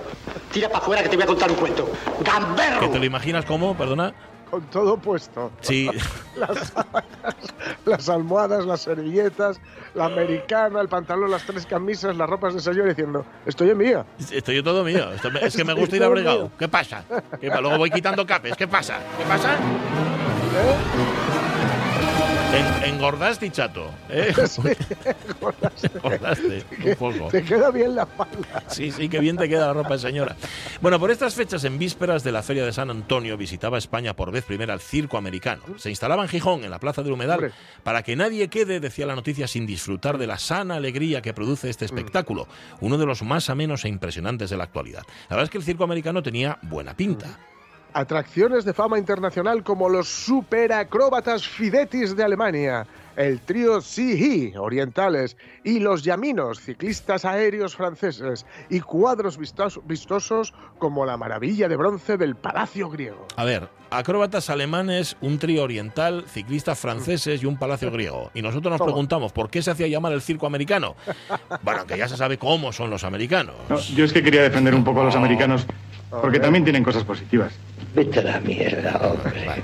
Tira 0.53 0.68
para 0.68 0.78
afuera 0.78 1.03
que 1.03 1.09
te 1.09 1.16
voy 1.16 1.24
a 1.24 1.26
contar 1.26 1.50
un 1.50 1.57
cuento. 1.57 1.90
¿Que 2.18 2.22
¡Gamberro! 2.22 2.88
te 2.88 2.98
lo 3.00 3.05
imaginas 3.05 3.44
cómo? 3.44 3.76
Perdona. 3.76 4.14
Con 4.53 4.61
todo 4.64 4.98
puesto. 4.98 5.50
Sí, 5.62 5.88
Las 6.36 6.68
sábanas, 6.68 7.36
las 7.86 8.09
almohadas, 8.11 8.66
las 8.66 8.82
servilletas, 8.82 9.59
la 9.94 10.05
americana, 10.05 10.82
el 10.82 10.88
pantalón, 10.88 11.30
las 11.30 11.46
tres 11.46 11.64
camisas, 11.64 12.14
las 12.18 12.28
ropas 12.28 12.53
de 12.53 12.61
señora 12.61 12.90
diciendo, 12.90 13.24
estoy 13.46 13.70
en 13.70 13.78
mía. 13.78 14.05
estoy 14.30 14.62
todo 14.62 14.84
mío. 14.84 15.09
Es 15.40 15.57
que 15.57 15.64
me 15.64 15.72
gusta 15.72 15.96
ir 15.96 16.05
abrigado. 16.05 16.50
¿Qué 16.59 16.68
pasa? 16.68 17.03
¿Qué 17.40 17.48
Luego 17.48 17.78
voy 17.78 17.90
quitando 17.90 18.26
capes. 18.26 18.55
¿Qué 18.55 18.68
pasa? 18.68 18.98
¿Qué 19.16 19.24
pasa? 19.24 19.57
En- 22.55 22.94
engordaste, 22.94 23.50
chato. 23.50 23.90
¿eh? 24.11 24.32
engordaste 25.94 26.64
un 26.84 26.94
poco. 26.96 27.28
Te 27.30 27.42
queda 27.42 27.70
bien 27.70 27.94
la 27.94 28.05
falda. 28.07 28.62
Sí, 28.68 28.90
sí, 28.90 29.09
qué 29.09 29.20
bien 29.20 29.36
te 29.38 29.48
queda 29.48 29.68
la 29.68 29.72
ropa 29.72 29.96
señora. 29.98 30.36
Bueno, 30.80 31.00
por 31.00 31.11
estas 31.11 31.34
fechas, 31.34 31.64
en 31.64 31.78
vísperas 31.78 32.22
de 32.24 32.32
la 32.32 32.42
Feria 32.42 32.64
de 32.66 32.72
San 32.72 32.90
Antonio, 32.90 33.36
visitaba 33.38 33.78
España 33.78 34.14
por 34.14 34.30
vez 34.30 34.44
primera 34.44 34.74
el 34.74 34.80
circo 34.80 35.16
americano. 35.16 35.62
Se 35.78 35.88
instalaba 35.88 36.22
en 36.22 36.28
Gijón, 36.28 36.64
en 36.64 36.70
la 36.70 36.78
Plaza 36.78 37.03
del 37.03 37.12
Humedal, 37.12 37.38
Hombre. 37.38 37.53
para 37.82 38.03
que 38.03 38.16
nadie 38.16 38.48
quede, 38.48 38.80
decía 38.80 39.07
la 39.07 39.14
noticia, 39.14 39.46
sin 39.48 39.64
disfrutar 39.66 40.18
de 40.18 40.26
la 40.26 40.38
sana 40.38 40.76
alegría 40.76 41.22
que 41.22 41.32
produce 41.32 41.70
este 41.70 41.86
espectáculo, 41.86 42.48
uno 42.80 42.98
de 42.98 43.07
los 43.07 43.22
más 43.22 43.48
amenos 43.48 43.84
e 43.84 43.88
impresionantes 43.88 44.50
de 44.50 44.57
la 44.59 44.64
actualidad. 44.64 45.03
La 45.30 45.36
verdad 45.36 45.44
es 45.44 45.50
que 45.50 45.59
el 45.59 45.64
circo 45.64 45.84
americano 45.84 46.22
tenía 46.22 46.59
buena 46.62 46.94
pinta. 46.94 47.38
Atracciones 47.95 48.64
de 48.64 48.72
fama 48.72 48.99
internacional 48.99 49.62
como 49.62 49.88
los 49.88 50.09
superacróbatas 50.09 51.47
Fidetis 51.47 52.16
de 52.16 52.24
Alemania, 52.24 52.86
el 53.16 53.40
trío 53.40 53.82
Sihi 53.82 54.55
orientales 54.57 55.36
y 55.62 55.78
los 55.78 56.03
Yaminos, 56.03 56.59
ciclistas 56.61 57.26
aéreos 57.26 57.76
franceses, 57.76 58.47
y 58.70 58.80
cuadros 58.80 59.38
vistos- 59.38 59.80
vistosos 59.84 60.55
como 60.78 61.05
la 61.05 61.18
maravilla 61.18 61.68
de 61.68 61.76
bronce 61.76 62.16
del 62.16 62.34
Palacio 62.34 62.88
griego. 62.88 63.26
A 63.36 63.45
ver, 63.45 63.68
acróbatas 63.90 64.49
alemanes, 64.49 65.16
un 65.20 65.38
trío 65.38 65.62
oriental, 65.62 66.24
ciclistas 66.26 66.78
franceses 66.78 67.43
y 67.43 67.47
un 67.47 67.59
palacio 67.59 67.90
griego. 67.93 68.30
Y 68.32 68.40
nosotros 68.40 68.70
nos 68.78 68.80
preguntamos, 68.86 69.32
¿por 69.32 69.51
qué 69.51 69.61
se 69.61 69.70
hacía 69.70 69.86
llamar 69.88 70.12
el 70.12 70.22
circo 70.22 70.47
americano? 70.47 70.95
Bueno, 71.62 71.84
que 71.86 71.97
ya 71.99 72.09
se 72.09 72.16
sabe 72.16 72.38
cómo 72.38 72.72
son 72.72 72.88
los 72.90 73.05
americanos. 73.05 73.55
No, 73.68 73.78
yo 73.78 74.05
es 74.05 74.12
que 74.12 74.22
quería 74.22 74.43
defender 74.43 74.74
un 74.74 74.82
poco 74.82 75.03
a 75.03 75.05
los 75.05 75.14
americanos, 75.14 75.66
porque 76.20 76.38
también 76.38 76.64
tienen 76.64 76.84
cosas 76.84 77.04
positivas. 77.04 77.52
Vete 77.94 78.20
a 78.20 78.22
la 78.22 78.40
mierda, 78.40 78.96
hombre. 78.98 79.62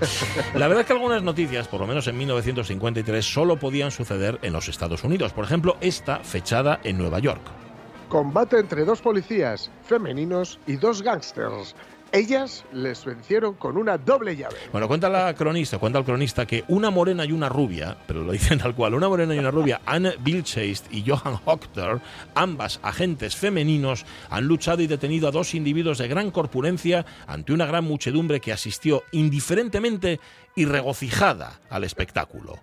La 0.55 0.69
verdad 0.69 0.81
es 0.81 0.87
que 0.87 0.93
algunas 0.93 1.23
noticias, 1.23 1.69
por 1.69 1.81
lo 1.81 1.87
menos 1.87 2.07
en 2.09 2.19
1953, 2.19 3.25
solo 3.25 3.59
podían 3.59 3.91
suceder 3.91 4.39
en 4.43 4.53
los 4.53 4.69
Estados 4.69 5.05
Unidos. 5.05 5.33
Por 5.33 5.45
ejemplo, 5.45 5.77
esta 5.81 6.21
fechada 6.21 6.81
en 6.85 6.99
Nueva 6.99 7.19
York. 7.19 7.43
Combate 8.09 8.59
entre 8.59 8.85
dos 8.85 9.01
policías 9.03 9.71
femeninos 9.83 10.59
y 10.67 10.77
dos 10.77 11.03
gángsters. 11.03 11.75
Ellas 12.13 12.65
les 12.73 13.05
vencieron 13.05 13.55
con 13.55 13.77
una 13.77 13.99
doble 13.99 14.35
llave. 14.35 14.57
Bueno, 14.73 14.89
cuenta 14.89 15.11
la 15.11 15.35
cronista, 15.35 15.79
cuenta 15.79 15.99
el 15.99 16.05
cronista 16.05 16.47
que 16.47 16.65
una 16.69 16.91
morena 16.91 17.25
y 17.25 17.33
una 17.33 17.51
rubia, 17.51 17.99
pero 18.07 18.23
lo 18.23 18.33
dicen 18.33 18.59
tal 18.59 18.75
cual, 18.75 18.95
una 18.95 19.09
morena 19.09 19.35
y 19.35 19.39
una 19.39 19.51
rubia, 19.51 19.83
Anne 19.85 20.15
Bilchast 20.21 20.93
y 20.93 21.05
Johan 21.07 21.39
Hochter, 21.45 22.01
ambas 22.35 22.81
agentes 22.83 23.37
femeninos, 23.37 24.07
han 24.31 24.47
luchado 24.47 24.81
y 24.81 24.87
detenido 24.87 25.29
a 25.29 25.33
dos 25.33 25.55
individuos 25.55 25.99
de 25.99 26.09
gran 26.09 26.31
corpulencia 26.31 27.05
ante 27.27 27.53
una 27.53 27.67
gran 27.67 27.85
muchedumbre 27.85 28.41
que 28.41 28.53
asistió 28.53 29.03
indiferentemente 29.13 30.19
y 30.55 30.65
regocijada 30.65 31.61
al 31.69 31.85
espectáculo. 31.85 32.59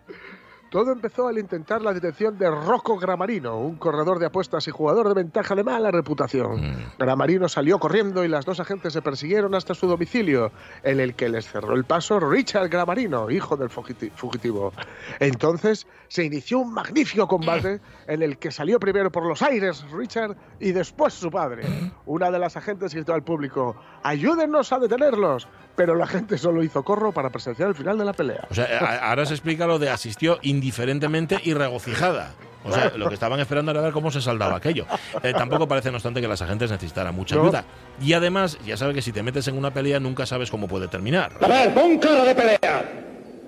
Todo 0.70 0.92
empezó 0.92 1.28
al 1.28 1.38
intentar 1.38 1.82
la 1.82 1.94
detención 1.94 2.38
de 2.38 2.50
Rocco 2.52 2.98
Gramarino, 2.98 3.58
un 3.58 3.78
corredor 3.78 4.20
de 4.20 4.26
apuestas 4.26 4.68
y 4.68 4.72
jugador 4.72 5.08
de 5.08 5.14
ventaja 5.14 5.56
de 5.56 5.64
mala 5.64 5.90
reputación. 5.90 6.92
Gramarino 7.00 7.48
salió 7.48 7.80
corriendo 7.80 8.26
y 8.26 8.28
las 8.28 8.44
dos 8.44 8.60
agentes 8.60 8.92
se 8.92 9.02
persiguieron 9.02 9.56
hasta 9.56 9.74
su 9.74 9.88
domicilio, 9.88 10.52
en 10.84 11.00
el 11.00 11.16
que 11.16 11.30
les 11.30 11.48
cerró 11.48 11.76
el 11.76 11.86
paso 11.86 12.20
Richard 12.20 12.68
Gramarino, 12.68 13.30
hijo 13.32 13.56
del 13.56 13.70
fugiti- 13.70 14.12
fugitivo. 14.12 14.74
Entonces 15.20 15.88
se 16.10 16.26
inició 16.26 16.60
un 16.60 16.74
magnífico 16.74 17.26
combate 17.28 17.80
en 18.08 18.22
el 18.22 18.38
que 18.38 18.52
salió 18.52 18.78
primero 18.80 19.12
por 19.12 19.26
los 19.26 19.42
aires 19.44 19.86
Richard 19.92 20.36
y 20.60 20.74
después 20.74 21.14
su 21.14 21.32
padre. 21.32 21.64
Una 22.06 22.30
de 22.32 22.40
las 22.40 22.58
agentes 22.58 22.94
gritó 22.94 23.14
al 23.14 23.24
público, 23.24 23.78
ayúdennos 24.04 24.74
a 24.74 24.80
detenerlos, 24.80 25.48
pero 25.76 25.96
la 25.96 26.08
gente 26.08 26.38
solo 26.38 26.64
hizo 26.64 26.84
corro 26.84 27.12
para 27.12 27.30
presenciar 27.30 27.70
el 27.70 27.76
final 27.76 27.98
de 27.98 28.06
la 28.06 28.14
pelea. 28.14 28.48
O 28.50 28.54
sea, 28.54 29.00
ahora 29.02 29.26
se 29.26 29.34
explica 29.34 29.68
lo 29.68 29.80
de 29.80 29.90
asistió 29.90 30.40
indiferentemente 30.42 31.40
y 31.44 31.54
regocijada. 31.54 32.34
O 32.64 32.72
sea, 32.72 32.92
lo 32.96 33.08
que 33.08 33.14
estaban 33.14 33.40
esperando 33.40 33.72
era 33.72 33.82
ver 33.82 33.94
cómo 33.94 34.10
se 34.10 34.22
saldaba 34.22 34.58
aquello. 34.58 34.88
Eh, 35.22 35.34
tampoco 35.34 35.68
parece, 35.68 35.92
no 35.92 35.98
obstante, 35.98 36.20
que 36.20 36.28
las 36.28 36.42
agentes 36.42 36.72
necesitaran 36.72 37.14
mucha 37.14 37.36
ayuda. 37.36 37.64
Y 38.02 38.14
además, 38.14 38.58
ya 38.66 38.76
sabes 38.76 38.96
que 38.96 39.04
si 39.04 39.12
te 39.12 39.22
metes 39.22 39.48
en 39.48 39.58
una 39.58 39.72
pelea 39.72 40.00
nunca 40.00 40.26
sabes 40.26 40.50
cómo 40.50 40.68
puede 40.68 40.88
terminar. 40.88 41.34
A 41.42 41.48
ver, 41.48 41.74
pon 41.76 42.00
cara 42.00 42.24
de 42.24 42.34
pelea. 42.34 42.92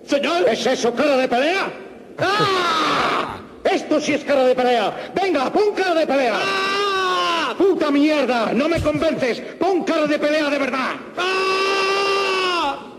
Señor, 0.06 0.48
¿es 0.48 0.66
eso 0.68 0.94
cara 0.94 1.18
de 1.18 1.28
pelea? 1.28 1.74
¡Ah! 2.20 3.38
Esto 3.64 4.00
sí 4.00 4.14
es 4.14 4.24
cara 4.24 4.44
de 4.44 4.54
pelea. 4.56 5.12
Venga, 5.20 5.52
pon 5.52 5.74
cara 5.76 5.96
de 5.96 6.06
pelea. 6.06 6.36
¡Ah! 6.40 7.56
¡Puta 7.58 7.90
mierda! 7.90 8.54
No 8.54 8.70
me 8.70 8.80
convences. 8.82 9.42
Pon 9.60 9.84
cara 9.84 10.06
de 10.06 10.20
pelea 10.20 10.50
de 10.50 10.60
verdad. 10.60 10.92
¡Ah! 11.18 11.97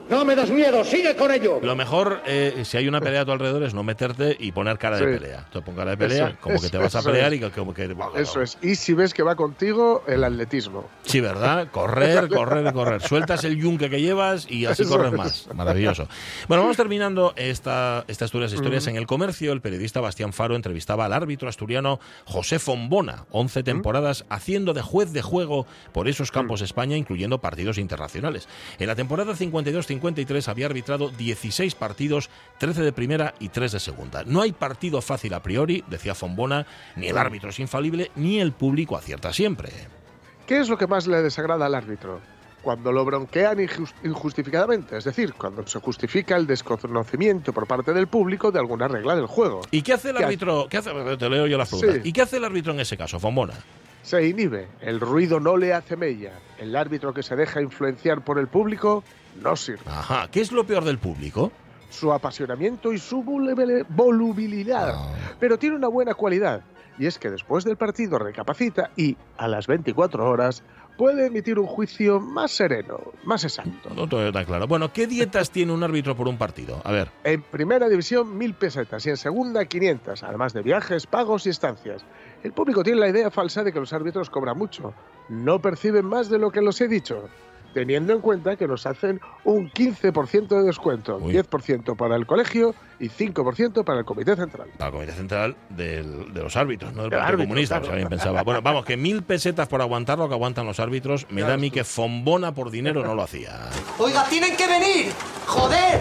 No 0.09 0.25
me 0.25 0.35
das 0.35 0.51
miedo. 0.51 0.85
Sigue 0.85 1.15
con 1.17 1.31
ello. 1.31 1.61
Lo 1.63 1.77
mejor, 1.77 2.23
eh, 2.27 2.63
si 2.65 2.77
hay 2.77 2.89
una 2.89 3.01
pelea 3.01 3.23
a 3.23 3.25
tu 3.25 3.33
alrededor, 3.33 3.63
es 3.63 3.75
no 3.75 3.83
meterte 3.83 4.37
y 4.39 4.53
poner 4.53 4.79
cara 4.79 4.97
de 4.99 5.19
pelea. 5.19 5.47
Tú 5.51 5.63
pon 5.63 5.75
cara 5.75 5.91
de 5.91 5.97
pelea, 5.99 6.29
Eso, 6.29 6.37
como 6.41 6.61
que 6.61 6.69
te 6.71 6.79
vas 6.79 6.95
a 6.95 7.03
pelear 7.03 7.33
es. 7.33 7.39
y 7.39 7.43
que, 7.43 7.51
como 7.51 7.75
que... 7.75 7.95
Eso 8.17 8.41
es. 8.41 8.57
Y 8.63 8.75
si 8.75 8.95
ves 8.95 9.13
que 9.13 9.23
va 9.23 9.37
contigo, 9.37 10.05
el 10.07 10.25
atletismo. 10.25 10.89
Sí, 11.03 11.21
¿verdad? 11.21 11.69
Correr, 11.71 12.29
correr, 12.29 12.73
correr. 12.73 13.03
Sueltas 13.03 13.45
el 13.45 13.57
yunque 13.57 13.91
que 13.91 14.01
llevas 14.01 14.51
y 14.51 14.65
así 14.67 14.83
Eso 14.83 14.93
corres 14.97 15.13
es. 15.13 15.19
más. 15.19 15.49
Maravilloso. 15.55 16.09
Bueno, 16.49 16.63
vamos 16.63 16.77
terminando 16.77 17.35
esta, 17.37 18.05
estas 18.09 18.29
historias. 18.29 18.53
historias. 18.53 18.87
Mm. 18.87 18.91
En 18.91 18.97
el 18.97 19.07
comercio, 19.07 19.53
el 19.53 19.61
periodista 19.61 20.01
Bastián 20.01 20.33
Faro 20.33 20.57
entrevistaba 20.57 21.05
al 21.05 21.13
árbitro 21.13 21.49
asturiano 21.49 22.01
José 22.25 22.59
Fombona, 22.59 23.27
11 23.31 23.63
temporadas 23.63 24.25
haciendo 24.31 24.73
de 24.73 24.83
juez 24.83 25.13
de 25.13 25.23
juego 25.23 25.67
por 25.93 26.09
esos 26.09 26.31
campos 26.31 26.61
de 26.61 26.67
España, 26.67 26.97
incluyendo 26.97 27.41
partidos 27.41 27.79
internacionales. 27.79 28.49
En 28.79 28.87
la 28.87 28.95
temporada 28.95 29.35
52-53 30.01 30.49
había 30.49 30.67
arbitrado 30.67 31.11
16 31.11 31.75
partidos, 31.75 32.31
13 32.59 32.83
de 32.83 32.93
primera 32.93 33.35
y 33.39 33.49
3 33.49 33.73
de 33.73 33.81
segunda. 33.81 34.23
No 34.25 34.43
hay 34.43 34.53
partido 34.53 35.01
fácil 35.03 35.35
a 35.35 35.43
priori, 35.43 35.85
decía 35.89 36.15
Fombona, 36.15 36.67
ni 36.97 37.09
el 37.09 37.19
árbitro 37.19 37.51
es 37.51 37.59
infalible, 37.61 38.11
ni 38.17 38.41
el 38.41 38.53
público 38.53 38.97
acierta 38.97 39.33
siempre. 39.33 39.71
¿Qué 40.47 40.59
es 40.61 40.69
lo 40.69 40.79
que 40.79 40.87
más 40.87 41.07
le 41.07 41.23
desagrada 41.23 41.67
al 41.67 41.75
árbitro? 41.75 42.21
Cuando 42.63 42.91
lo 42.91 43.05
bronquean 43.05 43.59
injus- 43.59 43.93
injustificadamente, 44.03 44.97
es 44.99 45.05
decir, 45.05 45.33
cuando 45.35 45.65
se 45.67 45.79
justifica 45.79 46.37
el 46.37 46.47
desconocimiento 46.47 47.53
por 47.53 47.67
parte 47.67 47.93
del 47.93 48.09
público 48.09 48.51
de 48.51 48.59
alguna 48.59 48.89
regla 48.89 49.15
del 49.15 49.27
juego. 49.27 49.61
¿Y 49.71 49.83
qué 49.83 49.93
hace 49.93 50.11
el 50.11 50.17
¿Qué 50.17 50.25
árbitro? 50.25 50.67
¿Qué 50.69 50.79
hace? 50.79 50.91
Te 51.17 51.31
leo 51.31 51.47
yo 51.47 51.57
las 51.57 51.69
preguntas. 51.69 52.01
Sí. 52.03 52.09
¿Y 52.09 52.13
qué 52.13 52.23
hace 52.23 52.39
el 52.39 52.45
árbitro 52.45 52.73
en 52.73 52.81
ese 52.81 52.97
caso, 52.97 53.21
Fombona? 53.21 53.55
Se 54.09 54.27
inhibe, 54.27 54.69
el 54.81 55.01
ruido 55.01 55.39
no 55.39 55.59
le 55.59 55.75
hace 55.75 55.95
mella. 55.95 56.33
El 56.57 56.75
árbitro 56.77 57.13
que 57.13 57.23
se 57.23 57.37
deja 57.37 57.61
influenciar 57.61 58.25
por 58.25 58.39
el 58.39 58.49
público 58.49 59.05
no 59.43 59.55
sirve. 59.55 59.83
Ajá. 59.85 60.29
¿Qué 60.31 60.41
es 60.41 60.51
lo 60.51 60.65
peor 60.67 60.83
del 60.85 60.97
público? 60.97 61.53
Su 61.91 62.11
apasionamiento 62.11 62.91
y 62.95 62.97
su 62.99 63.23
volubili- 63.23 63.85
volubilidad. 63.91 64.95
Pero 65.39 65.59
tiene 65.59 65.77
una 65.77 65.89
buena 65.89 66.15
cualidad, 66.15 66.63
y 66.99 67.05
es 67.05 67.19
que 67.19 67.29
después 67.29 67.65
del 67.65 67.77
partido 67.77 68.19
recapacita 68.19 68.89
y, 68.97 69.15
a 69.37 69.47
las 69.47 69.67
24 69.67 70.25
horas, 70.27 70.63
puede 70.99 71.27
emitir 71.27 71.59
un 71.61 71.67
juicio 71.67 72.21
más 72.21 72.51
sereno, 72.51 72.99
más 73.25 73.45
exacto. 73.45 73.89
No 73.95 74.09
todo 74.09 74.31
tan 74.33 74.45
claro. 74.45 74.67
Bueno, 74.67 74.93
¿qué 74.93 75.07
dietas 75.07 75.51
tiene 75.51 75.73
un 75.73 75.83
árbitro 75.83 76.17
por 76.17 76.27
un 76.27 76.37
partido? 76.37 76.83
A 76.85 76.91
ver. 76.91 77.09
En 77.23 77.41
primera 77.41 77.89
división, 77.89 78.37
mil 78.37 78.53
pesetas 78.53 79.07
y 79.07 79.11
en 79.11 79.17
segunda, 79.17 79.65
500, 79.65 80.25
además 80.25 80.53
de 80.53 80.63
viajes, 80.63 81.07
pagos 81.07 81.47
y 81.47 81.51
estancias. 81.51 82.05
El 82.43 82.53
público 82.53 82.83
tiene 82.83 82.99
la 82.99 83.09
idea 83.09 83.31
falsa 83.31 83.63
de 83.63 83.73
que 83.73 83.79
los 83.79 83.93
árbitros 83.93 84.29
cobran 84.29 84.59
mucho. 84.59 84.93
No 85.29 85.63
perciben 85.63 86.05
más 86.05 86.29
de 86.29 86.39
lo 86.39 86.51
que 86.51 86.61
los 86.61 86.81
he 86.81 86.89
dicho, 86.89 87.29
teniendo 87.79 88.13
en 88.13 88.21
cuenta 88.21 88.57
que 88.57 88.67
nos 88.67 88.87
hacen 88.87 89.21
un 89.45 89.71
15% 89.71 90.49
de 90.49 90.63
descuento, 90.65 91.21
10% 91.21 91.97
para 91.97 92.17
el 92.17 92.27
colegio 92.27 92.75
y 92.99 93.09
5% 93.09 93.85
para 93.85 94.01
el 94.01 94.05
comité 94.05 94.35
central. 94.35 94.69
La 94.79 94.91
Comité 94.91 95.13
Central 95.13 95.55
del- 95.69 96.35
de 96.35 96.43
los 96.43 96.57
árbitros, 96.57 96.93
no 96.93 97.03
del 97.03 97.11
Partido 97.13 97.29
árbitro, 97.29 97.47
Comunista, 97.47 97.81
claro. 97.81 98.09
pensaba. 98.09 98.43
Bueno, 98.43 98.63
vamos, 98.63 98.85
que 98.85 98.97
mil 98.97 99.23
pesetas 99.23 99.69
por 99.69 99.81
aguantar 99.81 100.19
lo 100.19 100.27
que 100.29 100.35
aguantan 100.35 100.67
los 100.67 100.81
árbitros, 100.81 101.27
me 101.31 101.43
da 101.43 101.55
a 101.55 101.57
mí 101.57 101.71
que 101.71 101.85
Fombona 101.85 102.53
por 102.53 102.73
dinero 102.73 103.05
no 103.05 103.15
lo 103.15 103.23
hacía. 103.23 103.53
Oiga, 103.99 104.25
tienen 104.29 104.57
que 104.57 104.67
venir. 104.67 105.13
¡Joder! 105.47 106.01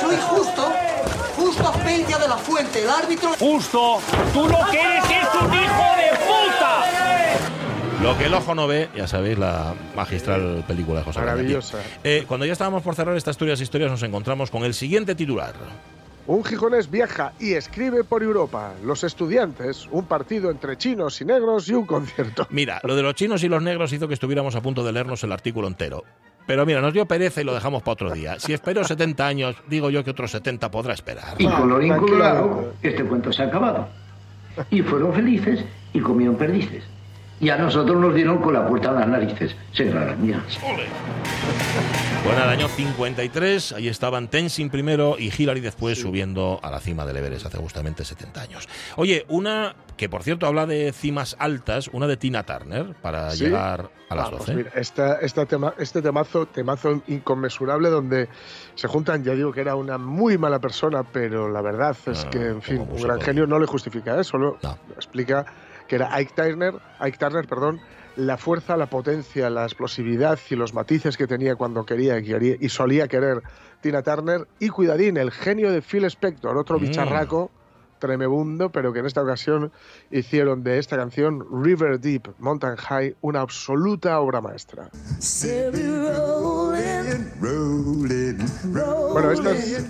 Soy 0.00 0.16
justo. 0.16 0.72
Justo 1.36 1.72
Peña 1.84 2.18
de 2.18 2.28
la 2.28 2.36
Fuente, 2.36 2.82
el 2.82 2.90
árbitro. 2.90 3.30
Justo, 3.38 3.98
tú 4.32 4.46
lo 4.48 4.58
que 4.70 4.80
eres 4.80 5.04
es 5.04 5.40
un 5.40 5.54
hijo 5.54 5.86
de 5.96 6.08
puta. 6.26 6.57
Lo 8.02 8.16
que 8.16 8.26
el 8.26 8.34
ojo 8.34 8.54
no 8.54 8.68
ve, 8.68 8.88
ya 8.94 9.08
sabéis, 9.08 9.38
la 9.38 9.74
magistral 9.96 10.64
película 10.68 11.00
de 11.00 11.04
José. 11.04 11.18
Maravillosa. 11.18 11.78
Eh, 12.04 12.24
cuando 12.28 12.46
ya 12.46 12.52
estábamos 12.52 12.82
por 12.82 12.94
cerrar 12.94 13.16
estas 13.16 13.32
Asturias 13.32 13.60
Historias, 13.60 13.90
nos 13.90 14.02
encontramos 14.04 14.52
con 14.52 14.62
el 14.62 14.72
siguiente 14.72 15.16
titular. 15.16 15.54
Un 16.28 16.44
gijonés 16.44 16.90
viaja 16.90 17.32
y 17.40 17.54
escribe 17.54 18.04
por 18.04 18.22
Europa. 18.22 18.74
Los 18.84 19.02
estudiantes, 19.02 19.88
un 19.90 20.04
partido 20.04 20.50
entre 20.50 20.76
chinos 20.76 21.20
y 21.20 21.24
negros 21.24 21.68
y 21.68 21.74
un 21.74 21.86
concierto. 21.86 22.46
Mira, 22.50 22.80
lo 22.84 22.94
de 22.94 23.02
los 23.02 23.14
chinos 23.14 23.42
y 23.42 23.48
los 23.48 23.62
negros 23.62 23.92
hizo 23.92 24.06
que 24.06 24.14
estuviéramos 24.14 24.54
a 24.54 24.60
punto 24.60 24.84
de 24.84 24.92
leernos 24.92 25.24
el 25.24 25.32
artículo 25.32 25.66
entero. 25.66 26.04
Pero 26.46 26.64
mira, 26.64 26.80
nos 26.80 26.92
dio 26.92 27.04
pereza 27.06 27.40
y 27.40 27.44
lo 27.44 27.52
dejamos 27.52 27.82
para 27.82 27.94
otro 27.94 28.12
día. 28.12 28.38
Si 28.38 28.52
espero 28.52 28.84
70 28.84 29.26
años, 29.26 29.56
digo 29.68 29.90
yo 29.90 30.04
que 30.04 30.12
otros 30.12 30.30
70 30.30 30.70
podrá 30.70 30.94
esperar. 30.94 31.34
Y 31.38 31.46
colorín 31.46 31.96
colorado, 31.96 32.74
este 32.80 33.04
cuento 33.04 33.32
se 33.32 33.42
ha 33.42 33.46
acabado. 33.46 33.88
Y 34.70 34.82
fueron 34.82 35.12
felices 35.12 35.64
y 35.92 36.00
comieron 36.00 36.36
perdices. 36.36 36.84
Y 37.40 37.50
a 37.50 37.56
nosotros 37.56 38.00
nos 38.00 38.14
dieron 38.14 38.38
con 38.38 38.52
la 38.54 38.66
puerta 38.66 38.90
a 38.90 38.92
las 38.92 39.06
narices. 39.08 39.54
Será 39.72 40.04
la 40.06 40.14
mía. 40.16 40.42
Bueno, 42.24 42.42
el 42.42 42.48
año 42.50 42.68
53, 42.68 43.72
ahí 43.72 43.88
estaban 43.88 44.28
Tenzin 44.28 44.70
primero 44.70 45.16
y 45.18 45.32
Hillary 45.36 45.60
después 45.60 46.00
subiendo 46.00 46.58
a 46.62 46.70
la 46.70 46.80
cima 46.80 47.06
del 47.06 47.16
Everest 47.16 47.46
hace 47.46 47.56
justamente 47.58 48.04
70 48.04 48.40
años. 48.42 48.68
Oye, 48.96 49.24
una 49.28 49.74
que 49.96 50.08
por 50.08 50.22
cierto 50.24 50.46
habla 50.46 50.66
de 50.66 50.92
cimas 50.92 51.36
altas, 51.38 51.88
una 51.92 52.06
de 52.06 52.16
Tina 52.16 52.42
Turner, 52.44 52.94
para 53.00 53.30
¿Sí? 53.30 53.44
llegar 53.44 53.88
a 54.10 54.14
las 54.14 54.26
Ah, 54.26 54.30
pues 54.30 54.40
12. 54.46 54.54
mira, 54.54 54.70
esta, 54.74 55.20
esta 55.20 55.46
tema, 55.46 55.74
este 55.78 56.02
temazo, 56.02 56.46
temazo 56.46 57.02
inconmensurable 57.06 57.88
donde 57.88 58.28
se 58.74 58.88
juntan, 58.88 59.22
ya 59.24 59.32
digo 59.34 59.52
que 59.52 59.60
era 59.60 59.74
una 59.76 59.96
muy 59.96 60.36
mala 60.38 60.58
persona, 60.58 61.04
pero 61.04 61.48
la 61.48 61.62
verdad 61.62 61.96
es 62.06 62.24
Ah, 62.24 62.30
que, 62.30 62.46
en 62.48 62.62
fin, 62.62 62.78
un 62.90 63.00
gran 63.02 63.18
de- 63.20 63.24
genio 63.24 63.46
no 63.46 63.58
le 63.58 63.66
justifica, 63.66 64.18
¿eh? 64.20 64.24
solo 64.24 64.58
explica 64.96 65.46
que 65.88 65.96
era 65.96 66.14
Ike 66.14 66.32
Turner, 66.34 66.74
Ike 67.00 67.18
Turner, 67.18 67.46
perdón, 67.46 67.80
la 68.16 68.36
fuerza, 68.36 68.76
la 68.76 68.86
potencia, 68.86 69.48
la 69.48 69.64
explosividad 69.64 70.38
y 70.50 70.56
los 70.56 70.74
matices 70.74 71.16
que 71.16 71.26
tenía 71.26 71.56
cuando 71.56 71.84
quería 71.84 72.18
y, 72.18 72.68
solía 72.68 73.08
querer 73.08 73.42
Tina 73.80 74.02
Turner. 74.02 74.46
Y 74.58 74.68
cuidadín, 74.68 75.16
el 75.16 75.30
genio 75.30 75.72
de 75.72 75.82
Phil 75.82 76.04
Spector, 76.04 76.56
otro 76.56 76.78
Mm. 76.78 76.82
bicharraco 76.82 77.50
tremebundo, 77.98 78.70
pero 78.70 78.92
que 78.92 79.00
en 79.00 79.06
esta 79.06 79.22
ocasión 79.22 79.72
hicieron 80.10 80.62
de 80.62 80.78
esta 80.78 80.96
canción 80.96 81.44
River 81.64 81.98
Deep, 82.00 82.34
Mountain 82.38 82.76
High, 82.76 83.16
una 83.20 83.40
absoluta 83.40 84.20
obra 84.20 84.40
maestra. 84.40 84.88
Bueno, 89.12 89.30
esta 89.32 89.50
es 89.52 89.84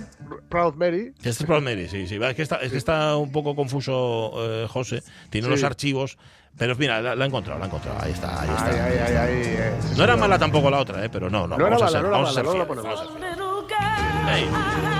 Proud 0.49 0.73
Mary. 0.75 1.13
Este 1.17 1.29
es 1.29 1.43
Proud 1.43 1.61
Mary, 1.61 1.87
sí, 1.87 2.07
sí. 2.07 2.15
Es 2.21 2.35
que 2.35 2.41
está, 2.41 2.57
es 2.57 2.71
que 2.71 2.77
está 2.77 3.15
un 3.17 3.31
poco 3.31 3.55
confuso 3.55 4.31
eh, 4.37 4.67
José. 4.69 5.03
Tiene 5.29 5.45
Sí. 5.47 5.51
los 5.51 5.63
archivos. 5.63 6.17
Pero 6.57 6.75
mira, 6.75 6.99
la, 7.01 7.15
la 7.15 7.23
he 7.23 7.27
encontrado, 7.27 7.59
la 7.59 7.65
he 7.65 7.67
encontrado. 7.67 7.97
Ahí 8.01 8.11
está, 8.11 8.41
ahí 8.41 8.49
está. 8.49 8.65
Ay, 8.65 8.97
ay, 8.97 9.15
ay, 9.15 9.33
eh, 9.45 9.73
sí, 9.81 9.93
No 9.97 10.03
era 10.03 10.17
mala 10.17 10.37
tampoco 10.39 10.69
la 10.69 10.79
otra, 10.79 11.05
eh, 11.05 11.09
pero 11.09 11.29
no, 11.29 11.47
no. 11.47 11.57
No 11.57 11.67
era 11.67 11.77
vamos 11.77 11.81
a 11.81 11.85
mala, 11.85 11.91
ser, 11.91 12.01
no 12.01 12.07
era 12.07 12.17
vamos 12.17 12.29
a 12.29 12.33
ser 12.33 12.43
no 12.43 12.51
fieles, 12.51 12.67
ponemos. 12.67 12.89
vamos 12.89 12.99
a 12.99 13.03
ser 13.03 13.13
fieles. 14.37 14.98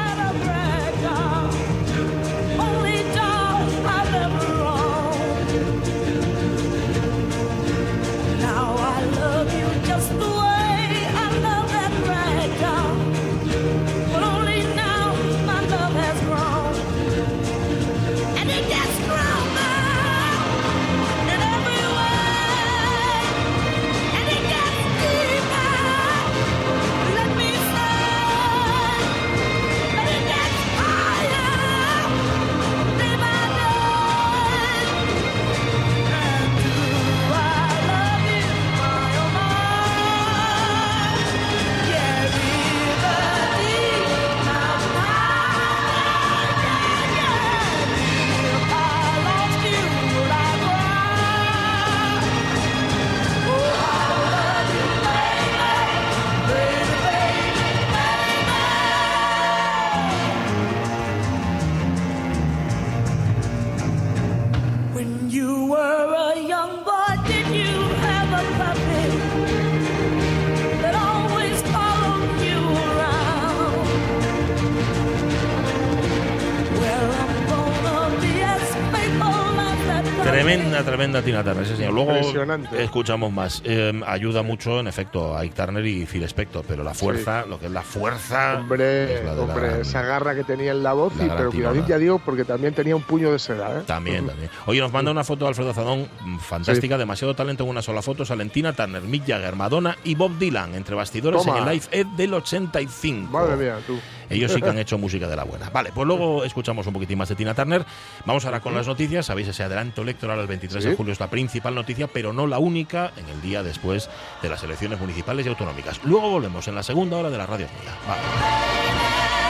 Tremenda, 81.12 81.22
Tina 81.22 81.44
Turner, 81.44 81.66
sí, 81.66 81.76
señor. 81.76 81.94
Luego 81.94 82.12
Impresionante. 82.12 82.84
escuchamos 82.84 83.32
más. 83.32 83.62
Eh, 83.66 84.00
ayuda 84.06 84.44
mucho, 84.44 84.80
en 84.80 84.88
efecto, 84.88 85.36
a 85.36 85.42
Ike 85.44 85.56
Turner 85.56 85.86
y 85.86 86.06
Phil 86.06 86.24
Spector, 86.24 86.64
pero 86.68 86.84
la 86.84 86.94
fuerza, 86.94 87.46
lo 87.46 87.60
que 87.60 87.66
es 87.68 87.72
la 87.72 87.82
fuerza. 87.82 88.58
Hombre, 88.60 89.16
es 89.20 89.26
la 89.26 89.34
la 89.34 89.42
hombre, 89.42 89.68
gran- 89.68 89.82
esa 89.82 90.02
garra 90.02 90.36
que 90.36 90.44
tenía 90.44 90.72
en 90.72 90.84
la 90.84 90.94
voz, 90.94 91.16
la 91.18 91.26
y, 91.26 91.30
pero 91.30 91.52
cuidadín, 91.52 91.86
ya 91.88 91.98
digo, 91.98 92.20
porque 92.20 92.46
también 92.46 92.74
tenía 92.74 92.96
un 92.96 93.02
puño 93.04 93.32
de 93.32 93.40
seda, 93.40 93.80
¿eh? 93.80 93.84
También, 93.86 94.28
también. 94.28 94.50
Oye, 94.66 94.80
nos 94.82 94.92
manda 94.92 95.12
una 95.12 95.24
foto 95.24 95.46
de 95.46 95.50
Alfredo 95.50 95.74
Zadón 95.74 96.08
mm, 96.22 96.38
fantástica, 96.40 96.98
demasiado 96.98 97.36
talento 97.36 97.64
en 97.64 97.70
una 97.70 97.82
sola 97.82 98.02
foto. 98.02 98.26
Salen 98.26 98.50
Tina 98.50 98.74
Turner, 98.74 99.02
Mick 99.02 99.26
Jagger, 99.28 99.56
Madonna 99.56 99.98
y 100.04 100.16
Bob 100.16 100.38
Dylan 100.38 100.76
entre 100.76 100.96
bastidores 100.96 101.44
Toma. 101.44 101.58
en 101.60 101.64
el 101.68 101.74
Live 101.74 101.86
Ed 101.92 102.08
del 102.18 102.34
85. 102.34 103.32
Madre 103.32 103.56
mía, 103.56 103.78
tú. 103.86 103.98
Ellos 104.30 104.52
sí 104.52 104.62
que 104.62 104.70
han 104.70 104.78
hecho 104.80 104.98
música 104.98 105.28
de 105.28 105.36
la 105.36 105.44
buena. 105.44 105.70
Vale, 105.70 105.92
pues 105.94 106.08
luego 106.08 106.44
escuchamos 106.44 106.86
un 106.88 106.94
poquitín 106.94 107.18
más 107.18 107.30
de 107.30 107.36
Tina 107.36 107.54
Turner. 107.54 107.86
Vamos 108.26 108.46
ahora 108.46 108.60
con 108.60 108.74
las 108.76 108.88
noticias. 108.88 109.26
Sabéis, 109.26 109.48
ese 109.48 109.64
adelanto 109.64 110.02
electoral 110.02 110.40
el 110.40 110.48
23 110.48 110.84
de 110.84 110.96
julio 110.96 111.14
es 111.14 111.20
la 111.20 111.30
principal 111.30 111.76
noticia, 111.76 112.08
pero 112.08 112.34
no 112.34 112.48
la 112.48 112.60
única 112.60 113.12
en 113.18 113.28
el 113.30 113.42
día 113.42 113.64
después 113.64 114.10
de 114.42 114.50
las 114.50 114.64
elecciones 114.64 115.00
municipales 115.00 115.46
y 115.46 115.50
autonómicas. 115.50 116.02
Luego 116.04 116.30
volvemos 116.30 116.68
en 116.68 116.76
la 116.76 116.84
segunda 116.84 117.18
hora 117.18 117.30
de 117.30 117.38
la 117.38 117.46
radio. 117.46 117.68
Vale. 118.08 119.49